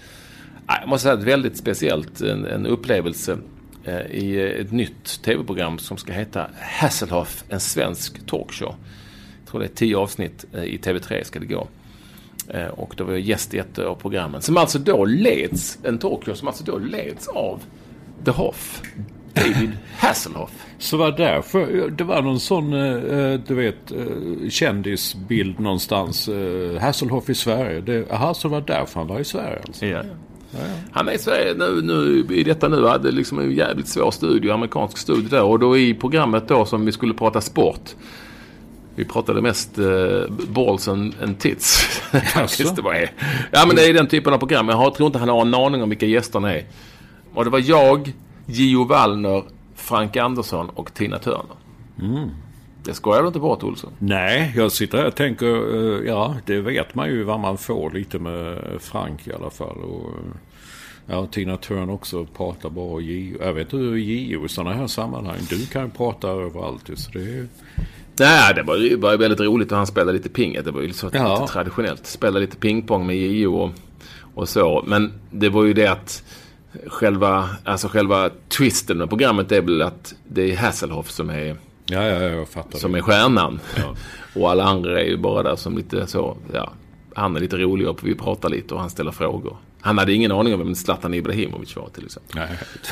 Jag 0.67 0.89
måste 0.89 1.03
säga 1.03 1.15
ett 1.15 1.27
väldigt 1.27 1.57
speciellt. 1.57 2.21
En, 2.21 2.45
en 2.45 2.67
upplevelse 2.67 3.39
eh, 3.85 4.01
i 4.01 4.37
eh, 4.37 4.61
ett 4.61 4.73
nytt 4.73 5.23
tv-program 5.23 5.79
som 5.79 5.97
ska 5.97 6.13
heta 6.13 6.51
Hasselhoff, 6.61 7.45
en 7.49 7.61
svensk 7.61 8.27
talkshow. 8.27 8.75
Jag 9.41 9.51
tror 9.51 9.61
det 9.61 9.67
är 9.67 9.75
tio 9.75 9.97
avsnitt 9.97 10.45
i 10.53 10.79
TV3 10.79 11.25
ska 11.25 11.39
det 11.39 11.47
gå. 11.47 11.69
Eh, 12.49 12.67
och 12.67 12.95
då 12.97 13.05
var 13.05 13.13
jag 13.13 13.21
gäst 13.21 13.55
i 13.55 13.59
ett 13.59 13.79
av 13.79 13.95
programmen. 13.95 14.43
Som 14.43 14.57
alltså 14.57 14.79
då 14.79 15.05
leds, 15.05 15.79
en 15.83 15.99
talkshow 15.99 16.35
som 16.35 16.49
alltså 16.49 16.65
då 16.65 16.79
leds 16.79 17.29
av 17.29 17.61
The 18.25 18.31
Hoff. 18.31 18.83
David 19.35 19.73
Hasselhoff. 19.99 20.67
Så 20.79 20.97
var 20.97 21.13
därför, 21.13 21.91
det 21.91 22.05
var 22.05 22.23
någon 22.23 22.41
sån, 22.41 22.73
eh, 22.73 23.41
du 23.47 23.55
vet, 23.55 23.93
eh, 23.93 24.49
kändisbild 24.49 25.61
någonstans. 25.61 26.31
Hasselhoff 26.81 27.31
i 27.31 27.35
Sverige. 27.35 27.81
Det, 27.81 28.11
aha, 28.13 28.35
så 28.35 28.49
var 28.49 28.61
därför 28.61 29.01
han 29.01 29.09
var 29.09 29.21
i 29.21 29.25
Sverige 29.25 29.59
alltså. 29.67 29.87
Ja. 29.87 30.03
Ja, 30.51 30.59
Han 30.93 31.09
är 31.09 31.13
i 31.13 31.19
Sverige 31.19 31.55
nu, 31.55 31.83
nu, 31.83 32.27
i 32.35 32.43
detta 32.45 32.69
nu. 32.69 32.87
Hade 32.87 33.11
liksom 33.11 33.39
en 33.39 33.53
jävligt 33.53 33.89
svår 33.89 34.11
studio, 34.11 34.53
amerikansk 34.53 34.99
studio 34.99 35.29
där. 35.29 35.43
Och 35.43 35.59
då 35.59 35.79
i 35.79 35.95
programmet 35.95 36.49
då 36.49 36.65
som 36.65 36.87
vi 36.87 36.93
skulle 36.93 37.15
prata 37.15 37.41
sport. 37.41 37.95
Vi 38.97 39.05
pratade 39.05 39.43
mest 39.43 39.79
eh, 39.79 40.23
balls 40.49 40.89
and, 40.89 41.39
tits. 41.39 42.01
det 42.77 42.83
var 42.83 42.95
är. 42.95 43.13
Ja 43.51 43.65
men 43.67 43.77
det 43.77 43.87
är 43.87 43.95
den 43.95 44.07
typen 44.07 44.33
av 44.33 44.39
program. 44.39 44.69
Jag 44.69 44.95
tror 44.95 45.07
inte 45.07 45.19
han 45.19 45.29
har 45.29 45.41
en 45.41 45.55
aning 45.55 45.83
om 45.83 45.89
vilka 45.89 46.07
gästerna 46.07 46.55
är. 46.55 46.65
Och 47.35 47.45
det 47.45 47.51
var 47.51 47.63
jag, 47.65 48.13
Gio 48.47 48.85
Wallner, 48.85 49.43
Frank 49.75 50.17
Andersson 50.17 50.69
och 50.69 50.95
Tina 50.95 51.19
Turner. 51.19 51.57
Mm. 52.03 52.31
Det 52.85 52.95
skojar 52.95 53.23
du 53.23 53.27
inte 53.27 53.39
bort 53.39 53.63
Olsson? 53.63 53.93
Nej, 53.99 54.53
jag 54.57 54.73
sitter 54.73 54.99
här 54.99 55.07
och 55.07 55.15
tänker, 55.15 55.47
eh, 55.47 56.07
ja 56.07 56.37
det 56.47 56.61
vet 56.61 56.95
man 56.95 57.09
ju 57.09 57.23
vad 57.23 57.41
man 57.41 57.59
får 57.59 57.91
lite 57.91 58.19
med 58.19 58.59
Frank 58.81 59.27
i 59.27 59.33
alla 59.33 59.51
fall. 59.51 59.77
Och, 59.77 60.11
ja, 61.07 61.27
Tina 61.27 61.57
Turner 61.57 61.91
också 61.91 62.25
pratar 62.25 62.71
bra 62.71 63.01
Gio. 63.01 63.39
Jag 63.45 63.53
vet 63.53 63.73
hur 63.73 63.97
Gio 63.97 64.45
i 64.45 64.49
sådana 64.49 64.77
här 64.77 64.87
sammanhang. 64.87 65.39
Du 65.51 65.67
kan 65.67 65.85
ju 65.85 65.91
prata 65.91 66.29
överallt. 66.29 66.91
Så 66.95 67.11
det 67.11 67.39
är, 67.39 67.47
Nej, 68.19 68.55
det 68.55 68.63
var 68.63 68.77
ju 68.77 68.97
bara 68.97 69.17
väldigt 69.17 69.41
roligt 69.41 69.73
att 69.73 69.79
han 69.79 69.87
spelade 69.87 70.13
lite 70.13 70.29
ping. 70.29 70.59
Det 70.65 70.71
var 70.71 70.83
ju 70.83 70.93
så 70.93 71.11
ja. 71.13 71.41
lite 71.41 71.53
traditionellt. 71.53 72.07
Spela 72.07 72.39
lite 72.39 72.57
pingpong 72.57 73.07
med 73.07 73.17
JO 73.17 73.55
och, 73.55 73.71
och 74.35 74.49
så. 74.49 74.85
Men 74.87 75.13
det 75.31 75.49
var 75.49 75.65
ju 75.65 75.73
det 75.73 75.87
att 75.87 76.23
själva, 76.87 77.49
alltså 77.65 77.89
själva 77.89 78.31
twisten 78.49 78.99
med 78.99 79.09
programmet 79.09 79.53
är 79.53 79.61
väl 79.61 79.83
att 79.83 80.15
det 80.29 80.53
är 80.53 80.57
Hasselhoff 80.57 81.11
som 81.11 81.31
är 81.31 81.57
Ja, 81.89 82.03
ja, 82.03 82.23
jag 82.23 82.49
fattar 82.49 82.79
Som 82.79 82.93
det. 82.93 82.99
är 82.99 83.03
stjärnan. 83.03 83.61
Ja. 83.77 83.95
och 84.41 84.51
alla 84.51 84.65
andra 84.65 85.01
är 85.01 85.05
ju 85.05 85.17
bara 85.17 85.43
där 85.43 85.57
som 85.57 85.77
lite 85.77 86.07
så, 86.07 86.37
ja. 86.53 86.73
Han 87.15 87.37
är 87.37 87.41
lite 87.41 87.57
rolig 87.57 87.89
och 87.89 88.09
vi 88.09 88.15
pratar 88.15 88.49
lite 88.49 88.75
och 88.75 88.81
han 88.81 88.91
ställer 88.91 89.11
frågor. 89.11 89.57
Han 89.87 89.99
hade 89.99 90.13
ingen 90.13 90.33
aning 90.33 90.55
om 90.55 90.61
vem 90.61 90.75
Zlatan 90.75 91.15
Ibrahimovic 91.15 91.77
var 91.77 91.89
till 91.89 92.05
exempel. 92.05 92.37
Nej. 92.37 92.49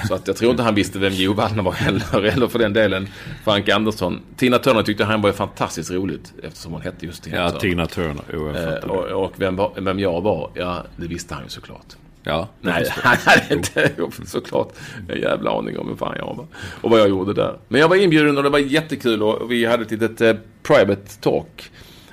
Så 0.09 0.15
att 0.15 0.27
jag 0.27 0.37
tror 0.37 0.51
inte 0.51 0.63
han 0.63 0.75
visste 0.75 0.99
vem 0.99 1.13
Jo 1.13 1.33
Wallner 1.33 1.63
var 1.63 1.73
heller. 1.73 2.25
Eller 2.33 2.49
för 2.49 2.59
den 2.59 2.73
delen 2.73 3.09
Frank 3.45 3.69
Andersson. 3.69 4.21
Tina 4.37 4.59
Turner 4.59 4.83
tyckte 4.83 5.05
han 5.05 5.23
var 5.23 5.33
fantastiskt 5.33 5.91
roligt. 5.91 6.33
Eftersom 6.43 6.73
hon 6.73 6.83
hette 6.83 7.07
just 7.07 7.23
Tina 7.23 7.37
ja, 7.37 7.51
Turner. 7.51 7.61
Tina 7.61 7.87
Turner. 7.87 8.25
Jo, 8.33 8.55
eh, 8.55 8.75
och, 8.75 9.25
och 9.25 9.33
vem, 9.37 9.61
vem 9.77 9.99
jag 9.99 10.21
var, 10.21 10.51
ja 10.55 10.85
det 10.97 11.07
visste 11.07 11.35
han 11.35 11.43
ju 11.43 11.49
såklart. 11.49 11.97
Ja, 12.23 12.49
Nej, 12.61 12.87
han 12.91 13.17
hade 13.25 13.55
inte 13.55 13.91
såklart 14.27 14.73
en 15.09 15.21
jävla 15.21 15.59
aning 15.59 15.79
om 15.79 15.89
hur 15.89 15.97
fan 15.97 16.15
jag 16.19 16.35
var. 16.37 16.47
Och 16.81 16.91
vad 16.91 17.01
jag 17.01 17.09
gjorde 17.09 17.35
där. 17.35 17.59
Men 17.69 17.81
jag 17.81 17.89
var 17.89 17.97
inbjuden 17.97 18.37
och 18.37 18.43
det 18.43 18.51
var 18.51 18.59
jättekul 18.59 19.23
och 19.23 19.51
vi 19.51 19.65
hade 19.65 19.83
ett 19.83 19.91
litet 19.91 20.21
eh, 20.21 20.35
private 20.63 21.21
talk 21.21 21.71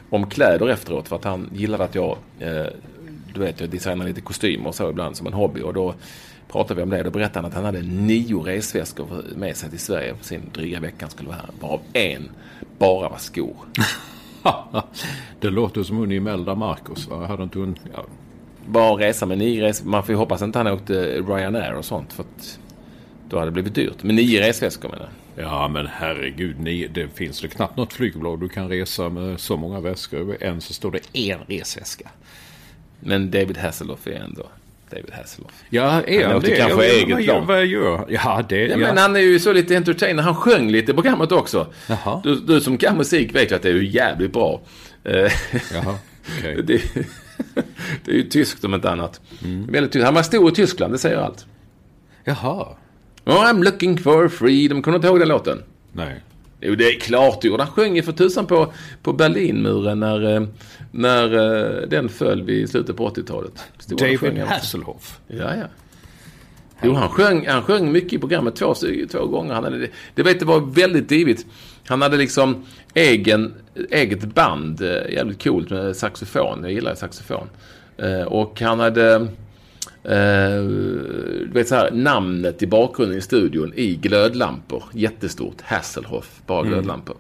om 0.10 0.30
kläder 0.30 0.70
efteråt. 0.70 1.08
För 1.08 1.16
att 1.16 1.24
han 1.24 1.50
gillade 1.54 1.84
att 1.84 1.96
jag 1.96 2.18
eh, 2.40 2.66
du 3.34 3.40
vet, 3.40 3.60
jag 3.60 3.70
designar 3.70 4.06
lite 4.06 4.22
kostymer 4.22 4.68
och 4.68 4.76
så 4.76 4.90
ibland 4.90 5.18
som 5.18 5.28
en 5.28 5.34
hobby. 5.34 5.62
Och 5.62 5.74
då 5.74 5.96
pratade 6.52 6.76
vi 6.78 6.84
om 6.84 6.90
det. 6.90 7.04
Då 7.04 7.10
berättade 7.10 7.40
han 7.40 7.46
att 7.46 7.54
han 7.54 7.66
hade 7.66 7.82
nio 7.82 8.40
resväskor 8.40 9.24
med 9.36 9.58
sig 9.58 9.70
till 9.70 9.80
Sverige 9.80 10.14
på 10.14 10.24
sin 10.24 10.42
dryga 10.54 10.80
vecka 10.80 11.10
skulle 11.10 11.30
vara 11.30 11.38
här. 11.38 11.50
Varav 11.60 11.82
en 11.94 12.30
bara 12.78 13.10
var 13.10 13.18
skor. 13.18 13.56
det 15.40 15.50
låter 15.50 15.84
som 15.84 15.98
hon 15.98 16.12
Imelda 16.12 16.56
Marcos. 16.56 17.08
Va? 17.08 17.26
Hade 17.28 17.44
inte 17.44 17.60
hon... 17.60 17.80
Ja. 17.94 18.06
Bara 18.66 19.00
resa 19.00 19.26
med 19.26 19.38
nio 19.38 19.64
resor. 19.64 19.86
Man 19.86 20.04
får 20.04 20.14
ju 20.14 20.18
hoppas 20.18 20.42
att 20.42 20.46
inte 20.46 20.60
han 20.60 20.68
åkte 20.68 21.22
Ryanair 21.22 21.74
och 21.74 21.86
sånt. 21.86 22.14
För 22.14 22.24
att 22.24 22.60
då 23.30 23.38
hade 23.38 23.48
det 23.48 23.54
blivit 23.54 23.76
dyrt. 23.76 24.04
Men 24.04 24.16
nio 24.16 24.42
resväskor 24.42 24.90
menar 24.90 25.10
Ja 25.36 25.68
men 25.68 25.88
herregud, 25.88 26.60
ni, 26.60 26.88
det 26.88 27.08
finns 27.08 27.42
det 27.42 27.48
knappt 27.48 27.78
något 27.78 27.94
flygbolag 27.94 28.40
du 28.40 28.50
kan 28.50 28.70
resa 28.70 29.10
med 29.10 29.40
så 29.40 29.58
många 29.58 29.80
väskor. 29.80 30.38
Än 30.44 30.62
så 30.62 30.74
står 30.74 30.92
det 30.92 31.00
en 31.14 31.40
resväska. 31.48 32.10
Men 33.02 33.32
David 33.32 33.58
Hasselhoff 33.58 34.08
är 34.08 34.12
ändå 34.12 34.50
David 34.90 35.12
Hasselhoff. 35.14 35.64
Ja, 35.70 36.04
är 36.04 36.24
han, 36.24 36.32
han 36.32 36.42
det? 36.42 36.56
kanske 36.56 36.88
ja, 36.88 36.94
eget 36.94 37.26
plan. 37.26 37.48
Vad 37.48 37.66
gör 37.66 38.06
Ja, 38.10 38.46
det... 38.50 38.68
Ja, 38.68 38.78
Men 38.78 38.98
han 38.98 39.16
är 39.16 39.20
ju 39.20 39.40
så 39.40 39.54
lite 39.54 39.76
entertainer. 39.76 40.24
Han 40.24 40.36
sjöng 40.36 40.70
lite 40.70 40.92
i 40.92 40.96
programmet 40.96 41.32
också. 41.32 41.68
Jaha. 41.88 42.22
Du, 42.24 42.36
du 42.36 42.62
som 42.62 42.78
kan 42.78 42.98
musik 42.98 43.36
vet 43.36 43.52
att 43.52 43.62
det 43.62 43.70
är 43.70 43.74
ju 43.74 43.88
jävligt 43.88 44.34
bra. 44.34 44.62
Eh, 45.04 45.32
Jaha, 45.74 45.96
okay. 46.40 46.56
det, 46.62 46.82
det, 48.06 48.12
är 48.12 48.16
ju 48.16 48.24
tyskt 48.24 48.64
om 48.64 48.74
inte 48.74 48.92
annat. 48.92 49.22
Mm. 49.44 49.90
Han 50.04 50.14
var 50.14 50.24
stor 50.24 50.52
i 50.52 50.56
Tyskland, 50.56 50.94
det 50.94 50.98
säger 50.98 51.18
allt. 51.18 51.46
Jaha. 52.24 52.68
Oh, 53.26 53.46
I'm 53.46 53.64
looking 53.64 53.98
for 53.98 54.28
freedom. 54.28 54.82
Kommer 54.82 54.94
du 54.94 54.98
inte 54.98 55.08
ihåg 55.08 55.20
den 55.20 55.28
låten? 55.28 55.64
Nej. 55.94 56.22
Jo, 56.62 56.76
det 56.76 56.88
är 56.88 57.00
klart 57.00 57.42
du 57.42 57.58
Han 57.58 57.68
sjöng 57.68 57.96
ju 57.96 58.04
för 58.04 58.12
tusan 58.12 58.46
på, 58.46 58.74
på 59.02 59.14
Berlinmuren 59.14 60.00
när, 60.00 60.36
eh, 60.36 60.48
när 60.92 61.34
uh, 61.34 61.88
den 61.88 62.10
föll 62.10 62.44
vid 62.44 62.70
slutet 62.70 62.98
på 62.98 63.10
80-talet. 63.10 63.54
David 63.88 64.38
Hasselhoff? 64.38 65.20
Ja, 65.28 65.56
ja. 65.56 65.66
Jo, 66.84 66.94
han 66.94 67.10
sjöng, 67.10 67.48
han 67.48 67.64
sjöng 67.64 67.92
mycket 67.92 68.14
i 68.14 68.20
programmet 68.20 68.56
två, 68.56 68.74
två 69.12 69.28
gånger. 69.28 69.54
Han 69.54 69.64
hade, 69.64 69.88
det, 70.16 70.24
vet, 70.24 70.40
det 70.40 70.46
var 70.46 70.60
väldigt 70.60 71.10
divigt. 71.10 71.46
Han 71.86 72.02
hade 72.02 72.18
liksom 72.18 72.66
egen, 72.94 73.54
eget 73.90 74.22
band, 74.22 74.82
eh, 74.82 75.14
jävligt 75.14 75.44
coolt 75.44 75.70
med 75.70 75.96
saxofon. 75.96 76.60
Jag 76.64 76.72
gillar 76.72 76.96
saxofon. 76.96 77.48
Och 78.28 78.62
han 78.62 78.80
hade 78.80 79.28
Eh, 80.04 80.64
du 81.44 81.52
vet 81.54 81.68
så 81.68 81.76
här, 81.76 81.92
namnet 81.92 82.64
i 82.64 82.68
bakgrunden 82.68 83.18
i 83.18 83.22
studion 83.22 83.74
i 83.76 83.96
glödlampor. 83.96 84.84
Jättestort. 84.94 85.62
Hasselhoff, 85.62 86.42
bara 86.46 86.64
glödlampor. 86.64 87.16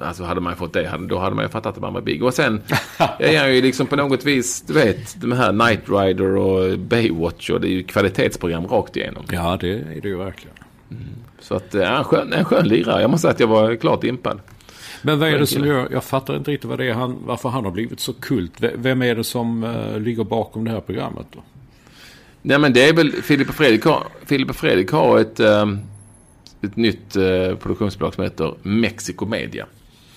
Alltså 0.00 0.24
hade 0.24 0.40
man 0.40 0.56
fått 0.56 0.72
det, 0.72 0.92
då 1.08 1.18
hade 1.18 1.36
man 1.36 1.44
ju 1.44 1.48
fattat 1.48 1.74
att 1.74 1.82
man 1.82 1.94
var 1.94 2.00
big. 2.00 2.22
Och 2.22 2.34
sen 2.34 2.62
är 3.18 3.38
han 3.38 3.54
ju 3.54 3.62
liksom 3.62 3.86
på 3.86 3.96
något 3.96 4.24
vis, 4.24 4.62
du 4.66 4.72
vet, 4.72 5.20
de 5.20 5.32
här 5.32 5.52
Night 5.52 5.80
Rider 5.88 6.36
och 6.36 6.78
Baywatch 6.78 7.50
och 7.50 7.60
det 7.60 7.68
är 7.68 7.70
ju 7.70 7.82
kvalitetsprogram 7.82 8.66
rakt 8.66 8.96
igenom. 8.96 9.24
Ja, 9.30 9.58
det 9.60 9.70
är 9.70 10.00
det 10.02 10.08
ju 10.08 10.16
verkligen. 10.16 10.56
Så 11.40 11.54
att, 11.54 11.74
ja, 11.74 11.98
en 11.98 12.04
skön, 12.04 12.32
en 12.32 12.44
skön 12.44 12.68
lirare. 12.68 13.00
Jag 13.00 13.10
måste 13.10 13.22
säga 13.22 13.32
att 13.32 13.40
jag 13.40 13.46
var 13.46 13.76
klart 13.76 14.04
impad. 14.04 14.40
Men 15.02 15.18
vad 15.18 15.28
är 15.28 15.38
det 15.38 15.46
som 15.46 15.66
gör, 15.66 15.88
jag 15.92 16.04
fattar 16.04 16.36
inte 16.36 16.50
riktigt 16.50 16.70
vad 16.70 16.78
det 16.78 16.88
är 16.88 16.94
han, 16.94 17.16
varför 17.26 17.48
han 17.48 17.64
har 17.64 17.72
blivit 17.72 18.00
så 18.00 18.12
kult. 18.12 18.52
Vem 18.74 19.02
är 19.02 19.14
det 19.14 19.24
som 19.24 19.64
uh, 19.64 20.00
ligger 20.00 20.24
bakom 20.24 20.64
det 20.64 20.70
här 20.70 20.80
programmet 20.80 21.26
då? 21.32 21.42
Nej 22.46 22.58
men 22.58 22.72
det 22.72 22.88
är 22.88 22.92
väl 22.92 23.12
Filip 23.12 23.48
och 23.48 23.54
Fredrik 23.54 23.84
har, 23.84 24.06
Filip 24.26 24.50
och 24.50 24.56
Fredrik 24.56 24.90
har 24.90 25.18
ett, 25.18 25.40
ehm, 25.40 25.78
ett 26.62 26.76
nytt 26.76 27.16
uh, 27.16 27.54
produktionsbolag 27.56 28.14
som 28.14 28.24
heter 28.24 28.54
Mexico 28.62 29.26
Media. 29.26 29.66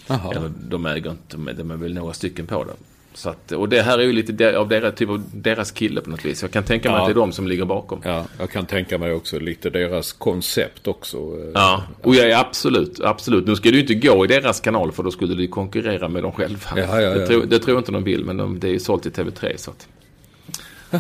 Eller 0.07 0.51
de 0.69 0.85
äger 0.85 1.11
inte, 1.11 1.37
de 1.37 1.47
är- 1.47 1.73
är 1.73 1.77
väl 1.77 1.93
några 1.93 2.13
stycken 2.13 2.45
på 2.47 2.63
det. 2.63 2.73
Så 3.13 3.29
att, 3.29 3.51
och 3.51 3.69
det 3.69 3.81
här 3.81 3.99
är 3.99 4.03
ju 4.03 4.13
lite 4.13 4.57
av 4.57 4.67
deras, 4.67 4.95
typ 4.95 5.09
av 5.09 5.23
deras 5.33 5.71
kille 5.71 6.01
på 6.01 6.09
något 6.09 6.25
vis. 6.25 6.41
Jag 6.41 6.51
kan 6.51 6.63
tänka 6.63 6.89
mig 6.89 6.97
Ja. 6.97 7.01
att 7.01 7.07
det 7.07 7.11
är 7.11 7.15
de 7.21 7.31
som 7.31 7.47
ligger 7.47 7.65
bakom. 7.65 7.99
Ja, 8.03 8.25
jag 8.39 8.49
kan 8.51 8.65
tänka 8.65 8.97
mig 8.97 9.13
också 9.13 9.39
lite 9.39 9.69
deras 9.69 10.11
koncept 10.13 10.87
också. 10.87 11.17
eh. 11.17 11.51
Ja, 11.53 11.83
och 12.01 12.15
ja, 12.15 12.23
ja, 12.23 12.39
absolut, 12.39 12.99
absolut. 12.99 13.47
Nu 13.47 13.55
ska 13.55 13.69
ju 13.69 13.79
inte 13.79 13.93
gå 13.93 14.25
i 14.25 14.27
deras 14.27 14.59
kanal 14.59 14.91
för 14.91 15.03
då 15.03 15.11
skulle 15.11 15.41
ju 15.41 15.47
konkurrera 15.47 16.07
med 16.07 16.23
dem 16.23 16.31
själva. 16.31 16.59
Ja, 16.75 16.81
ja, 16.83 17.01
ja. 17.01 17.13
Det, 17.13 17.27
tror, 17.27 17.45
det 17.45 17.59
tror 17.59 17.75
jag 17.75 17.81
inte 17.81 17.91
de 17.91 18.03
vill, 18.03 18.25
men 18.25 18.37
de, 18.37 18.59
det 18.59 18.67
är 18.67 18.71
ju 18.71 18.79
sålt 18.79 19.03
till 19.03 19.11
TV3. 19.11 19.53
Så, 19.57 19.71
att, 19.71 19.87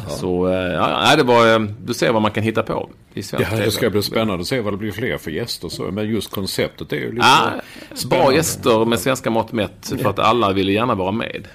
så 0.07 0.47
eh, 0.47 0.53
ja, 0.73 1.09
ja, 1.09 1.15
det 1.15 1.23
var, 1.23 1.53
eh, 1.53 1.59
du 1.83 1.93
ser 1.93 2.11
vad 2.11 2.21
man 2.21 2.31
kan 2.31 2.43
hitta 2.43 2.63
på 2.63 2.89
i 3.13 3.23
svensk 3.23 3.51
Ja, 3.51 3.57
det 3.57 3.71
ska 3.71 3.89
bli 3.89 4.01
spännande 4.03 4.41
att 4.41 4.47
se 4.47 4.61
vad 4.61 4.73
det 4.73 4.77
blir 4.77 4.91
fler 4.91 5.17
för 5.17 5.31
gäster. 5.31 5.69
Så. 5.69 5.83
Men 5.91 6.09
just 6.09 6.31
konceptet 6.31 6.93
är 6.93 6.97
ju 6.97 7.11
lite 7.11 7.25
Ja, 7.27 7.51
bra 7.51 7.95
spännande. 7.95 8.35
gäster 8.35 8.85
med 8.85 8.99
svenska 8.99 9.29
mått 9.29 9.51
mätt 9.51 9.93
för 10.01 10.09
att 10.09 10.19
alla 10.19 10.53
ville 10.53 10.71
gärna 10.71 10.95
vara 10.95 11.11
med. 11.11 11.47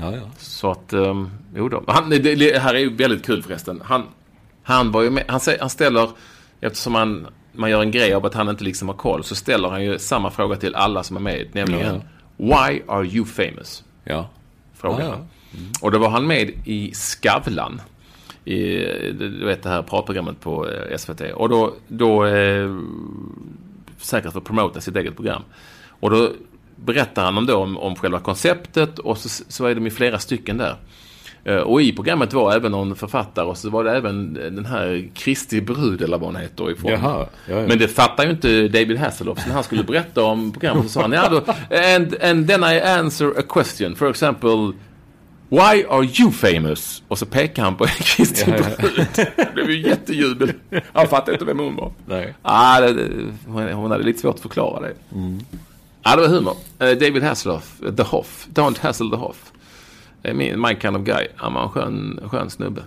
Ja, 0.00 0.12
ja. 0.14 0.22
Så 0.38 0.70
att, 0.70 0.92
um, 0.92 1.30
jo 1.56 1.68
då. 1.68 1.84
Han, 1.86 2.10
det, 2.10 2.18
det 2.18 2.58
här 2.58 2.74
är 2.74 2.78
ju 2.78 2.96
väldigt 2.96 3.26
kul 3.26 3.42
förresten. 3.42 3.82
Han, 3.84 4.02
han 4.62 4.92
var 4.92 5.02
ju 5.02 5.10
med, 5.10 5.24
han, 5.28 5.40
han 5.60 5.70
ställer, 5.70 6.08
eftersom 6.60 6.94
han, 6.94 7.26
man 7.52 7.70
gör 7.70 7.80
en 7.82 7.90
grej 7.90 8.14
av 8.14 8.26
att 8.26 8.34
han 8.34 8.48
inte 8.48 8.64
liksom 8.64 8.88
har 8.88 8.96
koll, 8.96 9.24
så 9.24 9.34
ställer 9.34 9.68
han 9.68 9.84
ju 9.84 9.98
samma 9.98 10.30
fråga 10.30 10.56
till 10.56 10.74
alla 10.74 11.02
som 11.02 11.16
är 11.16 11.20
med. 11.20 11.46
Nämligen, 11.52 12.02
Why 12.36 12.82
are 12.88 13.06
you 13.06 13.24
famous? 13.24 13.84
ja. 14.04 14.28
Frågar 14.76 15.26
Han. 15.52 15.72
Och 15.80 15.90
då 15.90 15.98
var 15.98 16.08
han 16.10 16.26
med 16.26 16.50
i 16.64 16.92
Skavlan. 16.94 17.80
I, 18.44 18.54
du 19.12 19.44
vet 19.44 19.62
det 19.62 19.68
här 19.68 19.82
pratprogrammet 19.82 20.40
på 20.40 20.68
eh, 20.68 20.96
SVT. 20.96 21.20
Och 21.34 21.48
då, 21.48 21.74
då 21.88 22.26
eh, 22.26 22.70
säkert 23.98 24.32
för 24.32 24.38
att 24.38 24.44
promota 24.44 24.80
sitt 24.80 24.96
eget 24.96 25.16
program. 25.16 25.42
Och 25.88 26.10
då 26.10 26.30
berättar 26.76 27.24
han 27.24 27.38
om, 27.38 27.46
då, 27.46 27.56
om, 27.56 27.78
om 27.78 27.96
själva 27.96 28.20
konceptet 28.20 28.98
och 28.98 29.18
så, 29.18 29.44
så 29.48 29.66
är 29.66 29.74
de 29.74 29.84
ju 29.84 29.90
flera 29.90 30.18
stycken 30.18 30.56
där. 30.56 30.76
Eh, 31.44 31.56
Och 31.56 31.82
i 31.82 31.92
programmet 31.92 32.32
var 32.32 32.52
även 32.54 32.72
någon 32.72 32.96
författare 32.96 33.46
och 33.46 33.56
så 33.58 33.70
var 33.70 33.84
det 33.84 33.96
även 33.96 34.34
den 34.34 34.66
här 34.66 35.08
Kristi 35.14 35.60
brud 35.60 36.02
eller 36.02 36.18
vad 36.18 36.26
hon 36.32 36.36
heter 36.36 36.70
ifrån. 36.70 36.90
Jaha, 36.90 37.26
ja, 37.48 37.54
ja. 37.54 37.66
Men 37.68 37.78
det 37.78 37.88
fattar 37.88 38.24
ju 38.24 38.30
inte 38.30 38.68
David 38.68 38.98
Hasselhoff. 38.98 39.40
Så 39.40 39.46
när 39.48 39.54
han 39.54 39.64
skulle 39.64 39.84
berätta 39.84 40.22
om 40.24 40.52
programmet 40.52 40.82
så 40.84 40.88
sa 40.90 41.00
han 41.02 41.12
ja 41.12 41.28
då, 41.28 41.36
and, 41.96 42.16
and 42.22 42.48
then 42.48 42.64
I 42.64 42.80
answer 42.80 43.38
a 43.38 43.42
question. 43.48 43.96
For 43.96 44.10
example, 44.10 44.72
Why 45.50 45.84
are 45.88 46.04
you 46.04 46.32
famous? 46.32 47.02
Och 47.08 47.18
så 47.18 47.26
pekar 47.26 47.62
han 47.62 47.76
på 47.76 47.86
Kristi 47.86 48.44
Ja, 48.50 48.56
brud. 48.78 49.06
Det 49.36 49.54
blev 49.54 49.70
ju 49.70 49.88
jättejubel. 49.88 50.52
Han 50.92 51.08
fattade 51.08 51.32
inte 51.32 51.44
vem 51.44 51.58
hon 51.58 51.76
var. 51.76 51.92
Nej. 52.06 52.34
Ah, 52.42 52.80
det, 52.80 53.08
hon 53.46 53.90
hade 53.90 54.04
lite 54.04 54.18
svårt 54.20 54.34
att 54.34 54.40
förklara 54.40 54.80
det. 54.80 54.94
Ja, 56.02 56.16
det 56.16 56.22
var 56.22 56.28
humor. 56.28 56.56
Eh, 56.78 56.88
David 56.88 57.22
Hasselhoff, 57.22 57.82
eh, 57.86 57.94
The 57.94 58.02
Hoff. 58.02 58.46
Don't 58.54 58.80
Hassel 58.80 59.10
the 59.10 59.16
Hoff. 59.16 59.52
Det 60.22 60.28
är 60.28 60.34
min, 60.34 60.60
my 60.60 60.76
kind 60.80 60.96
of 60.96 61.02
guy. 61.02 61.26
Han 61.36 61.54
var 61.54 61.62
en 61.62 61.68
skön, 61.68 62.20
skön 62.30 62.50
snubbe. 62.50 62.82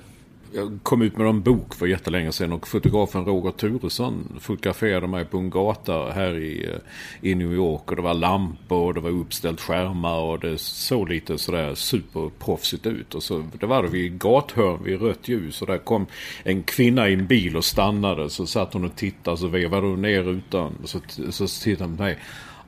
Jag 0.55 0.79
kom 0.83 1.01
ut 1.01 1.17
med 1.17 1.27
en 1.27 1.41
bok 1.41 1.75
för 1.75 1.85
jättelänge 1.87 2.31
sedan 2.31 2.51
och 2.51 2.67
fotografen 2.67 3.25
Roger 3.25 3.51
Turesson 3.51 4.39
fotograferade 4.39 5.07
mig 5.07 5.25
på 5.25 5.37
en 5.37 5.49
gata 5.49 6.11
här 6.11 6.37
i, 6.37 6.65
eh, 6.65 7.29
i 7.29 7.35
New 7.35 7.53
York. 7.53 7.89
Och 7.89 7.95
det 7.95 8.01
var 8.01 8.13
lampor 8.13 8.87
och 8.87 8.93
det 8.93 8.99
var 8.99 9.09
uppställt 9.09 9.61
skärmar 9.61 10.19
och 10.19 10.39
det 10.39 10.57
såg 10.57 11.09
lite 11.09 11.37
sådär 11.37 11.75
superproffsigt 11.75 12.85
ut. 12.85 13.15
Och 13.15 13.23
så 13.23 13.45
det 13.59 13.65
var 13.65 13.83
det 13.83 13.89
vid 13.89 14.19
gathörn 14.19 14.83
vid 14.83 15.01
rött 15.01 15.27
ljus 15.27 15.61
och 15.61 15.67
där 15.67 15.77
kom 15.77 16.05
en 16.43 16.63
kvinna 16.63 17.09
i 17.09 17.13
en 17.13 17.27
bil 17.27 17.57
och 17.57 17.65
stannade. 17.65 18.29
Så 18.29 18.47
satt 18.47 18.73
hon 18.73 18.85
och 18.85 18.95
tittade 18.95 19.37
så 19.37 19.47
vevade 19.47 19.87
hon 19.87 20.01
ner 20.01 20.23
rutan. 20.23 20.73
Och 20.83 20.89
så, 20.89 20.99
så 21.29 21.47
tittade 21.47 21.89
hon 21.89 21.97
på 21.97 22.03
mig. 22.03 22.19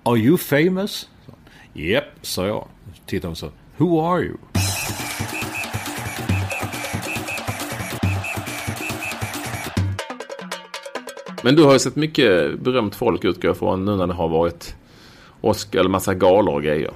Are 0.03 0.17
you 0.17 0.37
famous? 0.37 1.09
Japp, 1.73 2.03
sa 2.21 2.47
jag. 2.47 2.67
Tittade 3.05 3.27
hon 3.27 3.35
så. 3.35 3.49
Who 3.77 4.01
are 4.01 4.21
you? 4.21 4.37
Men 11.45 11.55
du 11.55 11.63
har 11.63 11.73
ju 11.73 11.79
sett 11.79 11.95
mycket 11.95 12.59
berömt 12.59 12.95
folk 12.95 13.23
utgår 13.25 13.49
jag 13.49 13.57
från 13.57 13.85
nu 13.85 13.95
när 13.95 14.07
det 14.07 14.13
har 14.13 14.27
varit 14.29 14.75
Oscar 15.41 15.79
eller 15.79 15.89
massa 15.89 16.13
galor 16.13 16.53
och 16.55 16.63
grejer. 16.63 16.91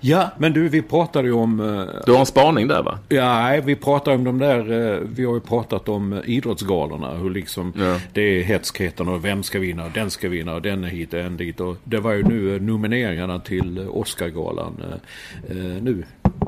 Ja, 0.00 0.30
men 0.38 0.52
du, 0.52 0.68
vi 0.68 0.82
pratade 0.82 1.28
ju 1.28 1.34
om... 1.34 1.60
eh, 1.60 2.02
Du 2.06 2.12
har 2.12 2.20
en 2.20 2.26
spaning 2.26 2.68
där 2.68 2.82
va? 2.82 2.98
Ja, 3.08 3.34
nej, 3.42 3.60
vi 3.64 3.76
pratar 3.76 4.12
om 4.12 4.24
de 4.24 4.38
där, 4.38 4.58
eh, 4.92 4.98
vi 5.16 5.24
har 5.24 5.34
ju 5.34 5.40
pratat 5.40 5.88
om 5.88 6.12
eh, 6.12 6.18
idrottsgalorna. 6.24 7.14
Hur 7.14 7.30
liksom 7.30 7.72
Ja. 7.76 8.00
det 8.12 8.20
är 8.22 8.42
hetskheten 8.42 9.08
och 9.08 9.24
vem 9.24 9.42
ska 9.42 9.58
vinna 9.58 9.84
och 9.84 9.90
den 9.94 10.10
ska 10.10 10.28
vinna 10.28 10.54
och 10.54 10.62
den 10.62 10.84
är 10.84 10.88
hit 10.88 11.14
och 11.14 11.20
en 11.20 11.36
dit. 11.36 11.60
Och 11.60 11.76
det 11.84 11.98
var 12.00 12.12
ju 12.12 12.22
nu 12.22 12.60
nomineringarna 12.60 13.38
till 13.40 13.86
Oscargalan 13.90 14.82
nu. 15.80 16.04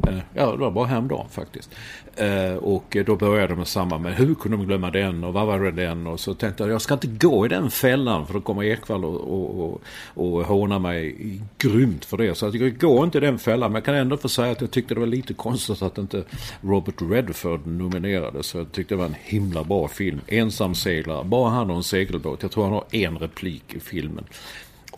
Eh, 0.09 0.19
ja, 0.35 0.51
det 0.51 0.57
var 0.57 0.71
bara 0.71 0.87
häromdagen 0.87 1.27
faktiskt. 1.31 1.71
Eh, 2.17 2.55
och 2.55 2.97
då 3.07 3.17
började 3.17 3.49
de 3.49 3.57
med 3.59 3.69
samma 3.69 3.99
Men 3.99 4.13
hur 4.13 4.35
kunde 4.35 4.57
de 4.57 4.67
glömma 4.67 4.91
den 4.91 5.25
och 5.25 5.33
vad 5.33 5.47
var 5.47 5.59
det 5.59 5.71
den? 5.71 6.07
Och 6.07 6.21
så 6.21 6.35
tänkte 6.35 6.63
jag 6.63 6.73
jag 6.73 6.83
ska 6.83 6.95
inte 6.95 7.07
gå 7.07 7.47
i 7.47 7.49
den 7.49 7.71
fällan 7.71 8.27
för 8.27 8.35
då 8.35 8.41
kommer 8.41 8.65
Ekwall 8.65 9.05
och, 9.05 9.21
och, 9.21 9.65
och, 9.65 9.83
och 10.15 10.45
håna 10.45 10.79
mig 10.79 11.17
grymt 11.59 12.05
för 12.05 12.17
det. 12.17 12.35
Så 12.35 12.47
att 12.47 12.55
jag 12.55 12.79
går 12.79 13.05
inte 13.05 13.19
i 13.19 13.21
den 13.21 13.39
fällan. 13.39 13.73
Men 13.73 13.75
jag 13.75 13.85
kan 13.85 13.95
ändå 13.95 14.17
få 14.17 14.29
säga 14.29 14.53
att 14.53 14.61
jag 14.61 14.71
tyckte 14.71 14.95
det 14.95 15.01
var 15.01 15.07
lite 15.07 15.35
konstigt 15.35 15.83
att 15.83 15.99
inte 15.99 16.25
Robert 16.61 17.03
Redford 17.11 17.67
nominerades. 17.67 18.47
Så 18.47 18.59
jag 18.59 18.73
tyckte 18.73 18.95
det 18.95 18.99
var 18.99 19.07
en 19.07 19.17
himla 19.23 19.65
bra 19.65 19.89
film. 19.89 20.21
Ensamseglare, 20.27 21.25
bara 21.25 21.51
han 21.51 21.71
och 21.71 21.77
en 21.77 21.83
segelbåt. 21.83 22.43
Jag 22.43 22.51
tror 22.51 22.65
han 22.65 22.73
har 22.73 22.85
en 22.91 23.19
replik 23.19 23.75
i 23.75 23.81
filmen. 23.81 24.25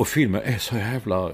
Och 0.01 0.09
filmen 0.09 0.41
är 0.45 0.59
så 0.59 0.77
jävla, 0.77 1.27
eh, 1.27 1.33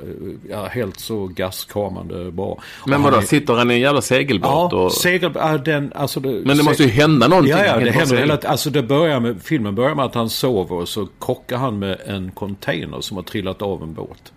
ja, 0.51 0.67
helt 0.67 1.01
så 1.01 1.27
gastkramande 1.27 2.31
bra. 2.31 2.63
Men 2.87 3.03
vadå, 3.03 3.17
är- 3.17 3.21
sitter 3.21 3.55
han 3.55 3.71
i 3.71 3.75
en 3.75 3.81
jävla 3.81 4.01
segelbåt? 4.01 4.73
Ja, 4.73 4.85
och... 4.85 4.93
segel, 4.93 5.33
ja, 5.35 5.59
den, 5.59 5.93
alltså 5.95 6.21
det, 6.21 6.29
Men 6.29 6.57
det 6.57 6.63
måste 6.63 6.83
ju 6.83 6.89
hända 6.89 7.29
någonting. 7.29 7.53
Ja, 7.53 7.65
ja, 7.65 7.77
det 7.77 7.91
händer 7.91 8.17
hela 8.17 8.39
Alltså 8.45 8.71
det 8.71 8.83
börjar 8.83 9.21
med, 9.21 9.43
filmen 9.43 9.75
börjar 9.75 9.95
med 9.95 10.05
att 10.05 10.15
han 10.15 10.31
sover 10.31 10.77
och 10.77 10.89
så 10.89 11.09
krockar 11.21 11.57
han 11.57 11.79
med 11.79 12.01
en 12.07 12.31
container 12.31 13.01
som 13.01 13.17
har 13.17 13.25
trillat 13.25 13.63
av 13.63 13.83
en 13.83 13.95
båt. 13.95 14.33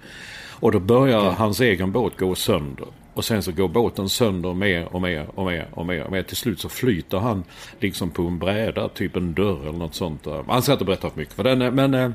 Och 0.49 0.71
då 0.71 0.79
börjar 0.79 1.31
hans 1.31 1.59
egen 1.59 1.91
båt 1.91 2.17
gå 2.19 2.35
sönder. 2.35 2.87
Och 3.13 3.25
sen 3.25 3.43
så 3.43 3.51
går 3.51 3.67
båten 3.67 4.09
sönder 4.09 4.53
mer 4.53 4.87
och 4.95 5.01
mer 5.01 5.27
och 5.35 5.45
mer 5.45 5.67
och 5.73 5.85
mer 5.85 6.03
och 6.03 6.11
mer. 6.11 6.23
Till 6.23 6.37
slut 6.37 6.59
så 6.59 6.69
flyter 6.69 7.17
han 7.17 7.43
liksom 7.79 8.09
på 8.09 8.21
en 8.21 8.39
bräda, 8.39 8.89
typ 8.89 9.15
en 9.15 9.33
dörr 9.33 9.61
eller 9.61 9.79
något 9.79 9.95
sånt. 9.95 10.23
där. 10.23 10.43
Han 10.47 10.61
ska 10.61 10.71
inte 10.71 10.85
berätta 10.85 11.09
för 11.09 11.17
mycket 11.17 11.33
för 11.33 11.43
den, 11.43 11.75
men 11.75 11.93
eh, 11.93 12.11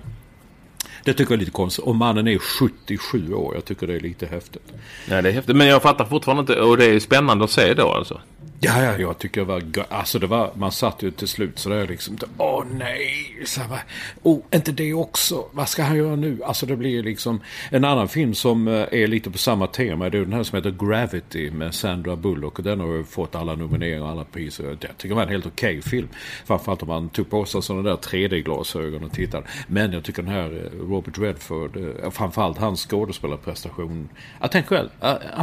det 1.04 1.12
tycker 1.12 1.32
jag 1.32 1.36
är 1.36 1.40
lite 1.40 1.50
konstigt. 1.50 1.84
Och 1.84 1.96
mannen 1.96 2.28
är 2.28 2.38
77 2.38 3.34
år. 3.34 3.54
Jag 3.54 3.64
tycker 3.64 3.86
det 3.86 3.94
är 3.94 4.00
lite 4.00 4.26
häftigt. 4.26 4.72
Ja, 5.08 5.22
det 5.22 5.28
är 5.28 5.32
häftigt. 5.32 5.56
Men 5.56 5.66
jag 5.66 5.82
fattar 5.82 6.04
fortfarande 6.04 6.40
inte. 6.40 6.62
Och 6.62 6.76
det 6.76 6.84
är 6.84 7.00
spännande 7.00 7.44
att 7.44 7.50
se 7.50 7.74
då 7.74 7.92
alltså. 7.92 8.20
Ja, 8.64 8.82
ja, 8.82 8.98
jag 8.98 9.18
tycker 9.18 9.40
det 9.40 9.46
var 9.46 9.62
Alltså 9.88 10.18
det 10.18 10.26
var, 10.26 10.50
man 10.54 10.72
satt 10.72 11.02
ju 11.02 11.10
till 11.10 11.28
slut 11.28 11.58
sådär 11.58 11.86
liksom. 11.86 12.18
Åh 12.38 12.64
nej! 12.72 13.42
Så 13.44 13.60
här, 13.60 13.82
oh, 14.22 14.40
inte 14.54 14.72
det 14.72 14.94
också? 14.94 15.44
Vad 15.52 15.68
ska 15.68 15.82
han 15.82 15.96
göra 15.96 16.16
nu? 16.16 16.42
Alltså 16.44 16.66
det 16.66 16.76
blir 16.76 17.02
liksom. 17.02 17.40
En 17.70 17.84
annan 17.84 18.08
film 18.08 18.34
som 18.34 18.68
eh, 18.68 18.74
är 18.90 19.06
lite 19.06 19.30
på 19.30 19.38
samma 19.38 19.66
tema. 19.66 20.10
Det 20.10 20.18
är 20.18 20.22
den 20.22 20.32
här 20.32 20.42
som 20.42 20.56
heter 20.56 20.86
Gravity 20.86 21.50
med 21.50 21.74
Sandra 21.74 22.16
Bullock. 22.16 22.58
Och 22.58 22.64
den 22.64 22.80
har 22.80 22.86
ju 22.86 23.04
fått 23.04 23.34
alla 23.34 23.54
nomineringar 23.54 24.02
och 24.02 24.08
alla 24.08 24.24
priser. 24.24 24.64
Jag 24.64 24.80
tycker 24.80 25.08
det 25.08 25.14
var 25.14 25.22
en 25.22 25.28
helt 25.28 25.46
okej 25.46 25.82
film. 25.82 26.08
Framförallt 26.44 26.82
om 26.82 26.88
man 26.88 27.08
tog 27.08 27.30
på 27.30 27.44
sig 27.44 27.62
sådana 27.62 27.82
där 27.82 27.96
3D-glasögon 27.96 29.04
och 29.04 29.12
tittade. 29.12 29.46
Men 29.66 29.92
jag 29.92 30.04
tycker 30.04 30.22
den 30.22 30.32
här 30.32 30.70
eh, 30.72 30.88
Robert 30.88 31.18
Redford, 31.18 31.76
eh, 31.76 32.10
framförallt 32.10 32.58
hans 32.58 32.86
skådespelarprestation. 32.86 34.08
Jag 34.40 34.50
tänker 34.50 34.68
själv, 34.68 34.88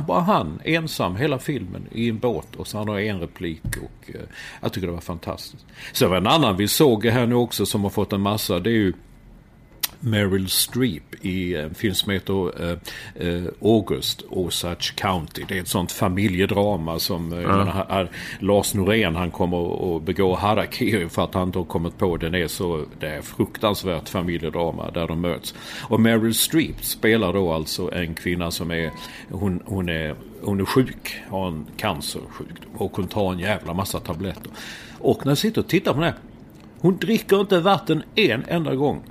bara 0.08 0.22
han 0.22 0.62
ensam 0.64 1.16
hela 1.16 1.40
filmen 1.40 1.88
i 1.92 2.10
en 2.10 2.20
båt 2.20 2.56
och 2.56 2.68
så 2.68 2.78
han 2.78 2.88
har 2.88 3.00
en 3.00 3.11
en 3.12 3.20
replik 3.20 3.62
och 3.66 4.16
eh, 4.16 4.22
jag 4.62 4.74
tycker 4.74 4.88
det 4.88 4.94
var 4.94 5.02
fantastiskt. 5.02 5.66
Sen 5.94 6.10
var 6.10 6.18
en 6.18 6.28
annan 6.28 6.58
vi 6.58 6.68
såg 6.68 7.06
här 7.06 7.26
nu 7.26 7.36
också 7.36 7.66
som 7.66 7.84
har 7.84 7.90
fått 7.90 8.14
en 8.14 8.22
massa, 8.22 8.60
det 8.60 8.70
är 8.70 8.74
ju 8.74 8.94
Meryl 10.02 10.50
Streep 10.50 11.04
i 11.22 11.56
en 11.56 11.74
film 11.74 11.96
som 11.96 12.12
heter 12.12 12.64
eh, 12.64 12.78
eh, 13.28 13.44
August, 13.62 14.24
Osage 14.30 14.96
County. 14.96 15.44
Det 15.48 15.58
är 15.58 15.62
ett 15.62 15.68
sånt 15.68 15.92
familjedrama 15.92 17.00
som 17.00 17.30
menar, 17.30 17.86
här, 17.90 18.10
Lars 18.40 18.74
Norén 18.74 19.16
han 19.16 19.32
kommer 19.32 19.96
att 19.96 20.04
begå 20.04 20.36
harakiri 20.36 21.10
för 21.10 21.24
att 21.24 21.34
han 21.34 21.48
inte 21.48 21.60
har 21.60 21.66
kommit 21.66 21.98
på 21.98 22.18
den 22.18 22.36
är 22.36 22.48
så 22.48 22.86
det 23.00 23.08
är 23.08 23.22
fruktansvärt 23.22 24.10
familjedrama 24.10 24.92
där 24.92 25.08
de 25.08 25.22
möts. 25.22 25.56
Och 25.82 26.00
Meryl 26.00 26.34
Streep 26.34 26.86
spelar 26.86 27.34
då 27.34 27.54
alltså 27.54 27.94
en 27.94 28.14
kvinna 28.14 28.52
som 28.52 28.72
är 28.72 28.92
hon, 29.30 29.64
hon 29.66 29.90
är 29.90 30.16
hon 30.44 30.62
är 30.62 30.66
sjuk, 30.66 31.22
har 31.30 31.48
en 31.48 31.66
cancersjukdom 31.78 32.72
och 32.78 32.96
hon 32.96 33.08
tar 33.08 33.34
en 33.34 33.40
jävla 33.40 33.74
massa 33.74 34.00
tabletter. 34.00 34.52
Och 35.00 35.26
när 35.26 35.32
jag 35.32 35.38
sitter 35.38 35.62
och 35.62 35.68
tittar 35.68 35.94
på 35.94 36.00
den 36.00 36.10
här 36.10 36.20
hon 36.82 36.98
dricker 36.98 37.42
inte 37.42 37.60
vatten 37.60 38.04
en 38.16 38.44
enda 38.48 38.76
gång. 38.76 39.04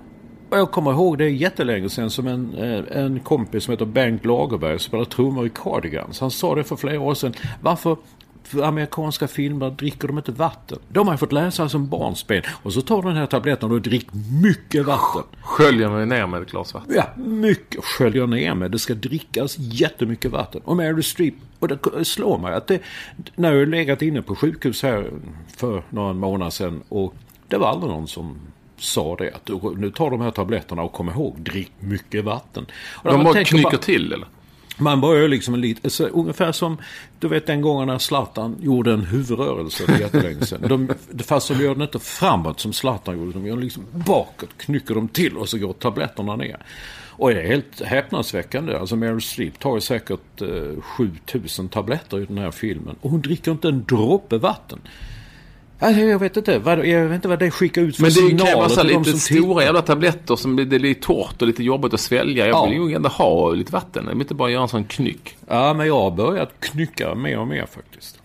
Jag 0.51 0.71
kommer 0.71 0.93
ihåg 0.93 1.19
det 1.19 1.29
jättelänge 1.29 1.89
sedan 1.89 2.11
som 2.11 2.27
en, 2.27 2.55
eh, 2.55 3.05
en 3.05 3.21
kompis 3.21 3.65
som 3.65 3.73
heter 3.73 3.85
Bengt 3.85 4.25
Lagerberg 4.25 4.79
spelar 4.79 5.05
trummor 5.05 5.47
i 5.47 5.51
Cardigans. 5.51 6.21
Han 6.21 6.31
sa 6.31 6.55
det 6.55 6.65
för 6.65 6.77
flera 6.77 7.01
år 7.01 7.15
sedan. 7.15 7.35
Varför 7.61 7.97
för 8.43 8.63
amerikanska 8.63 9.29
filmer 9.29 9.71
dricker 9.71 10.09
de 10.09 10.19
inte 10.19 10.33
vatten? 10.33 10.79
De 10.89 11.09
har 11.09 11.17
fått 11.17 11.33
läsa 11.33 11.69
som 11.69 11.89
barnsben. 11.89 12.43
Och 12.63 12.73
så 12.73 12.81
tar 12.81 13.03
du 13.03 13.09
den 13.09 13.17
här 13.17 13.27
tabletten 13.27 13.73
och 13.73 13.83
dricker 13.83 14.17
mycket 14.43 14.87
vatten. 14.87 15.23
Sköljer 15.43 15.89
mig 15.89 16.07
ner 16.07 16.27
med 16.27 16.43
ett 16.43 16.51
glas 16.51 16.75
vatten. 16.75 16.95
Ja, 16.97 17.23
mycket 17.23 17.85
sköljer 17.85 18.27
ner 18.27 18.55
med. 18.55 18.71
Det 18.71 18.79
ska 18.79 18.95
drickas 18.95 19.59
jättemycket 19.59 20.31
vatten. 20.31 20.61
Och 20.65 20.77
Meryl 20.77 21.05
Streep, 21.05 21.35
och 21.59 21.69
det 21.69 22.05
slår 22.05 22.39
mig 22.39 22.55
att 22.55 22.67
det, 22.67 22.81
när 23.37 23.53
jag 23.53 23.69
legat 23.69 24.03
inne 24.03 24.23
på 24.23 24.37
sjukhus 24.37 24.83
här 24.83 25.11
för 25.57 25.83
några 25.91 26.13
månader 26.13 26.51
sedan 26.51 26.83
och 26.89 27.15
det 27.49 27.57
var 27.57 27.69
aldrig 27.69 27.93
någon 27.93 28.09
som 28.09 28.39
sa 28.81 29.17
det 29.17 29.33
att 29.35 29.49
nu 29.77 29.91
tar 29.91 30.11
de 30.11 30.21
här 30.21 30.31
tabletterna 30.31 30.83
och 30.83 30.93
kom 30.93 31.09
ihåg, 31.09 31.37
drick 31.41 31.73
mycket 31.81 32.25
vatten. 32.25 32.67
Och 32.93 33.13
De 33.13 33.25
bara 33.25 33.45
knycker 33.45 33.77
till 33.77 34.13
eller? 34.13 34.27
man 34.81 35.01
börjar 35.01 35.29
liksom 35.29 35.55
en 35.55 35.61
lite, 35.61 35.91
så 35.91 36.05
ungefär 36.07 36.53
som 36.53 36.79
du 37.19 37.29
vet 37.29 37.47
den 37.47 37.61
gången 37.61 37.89
när 37.89 37.99
Zlatan 37.99 38.57
gjorde 38.61 38.93
en 38.93 39.05
huvudrörelse 39.05 39.87
för 39.87 40.01
jättelänge 40.01 40.47
sedan. 40.47 40.69
De, 40.69 40.95
fast 41.25 41.49
de 41.49 41.61
gör 41.61 41.75
den 41.75 41.83
inte 41.83 41.99
framåt 41.99 42.61
som 42.61 42.73
Zlatan 42.73 43.19
gjorde, 43.19 43.33
de 43.33 43.47
gör 43.47 43.55
den 43.55 43.65
liksom 43.65 43.85
bakåt, 43.93 44.49
knycker 44.57 44.95
de 44.95 45.09
till 45.09 45.37
och 45.37 45.49
så 45.49 45.59
går 45.59 45.73
tabletterna 45.73 46.37
ner. 46.37 46.57
Och 47.21 47.31
det 47.31 47.43
är 47.43 47.47
helt 47.47 47.83
häpnadsväckande. 47.83 48.77
Alltså 48.77 48.97
Meryl 48.97 49.21
Streep 49.21 49.59
tar 49.59 49.75
ju 49.75 49.81
säkert 49.81 50.43
eh, 50.43 50.83
7000 50.83 51.69
tabletter 51.69 52.21
i 52.21 52.25
den 52.25 52.39
här 52.39 52.51
filmen. 52.51 52.97
Och 53.01 53.11
hon 53.11 53.21
dricker 53.21 53.51
inte 53.53 53.69
en 53.69 53.85
droppe 53.85 54.39
vatten. 54.39 54.81
Alltså, 55.83 56.03
jag 56.03 56.19
vet 56.19 56.37
inte 56.37 56.59
vad, 56.59 56.87
jag 56.87 57.05
vet 57.05 57.15
inte 57.15 57.29
vad 57.29 57.39
det 57.39 57.51
skickar 57.51 57.83
ut 57.83 57.97
för 57.97 58.03
Men 58.03 58.09
det 58.11 58.15
signaler 58.15 58.53
krävs 58.55 58.75
till 58.75 58.89
de 58.89 58.99
lite 58.99 59.11
som 59.11 59.19
stora 59.21 59.43
tittar. 59.55 59.63
jävla 59.63 59.83
tabletter 59.83 60.37
som 60.37 60.57
blir, 60.57 60.67
det 60.67 60.79
lite 60.79 61.07
torrt 61.07 61.43
och 61.43 61.49
lite 61.49 61.63
jobbigt 61.65 61.95
att 61.95 62.01
svälja. 62.01 62.47
Jag 62.47 62.55
Ja. 62.57 62.67
vill 62.67 62.89
ju 62.91 62.95
ändå 62.97 63.09
ha 63.09 63.51
lite 63.51 63.73
vatten. 63.73 64.03
Jag 64.05 64.13
vill 64.13 64.21
inte 64.21 64.35
bara 64.35 64.51
göra 64.51 64.63
en 64.63 64.69
sån 64.69 64.85
knyck. 64.85 65.37
Ja, 65.49 65.75
men 65.75 65.87
jag 65.87 66.01
har 66.01 66.11
börjat 66.11 66.51
knycka 66.61 67.15
mer 67.15 67.39
och 67.39 67.49
mer 67.49 67.67
faktiskt. 67.75 68.20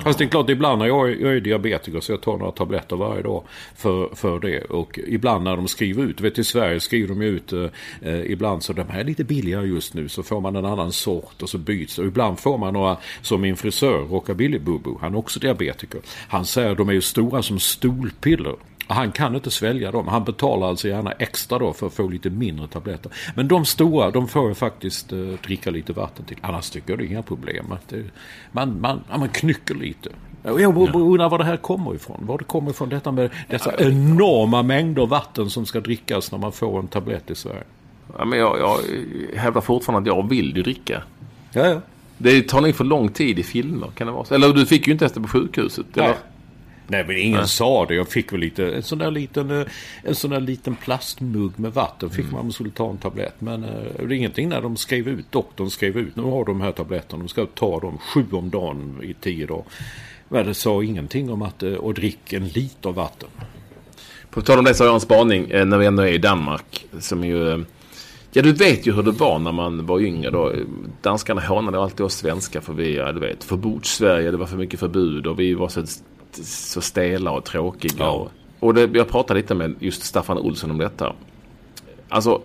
Fast 0.00 0.18
det 0.18 0.24
är 0.24 0.28
klart, 0.28 0.50
ibland 0.50 0.78
när 0.78 0.86
jag 0.86 1.10
är, 1.10 1.16
jag 1.16 1.36
är 1.36 1.40
diabetiker 1.40 2.00
så 2.00 2.12
jag 2.12 2.20
tar 2.20 2.38
några 2.38 2.52
tabletter 2.52 2.96
varje 2.96 3.22
dag 3.22 3.42
för, 3.76 4.14
för 4.14 4.38
det. 4.38 4.64
Och 4.64 4.98
ibland 5.06 5.44
när 5.44 5.56
de 5.56 5.68
skriver 5.68 6.02
ut, 6.02 6.20
vet 6.20 6.38
i 6.38 6.44
Sverige 6.44 6.80
skriver 6.80 7.08
de 7.08 7.22
ju 7.22 7.28
ut 7.28 7.52
eh, 7.52 8.32
ibland 8.32 8.62
så 8.62 8.72
de 8.72 8.88
här 8.88 9.00
är 9.00 9.04
lite 9.04 9.24
billigare 9.24 9.66
just 9.66 9.94
nu 9.94 10.08
så 10.08 10.22
får 10.22 10.40
man 10.40 10.56
en 10.56 10.64
annan 10.64 10.92
sort 10.92 11.42
och 11.42 11.48
så 11.48 11.58
byts 11.58 11.98
Och 11.98 12.06
ibland 12.06 12.38
får 12.38 12.58
man 12.58 12.74
några, 12.74 12.96
som 13.22 13.40
min 13.40 13.56
frisör, 13.56 13.98
Rockabilly 13.98 14.58
Bubu, 14.58 14.90
han 15.00 15.14
är 15.14 15.18
också 15.18 15.40
diabetiker. 15.40 16.00
Han 16.28 16.44
säger 16.44 16.74
de 16.74 16.88
är 16.88 16.92
ju 16.92 17.00
stora 17.00 17.42
som 17.42 17.58
stolpiller. 17.58 18.54
Han 18.92 19.12
kan 19.12 19.34
inte 19.34 19.50
svälja 19.50 19.90
dem. 19.90 20.08
Han 20.08 20.24
betalar 20.24 20.68
alltså 20.68 20.88
gärna 20.88 21.12
extra 21.12 21.58
då 21.58 21.72
för 21.72 21.86
att 21.86 21.92
få 21.92 22.08
lite 22.08 22.30
mindre 22.30 22.68
tabletter. 22.68 23.12
Men 23.34 23.48
de 23.48 23.64
stora, 23.64 24.10
de 24.10 24.28
får 24.28 24.48
jag 24.48 24.56
faktiskt 24.56 25.12
eh, 25.12 25.18
dricka 25.18 25.70
lite 25.70 25.92
vatten 25.92 26.24
till. 26.24 26.36
Annars 26.40 26.70
tycker 26.70 26.90
jag 26.90 26.98
det 26.98 27.04
är 27.04 27.06
inga 27.06 27.22
problem. 27.22 27.74
Det, 27.88 28.04
man, 28.52 28.80
man, 28.80 29.00
man 29.18 29.28
knycker 29.28 29.74
lite. 29.74 30.08
Jag 30.42 30.76
undrar 30.94 31.28
var 31.28 31.38
det 31.38 31.44
här 31.44 31.56
kommer 31.56 31.94
ifrån. 31.94 32.20
Var 32.26 32.38
det 32.38 32.44
kommer 32.44 32.70
ifrån 32.70 32.88
detta 32.88 33.12
med 33.12 33.30
dessa 33.48 33.74
enorma 33.78 34.62
mängder 34.62 35.06
vatten 35.06 35.50
som 35.50 35.66
ska 35.66 35.80
drickas 35.80 36.32
när 36.32 36.38
man 36.38 36.52
får 36.52 36.78
en 36.78 36.88
tablett 36.88 37.30
i 37.30 37.34
Sverige. 37.34 37.64
Ja, 38.18 38.24
men 38.24 38.38
jag, 38.38 38.58
jag 38.58 38.78
hävdar 39.36 39.60
fortfarande 39.60 40.10
att 40.10 40.16
jag 40.16 40.28
vill 40.28 40.56
ju 40.56 40.62
dricka. 40.62 41.02
Ja, 41.52 41.66
ja. 41.66 41.80
Det 42.18 42.42
tar 42.42 42.60
nog 42.60 42.74
för 42.74 42.84
lång 42.84 43.08
tid 43.08 43.38
i 43.38 43.42
filmer. 43.42 43.88
Kan 43.94 44.06
det 44.06 44.12
vara 44.12 44.24
så? 44.24 44.34
Eller 44.34 44.52
du 44.52 44.66
fick 44.66 44.86
ju 44.86 44.92
inte 44.92 45.04
ens 45.04 45.12
det 45.12 45.20
på 45.20 45.28
sjukhuset. 45.28 45.96
Eller? 45.96 46.06
Nej. 46.06 46.16
Nej 46.92 47.04
men 47.06 47.16
ingen 47.16 47.48
sa 47.48 47.86
det. 47.86 47.94
Jag 47.94 48.08
fick 48.08 48.32
väl 48.32 48.40
lite, 48.40 48.74
en 48.74 48.82
sån 48.82 48.98
där 48.98 49.10
liten, 49.10 49.50
eh, 49.50 49.66
en 50.02 50.14
sån 50.14 50.30
där 50.30 50.40
liten 50.40 50.76
plastmugg 50.76 51.52
med 51.58 51.72
vatten 51.72 52.10
fick 52.10 52.24
man 52.30 52.40
om 52.40 52.46
man 52.46 52.52
skulle 52.52 52.70
ta 52.70 52.90
en 52.90 52.98
tablett. 52.98 53.34
Men 53.38 53.64
eh, 53.64 53.70
det 53.98 54.02
är 54.02 54.12
ingenting 54.12 54.48
när 54.48 54.62
de 54.62 54.76
skrev 54.76 55.08
ut, 55.08 55.32
doktorn 55.32 55.70
skrev 55.70 55.96
ut, 55.98 56.16
nu 56.16 56.22
har 56.22 56.44
de 56.44 56.60
här 56.60 56.72
tabletterna, 56.72 57.22
de 57.22 57.28
ska 57.28 57.46
ta 57.46 57.80
dem 57.80 57.98
sju 57.98 58.24
om 58.30 58.50
dagen 58.50 59.00
i 59.02 59.14
tio 59.14 59.46
dagar. 59.46 59.64
Men 60.28 60.46
det 60.46 60.54
sa 60.54 60.82
ingenting 60.82 61.30
om 61.30 61.42
att, 61.42 61.62
eh, 61.62 61.72
och 61.72 61.94
drick 61.94 62.32
en 62.32 62.48
liter 62.48 62.92
vatten. 62.92 63.28
På 64.30 64.42
tal 64.42 64.58
om 64.58 64.64
det 64.64 64.74
så 64.74 64.84
har 64.84 64.88
jag 64.88 64.94
en 64.94 65.00
spaning 65.00 65.50
eh, 65.50 65.64
när 65.64 65.78
vi 65.78 65.86
ändå 65.86 66.02
är 66.02 66.12
i 66.12 66.18
Danmark. 66.18 66.86
Som 67.00 67.24
ju... 67.24 67.50
eh, 67.50 67.58
Ja, 68.34 68.42
du 68.42 68.52
vet 68.52 68.86
ju 68.86 68.92
hur 68.92 69.02
det 69.02 69.10
var 69.10 69.38
när 69.38 69.52
man 69.52 69.86
var 69.86 70.00
yngre 70.00 70.30
då. 70.30 70.52
Danskarna 71.02 71.40
hånade 71.40 71.82
alltid 71.82 72.06
oss 72.06 72.14
svenskar 72.14 72.60
för 72.60 72.72
vi, 72.72 72.96
ja, 72.96 73.12
du 73.12 73.20
vet, 73.20 73.44
förbods-Sverige, 73.44 74.30
det 74.30 74.36
var 74.36 74.46
för 74.46 74.56
mycket 74.56 74.80
förbud 74.80 75.26
och 75.26 75.40
vi 75.40 75.54
var 75.54 75.68
så, 75.68 75.84
så 76.42 76.80
stela 76.80 77.30
och 77.30 77.44
tråkiga. 77.44 77.92
Ja. 77.98 78.10
Och, 78.10 78.30
och 78.60 78.74
det, 78.74 78.90
jag 78.94 79.08
pratade 79.08 79.40
lite 79.40 79.54
med 79.54 79.74
just 79.80 80.02
Staffan 80.02 80.38
Olsson 80.38 80.70
om 80.70 80.78
detta. 80.78 81.12
Alltså, 82.08 82.40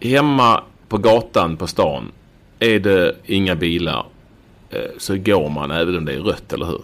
hemma 0.00 0.62
på 0.88 0.98
gatan 0.98 1.56
på 1.56 1.66
stan 1.66 2.12
är 2.58 2.78
det 2.78 3.16
inga 3.26 3.54
bilar 3.54 4.06
eh, 4.70 4.78
så 4.98 5.16
går 5.16 5.48
man 5.48 5.70
även 5.70 5.96
om 5.98 6.04
det 6.04 6.12
är 6.14 6.20
rött, 6.20 6.52
eller 6.52 6.66
hur? 6.66 6.80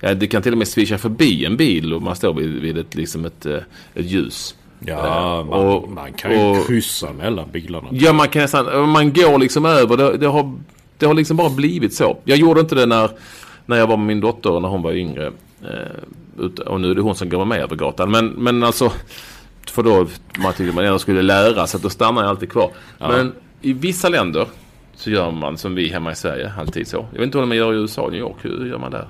Ja, 0.00 0.14
det 0.14 0.26
kan 0.26 0.42
till 0.42 0.52
och 0.52 0.58
med 0.58 0.68
svischa 0.68 0.98
förbi 0.98 1.44
en 1.44 1.56
bil 1.56 1.94
och 1.94 2.02
man 2.02 2.16
står 2.16 2.34
vid, 2.34 2.48
vid 2.50 2.78
ett, 2.78 2.94
liksom 2.94 3.24
ett, 3.24 3.46
eh, 3.46 3.58
ett 3.94 4.04
ljus. 4.10 4.54
Ja, 4.86 5.38
Eh, 5.40 5.44
man, 5.46 5.60
och- 5.66 5.88
man 5.90 6.12
kan 6.12 6.30
ju 6.32 6.38
och- 6.60 6.66
kryssa 6.66 7.12
mellan 7.12 7.50
bilarna. 7.52 7.88
Ja, 7.90 8.12
man 8.12 8.28
kan 8.28 8.42
nästan, 8.42 8.88
man 8.88 9.12
går 9.12 9.38
liksom 9.38 9.64
över. 9.64 9.96
Det, 9.96 10.16
det, 10.16 10.26
har, 10.26 10.52
det 10.98 11.06
har 11.06 11.14
liksom 11.14 11.36
bara 11.36 11.50
blivit 11.50 11.94
så. 11.94 12.18
Jag 12.24 12.38
gjorde 12.38 12.60
inte 12.60 12.74
det 12.74 12.86
när, 12.86 13.10
när 13.66 13.76
jag 13.76 13.86
var 13.86 13.96
med 13.96 14.06
min 14.06 14.20
dotter 14.20 14.60
när 14.60 14.68
hon 14.68 14.82
var 14.82 14.92
yngre. 14.92 15.32
Eh, 15.62 16.62
och 16.66 16.80
nu 16.80 16.90
är 16.90 16.94
det 16.94 17.00
hon 17.00 17.14
som 17.14 17.28
går 17.28 17.44
med 17.44 17.60
över 17.60 17.76
gatan. 17.76 18.10
Men, 18.10 18.26
men 18.26 18.62
alltså, 18.62 18.92
för 19.70 19.82
då 19.82 20.06
man 20.38 20.52
tyckte 20.52 20.74
man 20.74 20.84
ändå 20.84 20.98
skulle 20.98 21.22
lära 21.22 21.66
sig 21.66 21.78
att 21.78 21.82
då 21.82 21.90
stannar 21.90 22.22
jag 22.22 22.30
alltid 22.30 22.50
kvar. 22.50 22.70
Men 22.98 23.32
i 23.60 23.72
vissa 23.72 24.08
länder 24.08 24.46
så 24.94 25.10
gör 25.10 25.30
man 25.30 25.58
som 25.58 25.74
vi 25.74 25.88
hemma 25.88 26.12
i 26.12 26.14
Sverige, 26.14 26.52
alltid 26.58 26.88
så. 26.88 27.06
Jag 27.12 27.18
vet 27.18 27.26
inte 27.26 27.38
hur 27.38 27.46
man 27.46 27.56
gör 27.56 27.72
i 27.72 27.76
USA, 27.76 28.08
New 28.08 28.20
York. 28.20 28.36
Hur 28.42 28.66
gör 28.66 28.78
man 28.78 28.90
där? 28.90 29.08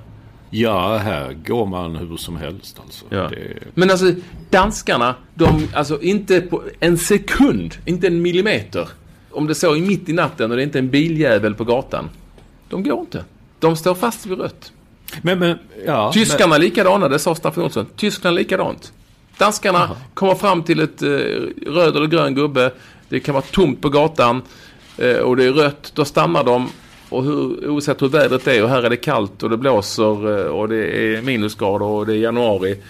Ja, 0.49 0.97
här 0.97 1.33
går 1.33 1.65
man 1.65 1.95
hur 1.95 2.17
som 2.17 2.37
helst 2.37 2.79
alltså. 2.83 3.05
Ja. 3.09 3.29
Det, 3.29 3.57
Men 3.73 3.91
alltså 3.91 4.11
danskarna, 4.49 5.15
de, 5.33 5.67
alltså 5.73 6.01
inte 6.01 6.41
på 6.41 6.63
en 6.79 6.97
sekund, 6.97 7.75
inte 7.85 8.07
en 8.07 8.21
millimeter. 8.21 8.89
Om 9.31 9.47
det 9.47 9.55
så 9.55 9.75
är 9.75 9.81
mitt 9.81 10.09
i 10.09 10.13
natten 10.13 10.51
och 10.51 10.57
det 10.57 10.63
är 10.63 10.65
inte 10.65 10.79
en 10.79 10.89
biljävel 10.89 11.55
på 11.55 11.63
gatan. 11.63 12.09
De 12.69 12.83
går 12.83 12.99
inte. 12.99 13.23
De 13.59 13.75
står 13.75 13.95
fast 13.95 14.25
vid 14.25 14.39
rött. 14.39 14.71
men, 15.21 15.39
men, 15.39 15.57
ja. 15.85 16.11
Tyskarna 16.13 16.57
likadana, 16.57 17.07
det 17.07 17.19
sa 17.19 17.35
Staffan 17.35 17.63
Olsson. 17.63 17.85
Tyskland 17.95 18.35
likadant. 18.35 18.93
Danskarna 19.37 19.89
kommer 20.13 20.35
fram 20.35 20.63
till 20.63 20.79
ett 20.79 21.01
eh, 21.01 21.09
röd 21.67 21.95
eller 21.95 22.07
grön 22.07 22.35
gubbe. 22.35 22.71
Det 23.09 23.19
kan 23.19 23.33
vara 23.33 23.45
tomt 23.51 23.81
på 23.81 23.89
gatan 23.89 24.41
eh, 24.97 25.17
och 25.17 25.37
det 25.37 25.45
är 25.45 25.51
rött. 25.51 25.91
Då 25.95 26.05
stannar 26.05 26.43
de. 26.43 26.69
Och 27.09 27.23
hur, 27.23 27.69
oavsett 27.69 28.01
hur 28.01 28.07
vädret 28.07 28.47
är 28.47 28.63
och 28.63 28.69
här 28.69 28.83
är 28.83 28.89
det 28.89 28.97
kallt 28.97 29.43
och 29.43 29.49
det 29.49 29.57
blåser 29.57 30.39
eh, 30.39 30.45
och 30.45 30.69
det 30.69 31.15
är 31.15 31.21
minusgrader 31.21 31.85
och 31.85 32.05
det 32.05 32.13
är 32.13 32.17
januari 32.17 32.81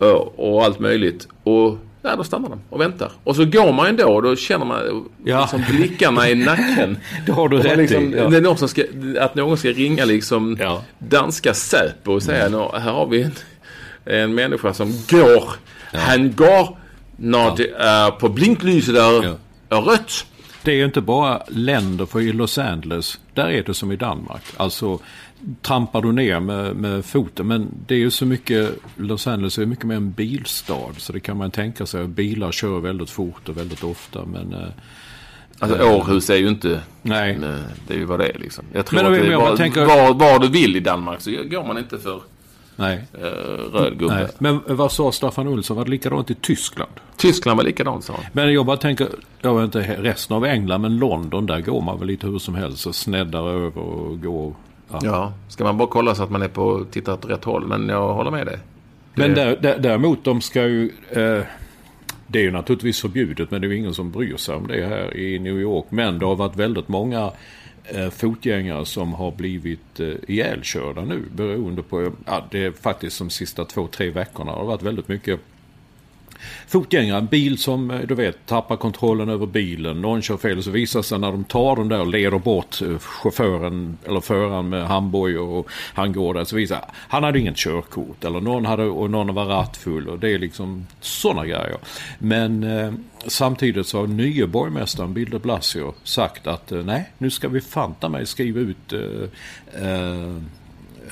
eh, 0.00 0.06
och 0.36 0.64
allt 0.64 0.78
möjligt. 0.78 1.28
Och 1.42 1.78
ja, 2.04 2.16
då 2.16 2.24
stannar 2.24 2.48
de 2.48 2.60
och 2.70 2.80
väntar. 2.80 3.12
Och 3.24 3.36
så 3.36 3.44
går 3.44 3.72
man 3.72 3.86
ändå 3.86 4.04
och 4.08 4.22
då 4.22 4.36
känner 4.36 4.64
man 4.66 5.04
Ja. 5.24 5.40
liksom 5.40 5.76
blickarna 5.76 6.28
i 6.28 6.34
nacken. 6.34 6.98
Det 7.26 7.32
har 7.32 7.48
du 7.48 7.56
rätt 7.58 7.78
liksom, 7.78 8.14
i. 8.14 8.16
Ja. 8.16 8.28
någon 8.40 8.68
ska, 8.68 8.82
att 9.20 9.34
någon 9.34 9.56
ska 9.56 9.68
ringa 9.68 10.04
liksom 10.04 10.56
Ja. 10.60 10.82
danska 10.98 11.54
Säpo 11.54 12.12
och 12.12 12.22
säga 12.22 12.48
"Nå, 12.48 12.72
här 12.78 12.92
har 12.92 13.06
vi 13.06 13.22
en, 13.22 13.32
en 14.04 14.34
människa 14.34 14.74
som 14.74 14.92
går. 15.10 15.44
Han 15.92 16.32
går 16.34 16.76
när 17.16 17.56
det 17.56 17.70
är 17.78 18.10
på 18.10 18.28
blinklyset 18.28 18.94
är, 18.94 19.24
Ja. 19.24 19.36
är 19.78 19.80
rött. 19.82 20.26
Det 20.62 20.70
är 20.70 20.76
ju 20.76 20.84
inte 20.84 21.00
bara 21.00 21.42
länder, 21.48 22.06
för 22.06 22.20
i 22.20 22.32
Los 22.32 22.58
Angeles, 22.58 23.20
där 23.34 23.48
är 23.48 23.62
det 23.62 23.74
som 23.74 23.92
i 23.92 23.96
Danmark. 23.96 24.42
Alltså 24.56 24.98
trampar 25.62 26.02
du 26.02 26.12
ner 26.12 26.40
med, 26.40 26.76
med 26.76 27.04
foten. 27.04 27.46
Men 27.46 27.68
det 27.86 27.94
är 27.94 27.98
ju 27.98 28.10
så 28.10 28.26
mycket, 28.26 28.74
Los 28.96 29.26
Angeles 29.26 29.58
är 29.58 29.66
mycket 29.66 29.84
mer 29.84 29.96
en 29.96 30.10
bilstad. 30.12 30.92
Så 30.96 31.12
det 31.12 31.20
kan 31.20 31.36
man 31.36 31.50
tänka 31.50 31.86
sig. 31.86 32.06
Bilar 32.08 32.52
kör 32.52 32.80
väldigt 32.80 33.10
fort 33.10 33.48
och 33.48 33.56
väldigt 33.56 33.84
ofta. 33.84 34.24
Men 34.24 34.52
eh, 34.52 34.68
Alltså 35.58 35.82
Århus 35.82 36.30
är 36.30 36.36
ju 36.36 36.48
inte... 36.48 36.80
nej. 37.02 37.38
nej, 37.40 37.58
Det 37.88 37.94
är 37.94 37.98
ju 37.98 38.04
vad 38.04 38.18
det 38.18 38.28
är 38.28 38.38
liksom. 38.38 38.64
Jag 38.72 38.86
tror 38.86 39.02
Men 39.02 39.12
att 39.14 39.20
det 39.20 39.32
är 39.32 39.36
var, 39.36 39.56
tänker- 39.56 39.84
var, 39.84 40.14
var 40.14 40.38
du 40.38 40.48
vill 40.48 40.76
i 40.76 40.80
Danmark 40.80 41.20
så 41.20 41.30
går 41.30 41.66
man 41.66 41.78
inte 41.78 41.98
för 41.98 42.20
nej. 42.76 43.04
eh, 43.12 43.20
röd 43.72 43.98
gubbe. 43.98 44.14
nej. 44.14 44.26
Men 44.38 44.60
vad 44.66 44.92
sa 44.92 45.12
Staffan 45.12 45.48
Olsson? 45.48 45.76
Var 45.76 45.84
det 45.84 45.90
likadant 45.90 46.30
i 46.30 46.34
Tyskland? 46.34 46.90
Tyskland 47.16 47.56
var 47.56 47.64
likadant 47.64 48.04
sa 48.04 48.12
han. 48.12 48.24
Men 48.32 48.52
jag 48.52 48.66
bara 48.66 48.76
tänker, 48.76 49.08
jag 49.40 49.54
vet 49.54 49.64
inte 49.64 49.96
resten 50.02 50.36
av 50.36 50.44
England, 50.44 50.80
men 50.80 50.98
London 50.98 51.46
där 51.46 51.60
går 51.60 51.80
man 51.80 51.98
väl 51.98 52.08
lite 52.08 52.26
hur 52.26 52.38
som 52.38 52.54
helst 52.54 52.86
och 52.86 52.94
sneddar 52.94 53.48
över 53.48 53.78
och 53.78 54.20
går. 54.22 54.54
Ja. 55.02 55.08
ja, 55.08 55.32
ska 55.48 55.64
man 55.64 55.78
bara 55.78 55.88
kolla 55.88 56.14
så 56.14 56.22
att 56.22 56.30
man 56.30 56.42
är 56.42 56.48
på 56.48 56.84
tittar 56.90 57.12
åt 57.12 57.24
rätt 57.24 57.44
håll. 57.44 57.66
Men 57.66 57.88
jag 57.88 58.14
håller 58.14 58.30
med 58.30 58.46
dig. 58.46 58.58
Men 59.14 59.34
där, 59.34 59.56
där, 59.56 59.78
däremot 59.78 60.24
de 60.24 60.40
ska 60.40 60.66
ju... 60.66 60.90
Eh, 61.10 61.42
det 62.26 62.38
är 62.38 62.42
ju 62.42 62.50
naturligtvis 62.50 63.00
förbjudet 63.00 63.50
men 63.50 63.60
det 63.60 63.66
är 63.66 63.68
ju 63.68 63.76
ingen 63.76 63.94
som 63.94 64.10
bryr 64.10 64.36
sig 64.36 64.54
om 64.54 64.66
det 64.66 64.86
här 64.86 65.16
i 65.16 65.38
New 65.38 65.60
York. 65.60 65.84
Men 65.88 66.18
det 66.18 66.26
har 66.26 66.36
varit 66.36 66.56
väldigt 66.56 66.88
många 66.88 67.30
eh, 67.84 68.10
fotgängare 68.10 68.86
som 68.86 69.12
har 69.12 69.30
blivit 69.30 70.00
eh, 70.00 70.14
ihjälkörda 70.28 71.04
nu 71.04 71.22
beroende 71.34 71.82
på... 71.82 72.12
Ja, 72.26 72.44
det 72.50 72.64
är 72.64 72.72
faktiskt 72.72 73.18
de 73.18 73.30
sista 73.30 73.64
två, 73.64 73.86
tre 73.86 74.10
veckorna 74.10 74.52
har 74.52 74.60
det 74.60 74.66
varit 74.66 74.82
väldigt 74.82 75.08
mycket 75.08 75.40
fotgängare, 76.66 77.18
en 77.18 77.26
bil 77.26 77.58
som 77.58 77.90
eh, 77.90 78.00
du 78.00 78.14
vet 78.14 78.46
tappar 78.46 78.76
kontrollen 78.76 79.28
över 79.28 79.46
bilen, 79.46 80.00
någon 80.00 80.22
kör 80.22 80.36
fel 80.36 80.58
och 80.58 80.64
så 80.64 80.70
visar 80.70 81.02
sig 81.02 81.18
när 81.18 81.32
de 81.32 81.44
tar 81.44 81.76
den 81.76 81.88
där 81.88 82.00
och 82.00 82.06
leder 82.06 82.38
bort 82.38 82.82
eh, 82.82 82.98
chauffören 82.98 83.98
eller 84.04 84.20
föraren 84.20 84.68
med 84.68 84.86
handbojor 84.86 85.48
och 85.48 85.70
han 85.94 86.12
går 86.12 86.34
där 86.34 86.44
så 86.44 86.56
visar 86.56 86.84
han 87.08 87.24
hade 87.24 87.38
inget 87.38 87.56
körkort 87.56 88.24
eller 88.24 88.40
någon 88.40 88.64
hade 88.64 88.84
och 88.84 89.10
någon 89.10 89.34
var 89.34 89.44
rattfull 89.44 90.08
och 90.08 90.18
det 90.18 90.30
är 90.30 90.38
liksom 90.38 90.86
sådana 91.00 91.46
grejer. 91.46 91.76
Men 92.18 92.62
eh, 92.62 92.92
samtidigt 93.26 93.86
så 93.86 94.00
har 94.00 94.06
nye 94.06 94.46
borgmästaren 94.46 95.14
Bill 95.14 95.30
de 95.30 95.38
Blasio 95.38 95.94
sagt 96.02 96.46
att 96.46 96.72
eh, 96.72 96.82
nej 96.82 97.10
nu 97.18 97.30
ska 97.30 97.48
vi 97.48 97.60
fanta 97.60 98.08
mig 98.08 98.26
skriva 98.26 98.60
ut 98.60 98.92
eh, 98.92 99.88
eh, 99.88 100.36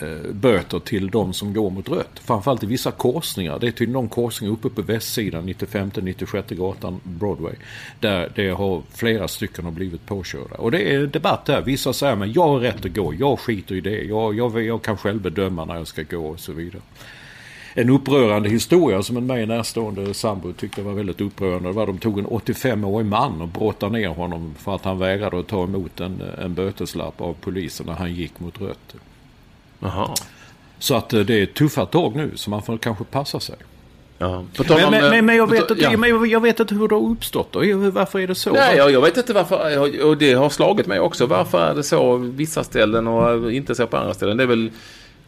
Eh, 0.00 0.32
böter 0.32 0.78
till 0.78 1.10
de 1.10 1.32
som 1.32 1.54
går 1.54 1.70
mot 1.70 1.88
rött. 1.88 2.20
Framförallt 2.24 2.62
i 2.62 2.66
vissa 2.66 2.90
korsningar. 2.90 3.58
Det 3.58 3.66
är 3.66 3.70
tydligen 3.70 3.92
någon 3.92 4.08
korsning 4.08 4.50
uppe 4.50 4.68
på 4.68 4.82
västsidan, 4.82 5.48
95-96 5.48 6.54
gatan 6.54 7.00
Broadway. 7.04 7.54
Där 8.00 8.32
det 8.34 8.48
har 8.48 8.82
flera 8.90 9.28
stycken 9.28 9.64
har 9.64 9.72
blivit 9.72 10.06
påkörda. 10.06 10.54
Och 10.54 10.70
det 10.70 10.94
är 10.94 11.06
debatt 11.06 11.44
där. 11.44 11.62
Vissa 11.62 11.92
säger 11.92 12.16
men 12.16 12.32
jag 12.32 12.48
har 12.48 12.58
rätt 12.58 12.84
att 12.84 12.94
gå. 12.94 13.14
Jag 13.14 13.38
skiter 13.38 13.74
i 13.74 13.80
det. 13.80 14.02
Jag, 14.02 14.34
jag, 14.34 14.62
jag 14.62 14.82
kan 14.82 14.96
själv 14.96 15.20
bedöma 15.22 15.64
när 15.64 15.76
jag 15.76 15.86
ska 15.86 16.02
gå 16.02 16.26
och 16.26 16.40
så 16.40 16.52
vidare 16.52 16.82
en 17.74 17.90
upprörande 17.90 18.48
historia 18.48 19.02
som 19.02 19.16
en 19.16 19.26
mig 19.26 19.46
närstående 19.46 20.14
sambo 20.14 20.52
tyckte 20.52 20.82
var 20.82 20.92
väldigt 20.92 21.20
upprörande. 21.20 21.68
Det 21.68 21.72
var 21.72 21.86
de 21.86 21.98
tog 21.98 22.18
en 22.18 22.26
85-årig 22.26 23.06
man 23.06 23.40
och 23.42 23.48
brottade 23.48 23.98
ner 23.98 24.08
honom 24.08 24.54
för 24.58 24.74
att 24.74 24.84
han 24.84 24.98
vägrade 24.98 25.40
att 25.40 25.46
ta 25.46 25.64
emot 25.64 26.00
en, 26.00 26.22
en 26.38 26.54
böteslapp 26.54 27.20
av 27.20 27.36
polisen 27.40 27.86
när 27.86 27.92
han 27.92 28.14
gick 28.14 28.40
mot 28.40 28.60
rött. 28.60 28.94
Aha. 29.82 30.14
Så 30.78 30.94
att 30.94 31.12
eh, 31.12 31.20
det 31.20 31.42
är 31.42 31.46
tuffa 31.46 31.86
tag 31.86 32.16
nu 32.16 32.30
så 32.34 32.50
man 32.50 32.62
får 32.62 32.78
kanske 32.78 33.04
passa 33.04 33.40
sig. 33.40 33.56
Ja. 34.18 34.44
Men, 34.68 34.90
men, 34.90 35.10
men, 35.10 35.26
men, 35.26 35.36
jag 35.36 35.50
vet 35.50 35.70
inte, 35.70 35.82
ja. 35.82 35.96
men 35.96 36.30
jag 36.30 36.40
vet 36.40 36.60
inte 36.60 36.74
hur 36.74 36.88
det 36.88 36.94
har 36.94 37.02
uppstått. 37.02 37.56
Och 37.56 37.64
varför 37.64 38.18
är 38.18 38.26
det 38.26 38.34
så? 38.34 38.52
Nej, 38.52 38.76
jag, 38.76 38.90
jag 38.90 39.00
vet 39.00 39.16
inte 39.16 39.32
varför. 39.32 40.04
Och 40.04 40.16
det 40.16 40.32
har 40.32 40.50
slagit 40.50 40.86
mig 40.86 41.00
också. 41.00 41.26
Varför 41.26 41.70
är 41.70 41.74
det 41.74 41.82
så 41.82 42.16
vissa 42.16 42.64
ställen 42.64 43.06
och 43.06 43.52
inte 43.52 43.74
så 43.74 43.86
på 43.86 43.96
andra 43.96 44.14
ställen? 44.14 44.36
Det 44.36 44.42
är 44.42 44.46
väl 44.46 44.70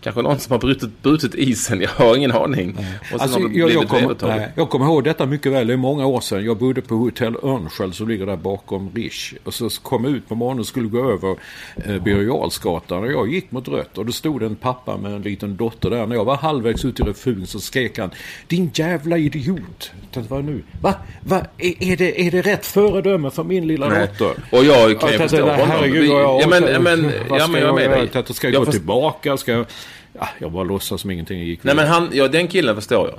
Kanske 0.04 0.22
någon 0.22 0.38
som 0.38 0.52
har 0.52 0.58
brutit, 0.58 1.02
brutit 1.02 1.34
isen, 1.34 1.80
jag 1.80 1.88
har 1.88 2.16
ingen 2.16 2.32
aning. 2.32 2.76
Och 3.14 3.22
alltså, 3.22 3.40
jag, 3.40 3.70
jag, 3.70 3.88
kommer, 3.88 4.16
nej, 4.22 4.48
jag 4.56 4.70
kommer 4.70 4.86
ihåg 4.86 5.04
detta 5.04 5.26
mycket 5.26 5.52
väl, 5.52 5.66
det 5.66 5.72
är 5.72 5.76
många 5.76 6.06
år 6.06 6.20
sedan. 6.20 6.44
Jag 6.44 6.56
bodde 6.56 6.82
på 6.82 6.94
hotell 6.94 7.36
Örnskjöld 7.42 7.94
som 7.94 8.08
ligger 8.08 8.26
där 8.26 8.36
bakom 8.36 8.90
Rish. 8.94 9.34
Och 9.44 9.54
så 9.54 9.68
kom 9.70 10.04
jag 10.04 10.12
ut 10.12 10.28
på 10.28 10.34
morgonen 10.34 10.60
och 10.60 10.66
skulle 10.66 10.88
gå 10.88 11.10
över 11.10 11.36
eh, 11.76 12.02
Birger 12.02 12.30
och 12.30 13.12
jag 13.12 13.32
gick 13.32 13.50
mot 13.50 13.68
rött. 13.68 13.98
Och 13.98 14.06
då 14.06 14.12
stod 14.12 14.42
en 14.42 14.56
pappa 14.56 14.96
med 14.96 15.12
en 15.12 15.22
liten 15.22 15.56
dotter 15.56 15.90
där. 15.90 16.06
När 16.06 16.16
jag 16.16 16.24
var 16.24 16.36
halvvägs 16.36 16.84
ut 16.84 17.00
i 17.00 17.02
refugen 17.02 17.46
så 17.46 17.60
skrek 17.60 17.98
han 17.98 18.10
Din 18.46 18.70
jävla 18.74 19.18
idiot! 19.18 19.92
tänkte, 20.14 20.34
vad 20.34 20.44
nu? 20.44 20.62
Va? 20.80 20.94
Va? 21.20 21.40
Är, 21.58 21.82
är, 21.82 21.96
det, 21.96 22.26
är 22.26 22.30
det 22.30 22.42
rätt 22.42 22.66
föredöme 22.66 23.30
för 23.30 23.44
min 23.44 23.66
lilla 23.66 23.88
nej. 23.88 24.08
dotter? 24.18 24.42
Och 24.50 24.64
jag 24.64 25.00
kan 25.00 25.12
ju 25.12 25.18
förstå 25.18 25.40
honom. 25.40 25.70
Herregud, 25.70 26.06
jag, 26.06 26.42
ja, 26.42 26.46
men, 26.48 26.82
men, 26.82 27.12
ja, 27.28 27.46
men 27.46 27.60
jag 27.60 27.70
är 27.70 27.88
med 27.88 27.90
dig. 27.90 28.08
Jag, 28.12 28.34
ska 28.34 28.48
jag, 28.48 28.64
gå 28.64 28.72
tillbaka? 28.72 29.36
Ska 29.36 29.52
jag... 29.52 29.66
Ja, 30.18 30.28
jag 30.38 30.52
bara 30.52 30.64
låtsas 30.64 31.00
som 31.00 31.10
ingenting 31.10 31.38
gick. 31.38 31.64
Nej 31.64 31.74
men 31.74 31.88
han, 31.88 32.10
ja 32.12 32.28
den 32.28 32.48
killen 32.48 32.74
förstår 32.74 33.08
jag. 33.08 33.18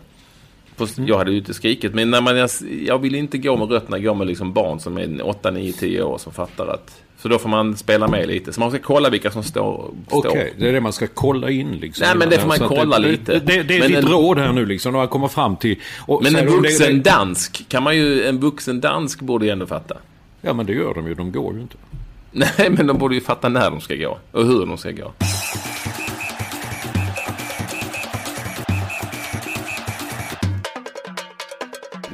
Mm. 0.79 1.07
Jag 1.07 1.17
hade 1.17 1.31
ju 1.31 1.37
inte 1.37 1.53
skrikit. 1.53 1.93
Men 1.93 2.11
när 2.11 2.21
man, 2.21 2.37
jag, 2.37 2.49
jag 2.85 2.99
vill 2.99 3.15
inte 3.15 3.37
gå 3.37 3.57
med 3.57 3.71
rötterna, 3.71 3.99
gå 3.99 4.13
med 4.13 4.27
liksom 4.27 4.53
barn 4.53 4.79
som 4.79 4.97
är 4.97 5.27
8, 5.27 5.51
9, 5.51 5.73
10 5.73 6.03
år 6.03 6.17
som 6.17 6.33
fattar 6.33 6.67
att... 6.67 7.01
Så 7.17 7.27
då 7.27 7.39
får 7.39 7.49
man 7.49 7.77
spela 7.77 8.07
med 8.07 8.27
lite. 8.27 8.53
Så 8.53 8.59
man 8.59 8.71
ska 8.71 8.79
kolla 8.79 9.09
vilka 9.09 9.31
som 9.31 9.43
står. 9.43 9.91
Okej, 10.09 10.31
okay, 10.31 10.51
det 10.57 10.69
är 10.69 10.73
det 10.73 10.81
man 10.81 10.93
ska 10.93 11.07
kolla 11.07 11.49
in 11.49 11.71
liksom. 11.71 12.07
Nej 12.07 12.17
men 12.17 12.29
det 12.29 12.39
får 12.39 12.47
man 12.47 12.57
kolla 12.59 12.99
det, 12.99 13.07
lite. 13.07 13.31
Det, 13.31 13.39
det, 13.39 13.63
det 13.63 13.75
är 13.75 13.79
men 13.79 13.87
ditt 13.87 13.97
en, 13.97 14.07
råd 14.07 14.37
här 14.37 14.53
nu 14.53 14.65
liksom. 14.65 14.93
När 14.93 15.07
kommer 15.07 15.27
fram 15.27 15.55
till... 15.55 15.79
men 16.21 16.35
en 16.35 16.47
vuxen 16.47 17.03
dansk 17.03 17.65
kan 17.69 17.83
man 17.83 17.95
ju... 17.95 18.25
En 18.25 18.39
vuxen 18.39 18.81
dansk 18.81 19.21
borde 19.21 19.45
ju 19.45 19.51
ändå 19.51 19.65
fatta. 19.65 19.97
Ja 20.41 20.53
men 20.53 20.65
det 20.65 20.73
gör 20.73 20.93
de 20.93 21.07
ju. 21.07 21.13
De 21.13 21.31
går 21.31 21.53
ju 21.53 21.61
inte. 21.61 21.77
Nej 22.31 22.69
men 22.69 22.87
de 22.87 22.97
borde 22.97 23.15
ju 23.15 23.21
fatta 23.21 23.49
när 23.49 23.71
de 23.71 23.81
ska 23.81 23.95
gå. 23.95 24.17
Och 24.31 24.45
hur 24.45 24.65
de 24.65 24.77
ska 24.77 24.91
gå. 24.91 25.13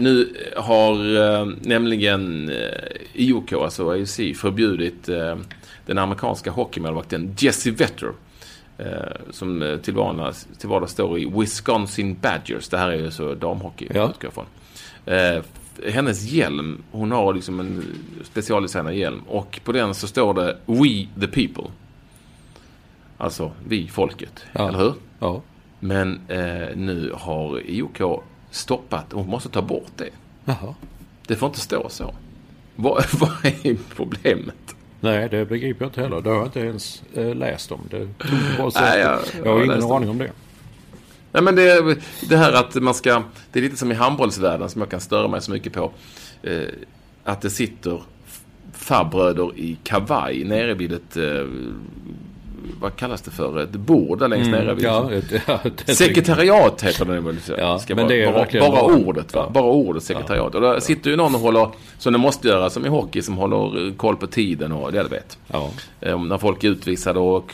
Nu 0.02 0.36
har 0.56 1.16
eh, 1.16 1.46
nämligen 1.62 2.50
eh, 2.50 2.56
IOK, 3.14 3.54
alltså 3.54 3.90
AFC, 3.92 4.20
förbjudit 4.36 5.10
eh, 5.10 5.36
den 5.86 5.98
amerikanska 5.98 6.52
hockeymålvakten 6.52 7.36
Jesse 7.38 7.72
Vetter. 7.72 8.12
Eh, 8.78 8.86
som 9.32 9.62
eh, 9.62 9.78
till 9.78 9.94
vardags, 9.94 10.48
till 10.58 10.70
vardags 10.70 10.92
står 10.92 11.20
i 11.20 11.32
Wisconsin 11.40 12.18
Badgers. 12.22 12.70
Det 12.70 12.78
här 12.78 12.90
är 12.90 12.96
ju 12.96 13.12
så 13.12 13.34
damhockey, 13.34 13.88
ja. 13.94 14.10
utgår 14.10 14.32
jag 14.32 14.34
från. 14.34 14.46
Eh, 15.06 15.44
hennes 15.92 16.24
hjälm, 16.24 16.84
hon 16.92 17.12
har 17.12 17.34
liksom 17.34 17.60
en 17.60 17.84
specialdesignad 18.24 18.94
hjälm. 18.94 19.22
Och 19.28 19.60
på 19.64 19.72
den 19.72 19.94
så 19.94 20.08
står 20.08 20.34
det 20.34 20.58
We 20.66 21.08
the 21.20 21.28
people. 21.28 21.72
Alltså 23.18 23.52
vi 23.68 23.88
folket, 23.88 24.46
ja. 24.54 24.68
eller 24.68 24.80
hur? 24.80 24.94
Ja. 25.20 25.42
Men 25.80 26.20
eh, 26.28 26.76
nu 26.76 27.12
har 27.16 27.62
IOK 27.70 28.02
stoppat. 28.52 29.06
Hon 29.12 29.28
måste 29.28 29.50
ta 29.50 29.62
bort 29.62 29.92
det. 29.96 30.10
Jaha. 30.46 30.76
Det 31.28 31.36
får 31.36 31.48
inte 31.48 31.60
stå 31.60 31.90
så. 31.90 32.14
Vad, 32.76 33.06
vad 33.20 33.46
är 33.46 33.78
problemet? 33.96 34.76
Nej, 35.00 35.30
det 35.30 35.46
begriper 35.46 35.86
jag 35.86 35.90
inte 35.90 36.02
heller. 36.02 36.22
Det 36.22 36.30
har 36.30 36.38
jag 36.38 36.46
inte 36.46 36.60
ens 36.60 37.04
äh, 37.14 37.36
läst 37.36 37.72
om. 37.72 37.80
Det 37.90 38.08
bara 38.58 38.72
Nej, 38.76 39.00
jag, 39.00 39.12
jag, 39.12 39.46
jag 39.46 39.54
har 39.54 39.64
ingen 39.64 39.84
aning 39.84 40.10
om 40.10 40.18
det. 40.18 40.32
Nej, 41.32 41.44
men 41.44 41.56
det, 41.56 41.98
det 42.30 42.38
här 42.38 42.54
att 42.54 42.76
man 42.76 42.94
ska... 42.94 43.24
Det 43.52 43.60
är 43.60 43.64
lite 43.64 43.78
som 43.78 43.92
i 43.92 43.96
handbollsvärlden 43.96 44.70
som 44.70 44.82
jag 44.82 44.90
kan 44.90 45.02
störa 45.02 45.28
mig 45.28 45.42
så 45.42 45.52
mycket 45.52 45.74
på. 45.74 45.92
Eh, 46.44 46.62
att 47.24 47.42
det 47.42 47.50
sitter 47.50 48.02
farbröder 48.74 49.58
i 49.58 49.78
kavaj 49.84 50.44
nere 50.44 50.74
vid 50.74 50.94
ett 50.94 51.18
eh, 51.18 51.46
vad 52.80 52.96
kallas 52.96 53.22
det 53.22 53.32
för? 53.32 53.60
Ett 53.60 53.72
bord 53.72 54.20
där 54.20 54.28
längst 54.28 54.48
mm, 54.48 54.66
nere. 54.66 54.74
Vid, 54.76 55.42
ja, 55.46 55.60
sekretariat 55.94 56.82
heter 56.82 57.06
det 57.06 57.20
väl? 57.20 57.38
Ja, 57.58 57.80
ska 57.80 57.96
men 57.96 58.04
bara, 58.06 58.14
det 58.14 58.24
är 58.24 58.60
bara, 58.60 58.72
bara 58.72 58.82
ordet 58.82 59.34
va? 59.34 59.50
Bara 59.54 59.64
ordet 59.64 60.04
sekretariat. 60.04 60.50
Ja, 60.54 60.60
och 60.60 60.62
där 60.62 60.74
ja. 60.74 60.82
sitter 60.82 61.10
ju 61.10 61.16
någon 61.16 61.36
och 61.36 61.42
håller, 61.42 61.70
som 61.98 62.14
det 62.14 62.20
måste 62.20 62.48
göra 62.48 62.70
som 62.70 62.86
i 62.86 62.90
hockey, 62.90 63.22
som 63.22 63.38
håller 63.38 63.94
koll 63.98 64.16
på 64.16 64.28
tiden 64.28 64.72
och 64.72 64.92
det 64.92 65.04
du 65.04 65.10
vet. 65.10 65.38
Ja. 65.48 65.70
Um, 66.00 66.28
när 66.28 66.38
folk 66.38 66.64
är 66.64 66.68
utvisade 66.68 67.20
och 67.20 67.54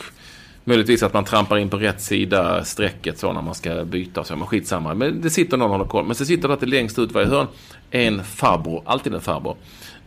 Möjligtvis 0.64 1.04
att 1.04 1.14
man 1.14 1.24
trampar 1.24 1.58
in 1.58 1.70
på 1.70 1.78
rätt 1.78 2.02
sida 2.02 2.64
strecket 2.64 3.18
så 3.18 3.34
när 3.34 3.42
man 3.42 3.56
ska 3.56 3.86
byta 3.86 4.20
och 4.20 4.28
så. 4.28 4.36
Men 4.36 4.48
skitsamma. 4.48 4.94
Men 4.94 5.22
det 5.22 5.30
sitter 5.30 5.58
någon 5.58 5.66
och 5.66 5.78
håller 5.78 5.90
koll. 5.90 6.06
Men 6.06 6.16
så 6.16 6.26
sitter 6.26 6.48
det 6.48 6.54
alltid 6.54 6.70
längst 6.70 7.00
ut 7.00 7.12
varje 7.12 7.28
hörn 7.28 7.48
en 7.92 8.24
farbror, 8.24 8.84
alltid 8.86 9.14
en 9.14 9.22
farbror. 9.22 9.58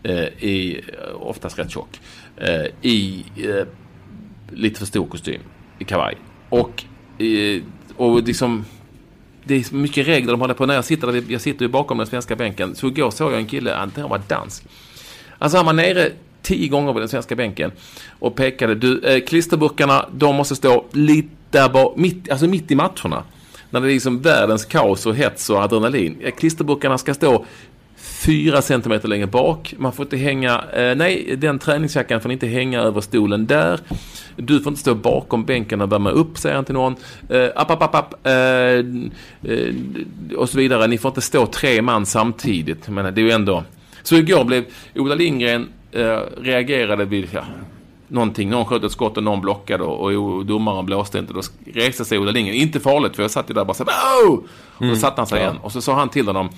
Eh, 0.03 0.25
i, 0.25 0.81
oftast 1.21 1.59
rätt 1.59 1.71
tjock. 1.71 2.01
Eh, 2.37 2.67
I 2.83 3.25
eh, 3.37 3.67
lite 4.53 4.79
för 4.79 4.87
stor 4.87 5.07
kostym 5.07 5.41
i 5.79 5.85
kavaj. 5.85 6.17
Och, 6.49 6.85
eh, 7.19 7.63
och 7.97 8.23
liksom, 8.23 8.65
det 9.45 9.55
är 9.55 9.75
mycket 9.75 10.07
regler 10.07 10.33
de 10.33 10.41
håller 10.41 10.55
på. 10.55 10.67
När 10.67 10.75
jag 10.75 10.85
sitter, 10.85 11.33
jag 11.33 11.41
sitter 11.41 11.65
ju 11.65 11.69
bakom 11.69 11.99
den 11.99 12.07
svenska 12.07 12.37
bänken. 12.37 12.75
Så 12.75 12.87
igår 12.87 13.11
såg 13.11 13.33
jag 13.33 13.39
en 13.39 13.47
kille, 13.47 13.73
han 13.73 14.09
var 14.09 14.21
dansk. 14.29 14.65
Alltså 15.39 15.57
han 15.57 15.67
var 15.67 15.73
nere 15.73 16.11
tio 16.43 16.69
gånger 16.69 16.93
på 16.93 16.99
den 16.99 17.09
svenska 17.09 17.37
bänken 17.37 17.73
och 18.19 18.37
pekade. 18.37 18.75
Du, 18.75 19.01
eh, 19.01 19.25
klisterburkarna, 19.25 20.09
de 20.13 20.37
måste 20.37 20.57
stå 20.57 20.85
lite 20.93 21.29
där 21.51 21.69
bak, 21.69 21.97
mitt, 21.97 22.31
alltså 22.31 22.47
mitt 22.47 22.71
i 22.71 22.75
matcherna. 22.75 23.25
När 23.71 23.81
det 23.81 23.87
är 23.87 23.93
liksom 23.93 24.21
världens 24.21 24.65
kaos 24.65 25.07
och 25.07 25.15
hets 25.15 25.51
och 25.51 25.63
adrenalin. 25.63 26.19
Eh, 26.21 26.31
klisterburkarna 26.31 26.99
ska 26.99 27.15
stå 27.15 27.45
fyra 28.01 28.63
centimeter 28.63 29.09
längre 29.09 29.27
bak. 29.27 29.75
Man 29.79 29.93
får 29.93 30.05
inte 30.05 30.17
hänga, 30.17 30.65
eh, 30.73 30.95
nej 30.97 31.37
den 31.39 31.59
träningsjackan 31.59 32.21
får 32.21 32.33
inte 32.33 32.47
hänga 32.47 32.81
över 32.81 33.01
stolen 33.01 33.47
där. 33.47 33.81
Du 34.37 34.61
får 34.61 34.71
inte 34.71 34.81
stå 34.81 34.95
bakom 34.95 35.45
bänken 35.45 35.81
och 35.81 35.93
värma 35.93 36.11
upp, 36.11 36.39
säger 36.39 36.57
han 36.57 36.65
till 36.65 36.75
någon. 36.75 36.97
Eh, 37.29 37.49
app, 37.55 37.71
app, 37.71 37.83
app, 37.83 37.95
app, 37.95 38.27
eh, 38.27 38.33
eh, 38.33 39.75
och 40.37 40.49
så 40.49 40.59
vidare. 40.59 40.87
Ni 40.87 40.99
får 40.99 41.09
inte 41.09 41.21
stå 41.21 41.47
tre 41.47 41.83
man 41.83 42.07
samtidigt. 42.07 42.89
Men 42.89 43.15
det 43.15 43.21
är 43.21 43.25
ju 43.25 43.31
ändå... 43.31 43.65
Så 44.03 44.17
igår 44.17 44.45
blev 44.45 44.65
Ola 44.95 45.15
Lindgren 45.15 45.69
eh, 45.93 46.19
reagerade 46.43 47.05
vid 47.05 47.29
ja, 47.33 47.45
någonting. 48.09 48.51
Någon 48.51 48.65
sköt 48.65 48.85
ett 48.85 48.93
skott 48.93 49.17
och 49.17 49.23
någon 49.23 49.41
blockade 49.41 49.85
och, 49.85 50.13
och 50.13 50.47
domaren 50.47 50.87
blåste 50.87 51.19
inte. 51.19 51.33
Då 51.33 51.43
reste 51.75 52.05
sig 52.05 52.19
Ola 52.19 52.31
Lindgren. 52.31 52.57
Inte 52.57 52.81
farligt 52.81 53.17
för 53.17 53.23
jag 53.23 53.31
satt 53.31 53.51
ju 53.51 53.55
där 53.55 53.61
och 53.61 53.67
bara 53.67 53.75
så 53.75 53.85
här, 53.85 54.31
Och 54.31 54.47
då 54.79 54.85
mm. 54.85 54.97
satte 54.97 55.21
han 55.21 55.27
sig 55.27 55.39
ja. 55.39 55.45
igen. 55.45 55.59
Och 55.63 55.73
så 55.73 55.81
sa 55.81 55.95
han 55.95 56.09
till 56.09 56.27
honom 56.27 56.49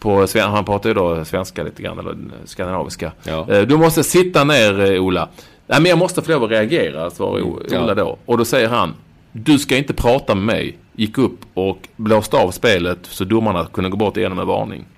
på, 0.00 0.26
han 0.36 0.64
pratar 0.64 0.90
ju 0.90 0.94
då 0.94 1.24
svenska 1.24 1.62
lite 1.62 1.82
grann, 1.82 1.98
eller 1.98 2.16
skandinaviska. 2.44 3.12
Ja. 3.22 3.46
Eh, 3.50 3.60
Du 3.62 3.76
måste 3.76 4.04
sitta 4.04 4.44
ner 4.44 4.92
eh, 4.92 5.02
Ola. 5.02 5.28
Nej 5.66 5.80
men 5.80 5.90
jag 5.90 5.98
måste 5.98 6.22
få 6.22 6.32
lov 6.32 6.44
att 6.44 6.50
reagera, 6.50 7.10
svarar 7.10 7.38
Ja. 7.70 7.82
Ola 7.84 7.94
då. 7.94 8.18
Och 8.26 8.38
då 8.38 8.44
säger 8.44 8.68
han, 8.68 8.94
du 9.32 9.58
ska 9.58 9.76
inte 9.76 9.94
prata 9.94 10.34
med 10.34 10.44
mig. 10.44 10.78
Gick 10.92 11.18
upp 11.18 11.40
och 11.54 11.78
blåste 11.96 12.36
av 12.36 12.50
spelet 12.50 12.98
så 13.02 13.24
domarna 13.24 13.66
kunde 13.72 13.90
gå 13.90 13.96
bort 13.96 14.16
igenom 14.16 14.36
med 14.38 14.46
varning. 14.46 14.84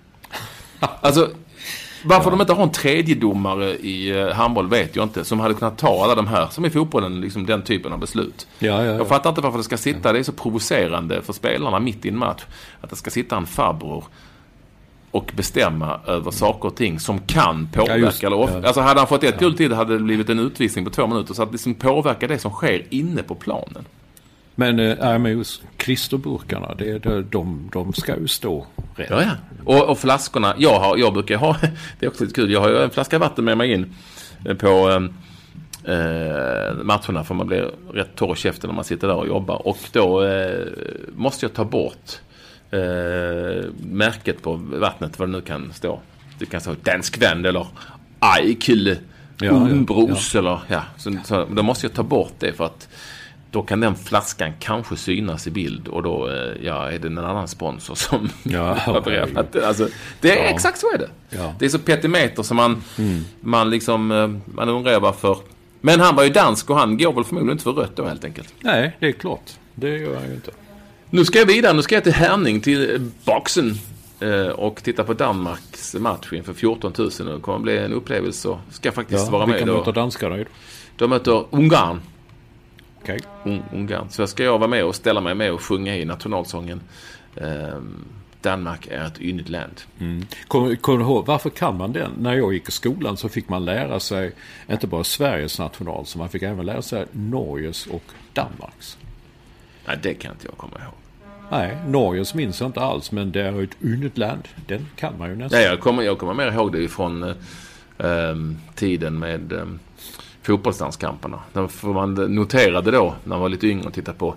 Alltså, 1.00 1.28
varför 2.04 2.30
de 2.30 2.40
inte 2.40 2.52
har 2.52 2.62
en 2.62 2.70
tredje 2.72 3.14
domare 3.14 3.70
i 3.76 4.20
eh, 4.20 4.28
handboll 4.28 4.68
vet 4.68 4.96
jag 4.96 5.02
inte. 5.02 5.24
Som 5.24 5.40
hade 5.40 5.54
kunnat 5.54 5.78
ta 5.78 6.04
alla 6.04 6.14
de 6.14 6.26
här, 6.26 6.46
som 6.50 6.64
i 6.64 6.70
fotbollen, 6.70 7.20
liksom 7.20 7.46
den 7.46 7.62
typen 7.62 7.92
av 7.92 7.98
beslut. 7.98 8.46
Ja, 8.58 8.68
ja, 8.68 8.84
ja. 8.84 8.92
Jag 8.92 9.08
fattar 9.08 9.30
inte 9.30 9.40
varför 9.42 9.58
det 9.58 9.64
ska 9.64 9.76
sitta, 9.76 10.12
det 10.12 10.18
är 10.18 10.22
så 10.22 10.32
provocerande 10.32 11.22
för 11.22 11.32
spelarna 11.32 11.78
mitt 11.78 12.04
i 12.04 12.08
en 12.08 12.18
match. 12.18 12.42
Att 12.80 12.90
det 12.90 12.96
ska 12.96 13.10
sitta 13.10 13.36
en 13.36 13.46
farbror 13.46 14.04
och 15.12 15.32
bestämma 15.36 16.00
över 16.06 16.30
saker 16.30 16.68
och 16.68 16.76
ting 16.76 17.00
som 17.00 17.18
kan 17.20 17.68
påverka. 17.72 17.92
Ja, 17.98 18.04
just- 18.06 18.24
eller 18.24 18.36
off- 18.36 18.50
ja. 18.62 18.66
Alltså 18.66 18.80
hade 18.80 19.00
han 19.00 19.06
fått 19.06 19.24
ett 19.24 19.38
guld 19.38 19.56
till 19.56 19.72
hade 19.72 19.98
det 19.98 20.04
blivit 20.04 20.28
en 20.28 20.38
utvisning 20.38 20.84
på 20.84 20.90
två 20.90 21.06
minuter. 21.06 21.34
Så 21.34 21.42
att 21.42 21.52
liksom 21.52 21.74
påverka 21.74 22.26
det 22.26 22.38
som 22.38 22.50
sker 22.50 22.82
inne 22.90 23.22
på 23.22 23.34
planen. 23.34 23.84
Men, 24.54 24.78
äh, 24.80 24.96
nej, 25.00 25.18
men 25.18 25.32
just 25.32 25.62
klisterburkarna, 25.76 26.74
det, 26.74 26.98
det, 26.98 27.22
de, 27.22 27.70
de 27.72 27.92
ska 27.92 28.16
ju 28.16 28.28
stå 28.28 28.66
rätt. 28.96 29.10
Ja, 29.10 29.22
ja. 29.22 29.30
Och, 29.64 29.90
och 29.90 29.98
flaskorna. 29.98 30.54
Jag, 30.58 30.80
har, 30.80 30.96
jag 30.96 31.12
brukar 31.12 31.36
ha, 31.36 31.56
det 31.98 32.06
är 32.06 32.10
också 32.10 32.24
lite 32.24 32.34
kul, 32.34 32.50
jag 32.50 32.60
har 32.60 32.68
ju 32.68 32.78
en 32.82 32.90
flaska 32.90 33.18
vatten 33.18 33.44
med 33.44 33.58
mig 33.58 33.72
in 33.72 33.94
eh, 34.46 34.54
på 34.56 34.88
eh, 35.84 36.74
matcherna 36.82 37.24
för 37.24 37.34
man 37.34 37.46
blir 37.46 37.70
rätt 37.92 38.16
torr 38.16 38.32
i 38.32 38.36
käften 38.36 38.68
när 38.70 38.74
man 38.74 38.84
sitter 38.84 39.08
där 39.08 39.16
och 39.16 39.26
jobbar. 39.26 39.66
Och 39.68 39.78
då 39.92 40.22
eh, 40.24 40.66
måste 41.16 41.44
jag 41.46 41.52
ta 41.54 41.64
bort 41.64 42.20
eh, 42.72 43.70
märket 43.90 44.42
på 44.42 44.52
vattnet, 44.56 45.18
vad 45.18 45.28
det 45.28 45.32
nu 45.32 45.40
kan 45.40 45.72
stå. 45.72 46.00
Det 46.38 46.46
kan 46.46 46.60
stå 46.60 46.74
dansk 46.82 47.22
vän 47.22 47.44
eller 47.44 47.66
aj 48.18 48.54
kille, 48.54 48.96
Ja, 49.40 49.50
umbros 49.50 50.34
eller 50.34 50.60
ja. 50.68 50.82
Så, 50.98 51.16
så, 51.24 51.44
då 51.44 51.62
måste 51.62 51.86
jag 51.86 51.94
ta 51.94 52.02
bort 52.02 52.32
det 52.38 52.52
för 52.52 52.64
att 52.66 52.88
då 53.50 53.62
kan 53.62 53.80
den 53.80 53.94
flaskan 53.94 54.52
kanske 54.58 54.96
synas 54.96 55.46
i 55.46 55.50
bild 55.50 55.88
och 55.88 56.02
då 56.02 56.28
eh, 56.28 56.64
ja, 56.66 56.90
är 56.92 56.98
det 56.98 57.06
en 57.08 57.18
annan 57.18 57.48
sponsor 57.48 57.94
som 57.94 58.28
Ja, 58.42 58.74
har 58.80 59.00
berättat 59.00 59.52
det. 59.52 59.68
Alltså, 59.68 59.88
det 60.20 60.30
är 60.38 60.44
Ja. 60.44 60.50
exakt 60.50 60.78
så 60.78 60.86
är 60.94 60.98
det. 60.98 61.08
Ja. 61.30 61.54
Det 61.58 61.64
är 61.64 61.68
så 61.68 61.78
petimeter 61.78 62.42
som 62.42 62.56
man, 62.56 62.82
man 63.40 63.70
liksom, 63.70 64.10
eh, 64.12 64.54
man 64.54 64.68
undrar 64.68 65.00
varför. 65.00 65.36
Men 65.80 66.00
han 66.00 66.16
var 66.16 66.24
ju 66.24 66.30
dansk 66.30 66.70
och 66.70 66.76
han 66.76 66.98
går 66.98 67.12
väl 67.12 67.24
förmodligen 67.24 67.52
inte 67.52 67.64
för 67.64 67.72
rött 67.72 67.96
då 67.96 68.04
helt 68.06 68.24
enkelt. 68.24 68.54
Nej, 68.60 68.96
det 69.00 69.06
är 69.06 69.12
klart. 69.12 69.50
Det 69.74 69.88
gör 69.88 70.12
jag 70.14 70.26
ju 70.28 70.34
inte. 70.34 70.50
Nu 71.14 71.24
ska 71.24 71.38
jag 71.38 71.46
vidare, 71.46 71.72
nu 71.72 71.82
ska 71.82 71.94
jag 71.94 72.04
till 72.04 72.12
Herning, 72.12 72.60
till 72.60 72.94
eh, 72.94 73.00
boxen. 73.24 73.74
eh, 74.20 74.46
Och 74.46 74.82
titta 74.82 75.04
på 75.04 75.14
Danmarks 75.14 75.94
match 75.94 76.32
inför 76.32 76.52
14 76.52 76.92
000. 76.98 77.10
Det 77.10 77.40
kommer 77.40 77.58
bli 77.58 77.78
en 77.78 77.92
upplevelse. 77.92 78.48
och 78.48 78.58
Ska 78.70 78.92
faktiskt 78.92 79.30
vara 79.30 79.46
med 79.46 79.54
vilka 79.56 79.72
möter 79.72 79.92
danskarna? 79.92 80.44
De 80.96 81.10
möter 81.10 81.44
Ungarn. 81.50 82.00
Okej. 83.02 83.20
Un- 83.44 83.62
Ungarn. 83.72 84.06
Så 84.10 84.26
ska 84.26 84.44
jag 84.44 84.58
vara 84.58 84.68
med 84.68 84.84
och 84.84 84.94
ställa 84.94 85.20
mig 85.20 85.34
med 85.34 85.52
och 85.52 85.62
sjunga 85.62 85.96
i 85.96 86.04
nationalsången. 86.04 86.80
Ehm, 87.36 88.04
Danmark 88.40 88.86
är 88.86 89.06
ett 89.06 89.20
yndigt 89.20 89.48
land. 89.48 89.80
Kommer 90.48 90.74
kommer 90.76 90.98
du 90.98 91.04
ihåg, 91.04 91.26
varför 91.26 91.50
kan 91.50 91.76
man 91.76 91.92
den? 91.92 92.12
När 92.18 92.34
jag 92.34 92.52
gick 92.54 92.68
i 92.68 92.72
skolan 92.72 93.16
så 93.16 93.28
fick 93.28 93.48
man 93.48 93.64
lära 93.64 94.00
sig 94.00 94.32
inte 94.70 94.86
bara 94.86 95.04
Sveriges 95.04 95.58
national, 95.58 96.06
så 96.06 96.18
man 96.18 96.28
fick 96.28 96.42
även 96.42 96.66
lära 96.66 96.82
sig 96.82 97.06
Norges 97.12 97.86
och 97.86 98.02
Danmarks. 98.32 98.98
Nej, 99.86 99.98
det 100.02 100.14
kan 100.14 100.32
inte 100.32 100.46
jag 100.46 100.56
komma 100.56 100.72
ihåg. 100.82 100.94
Nej, 101.52 101.76
Norges 101.86 102.34
minns 102.34 102.60
jag 102.60 102.68
inte 102.68 102.80
alls, 102.80 103.12
men 103.12 103.32
det 103.32 103.40
är 103.40 103.62
ett 103.62 103.82
yndigt 103.82 104.18
land. 104.18 104.48
Den 104.66 104.86
kan 104.96 105.18
man 105.18 105.28
ju 105.30 105.36
nästan. 105.36 105.58
Nej, 105.58 105.68
jag 105.68 105.80
kommer, 105.80 106.02
jag 106.02 106.18
kommer 106.18 106.34
mer 106.34 106.52
ihåg 106.52 106.72
det 106.72 106.88
från 106.88 107.22
eh, 107.22 107.34
ehm, 107.98 108.56
tiden 108.74 109.18
med 109.18 109.52
eh, 109.52 109.64
fotbollslandskamperna. 110.42 111.40
Man 111.82 112.14
noterade 112.14 112.90
då, 112.90 113.14
när 113.24 113.28
man 113.28 113.40
var 113.40 113.48
lite 113.48 113.66
yngre 113.66 113.86
och 113.86 113.92
tittade 113.94 114.18
på 114.18 114.34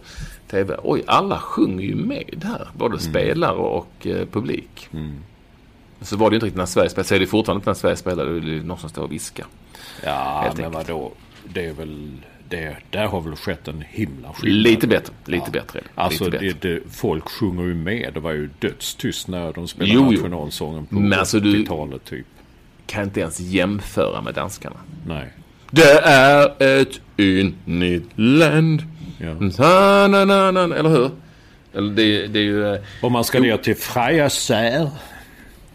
TV. 0.48 0.76
Oj, 0.84 1.04
alla 1.08 1.40
sjunger 1.40 1.84
ju 1.86 1.96
med 1.96 2.44
här. 2.44 2.68
Både 2.74 3.00
spelare 3.00 3.56
och 3.56 4.08
eh, 4.08 4.26
publik. 4.32 4.90
Så 6.02 6.18
var 6.18 6.30
det 6.30 6.34
ju 6.34 6.38
inte 6.38 6.46
riktigt 6.46 6.58
när 6.58 6.66
Sverige 6.66 6.90
spelade. 6.90 7.08
Så 7.08 7.16
är 7.16 7.20
det 7.20 7.28
fortfarande 7.28 7.60
inte 7.60 7.70
när 7.70 7.76
Sverige 7.76 7.96
spelade. 7.96 8.40
Det 8.40 8.58
är 8.58 8.64
någon 8.64 8.78
som 8.78 8.90
står 8.90 9.04
och 9.04 9.12
viskar. 9.12 9.46
Ja, 10.04 10.42
Helt 10.44 10.58
men 10.58 10.66
enkelt. 10.66 10.90
vadå? 10.90 11.12
Det 11.54 11.66
är 11.66 11.74
väl... 11.74 12.12
Det, 12.50 12.76
där 12.90 13.06
har 13.08 13.22
väl 13.22 13.36
skett 13.36 13.68
en 13.68 13.82
himla 13.90 14.34
skillnad. 14.34 14.62
Lite 14.64 14.88
bättre. 14.88 15.14
Lite 15.26 15.52
bättre. 15.52 15.80
är 15.80 15.84
det. 15.84 15.90
Alltså, 16.02 16.24
lite 16.26 16.38
bättre. 16.38 16.54
det, 16.62 16.74
det, 16.76 16.80
folk 16.92 17.30
sjunger 17.30 17.64
ju 17.64 17.74
med. 17.76 18.12
Det 18.14 18.20
var 18.20 18.32
ju 18.32 18.50
dödstyst 18.60 19.28
när 19.28 19.54
de 19.54 19.68
spelade 19.68 19.94
Jo, 19.94 20.12
nationalsången 20.12 20.86
på 20.86 20.96
Men 20.96 21.20
alltså, 21.20 21.40
du- 21.40 21.64
80-talet 21.64 22.06
typ. 22.06 22.26
Kan 22.88 23.04
inte 23.04 23.20
ens 23.20 23.40
jämföra 23.40 24.22
med 24.22 24.34
danskarna. 24.34 24.76
Nej. 25.08 25.34
Det 25.72 26.00
är 26.04 26.82
ett 26.82 27.02
yndigt 27.18 28.10
land. 28.16 28.84
Ja. 29.20 29.34
Na, 30.08 30.08
na, 30.26 30.52
na, 30.52 30.76
eller 30.76 30.90
hur? 30.90 31.12
Eller 31.74 31.94
det, 31.94 32.28
det 32.28 32.40
är 32.40 32.44
ju... 32.44 32.74
eh, 32.74 32.82
Om 33.02 33.12
man 33.14 33.24
ska 33.24 33.40
ner 33.40 33.58
till 33.58 33.76
Freja 33.76 34.30
Sär. 34.30 34.90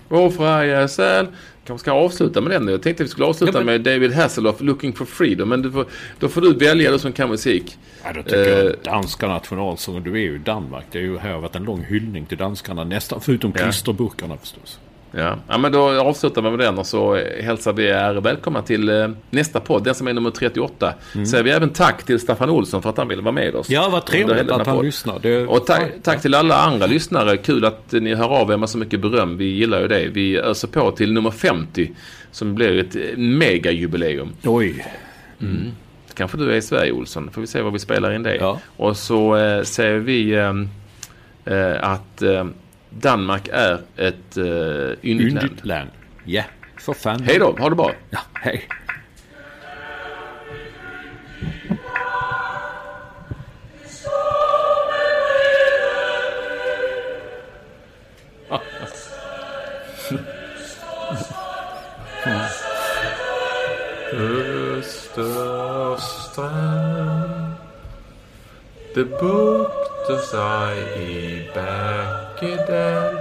Vår 0.09 0.31
Freja 0.31 0.89
säl. 0.89 1.27
Kanske 1.71 1.79
ska 1.79 1.93
avsluta 1.93 2.41
med 2.41 2.51
den. 2.51 2.68
Jag 2.68 2.83
tänkte 2.83 3.03
vi 3.03 3.09
skulle 3.09 3.27
avsluta 3.27 3.53
Ja, 3.59 3.64
men- 3.64 3.66
med 3.66 3.81
David 3.95 4.12
Hasselhoff, 4.12 4.61
Looking 4.61 4.93
for 4.93 5.05
Freedom. 5.05 5.49
Men 5.49 5.62
får, 5.73 5.87
då 6.18 6.29
får 6.29 6.41
du 6.41 6.55
välja 6.55 6.91
du 6.91 6.99
som 6.99 7.12
kan 7.12 7.29
musik. 7.31 7.79
Ja, 8.05 8.12
då 8.12 8.23
tycker 8.23 8.59
Eh. 8.59 8.64
jag 8.64 8.75
danska 8.85 9.29
nationalsången. 9.29 10.03
Du 10.03 10.12
är 10.12 10.18
ju 10.18 10.35
i 10.35 10.39
Danmark. 10.39 10.85
Det 10.93 10.99
är 10.99 11.03
ju 11.03 11.16
har 11.16 11.41
varit 11.41 11.57
en 11.57 11.64
lång 11.64 11.85
hyllning 11.85 12.27
till 12.27 12.39
danskarna. 12.39 12.85
Nästan 12.85 13.21
förutom 13.21 13.53
Ja. 13.57 13.62
klisterburkarna 13.62 14.37
förstås. 14.37 14.79
Ja. 15.12 15.36
ja, 15.48 15.58
men 15.58 15.72
då 15.72 16.00
avslutar 16.00 16.42
vi 16.42 16.50
med 16.50 16.58
den 16.58 16.78
och 16.78 16.86
så 16.86 17.14
hälsar 17.40 17.72
vi 17.72 17.86
er 17.86 18.14
välkomna 18.14 18.62
till 18.62 18.88
eh, 18.88 19.08
nästa 19.30 19.61
podd, 19.61 19.84
den 19.84 19.94
som 19.94 20.08
är 20.08 20.12
nummer 20.12 20.30
38. 20.30 20.94
Säger 21.30 21.44
vi 21.44 21.50
även 21.50 21.70
tack 21.70 22.02
till 22.02 22.20
Staffan 22.20 22.50
Olsson 22.50 22.82
för 22.82 22.90
att 22.90 22.96
han 22.96 23.08
ville 23.08 23.22
vara 23.22 23.32
med 23.32 23.54
oss. 23.54 23.70
Ja, 23.70 23.88
vad 23.92 24.06
trevligt 24.06 24.50
att 24.50 24.56
han 24.56 24.64
podden. 24.64 24.84
lyssnar. 24.86 25.18
Det, 25.22 25.46
Och 25.46 25.66
tack, 25.66 25.92
tack 26.02 26.22
till 26.22 26.34
alla 26.34 26.56
andra 26.56 26.86
lyssnare. 26.86 27.36
Kul 27.36 27.64
att 27.64 27.92
ni 27.92 28.14
hör 28.14 28.28
av 28.28 28.50
er 28.52 28.56
med 28.56 28.68
så 28.68 28.78
mycket 28.78 29.00
beröm. 29.00 29.36
Vi 29.36 29.44
gillar 29.44 29.80
ju 29.80 29.88
det. 29.88 30.08
Vi 30.08 30.38
öser 30.38 30.68
på 30.68 30.90
till 30.90 31.12
nummer 31.12 31.30
50 31.30 31.90
som 32.30 32.54
blir 32.54 32.78
ett 32.78 32.96
eh, 32.96 33.16
megajubileum. 33.16 34.32
Oj. 34.44 34.86
Kanske 36.14 36.38
du 36.38 36.52
är 36.52 36.56
i 36.56 36.62
Sverige 36.62 36.92
Olsson. 36.92 37.30
Får 37.30 37.40
vi 37.40 37.46
se 37.46 37.62
vad 37.62 37.72
vi 37.72 37.78
spelar 37.78 38.12
in 38.12 38.22
det. 38.22 38.36
Ja. 38.36 38.61
Och 38.76 38.96
så 38.96 39.36
eh, 39.36 39.62
säger 39.62 39.98
vi 39.98 40.32
eh, 40.34 40.54
eh, 41.56 41.90
att 41.90 42.22
eh, 42.22 42.44
Danmark 42.91 43.49
är 43.53 43.80
ett 43.97 44.36
eh, 44.36 44.45
yndigt 44.45 45.32
land. 45.32 45.45
Yndigt 45.45 45.64
land. 45.64 45.91
Ja, 46.24 46.43
för 46.78 46.93
fan. 46.93 47.22
Hej 47.22 47.38
då, 47.38 47.57
ha 47.59 47.68
det 47.68 47.76
bra. 47.76 47.93
Ja, 48.11 48.20
hej. 48.34 48.68
Österstrand 66.01 67.55
Det 68.95 69.05
bukter 70.01 70.18
sig 70.18 70.76
i 70.96 71.42
Bäckedal 71.55 73.18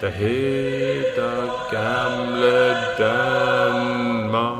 Det 0.00 0.10
heter 0.10 1.50
gamle 1.72 2.74
Danmark 2.98 4.59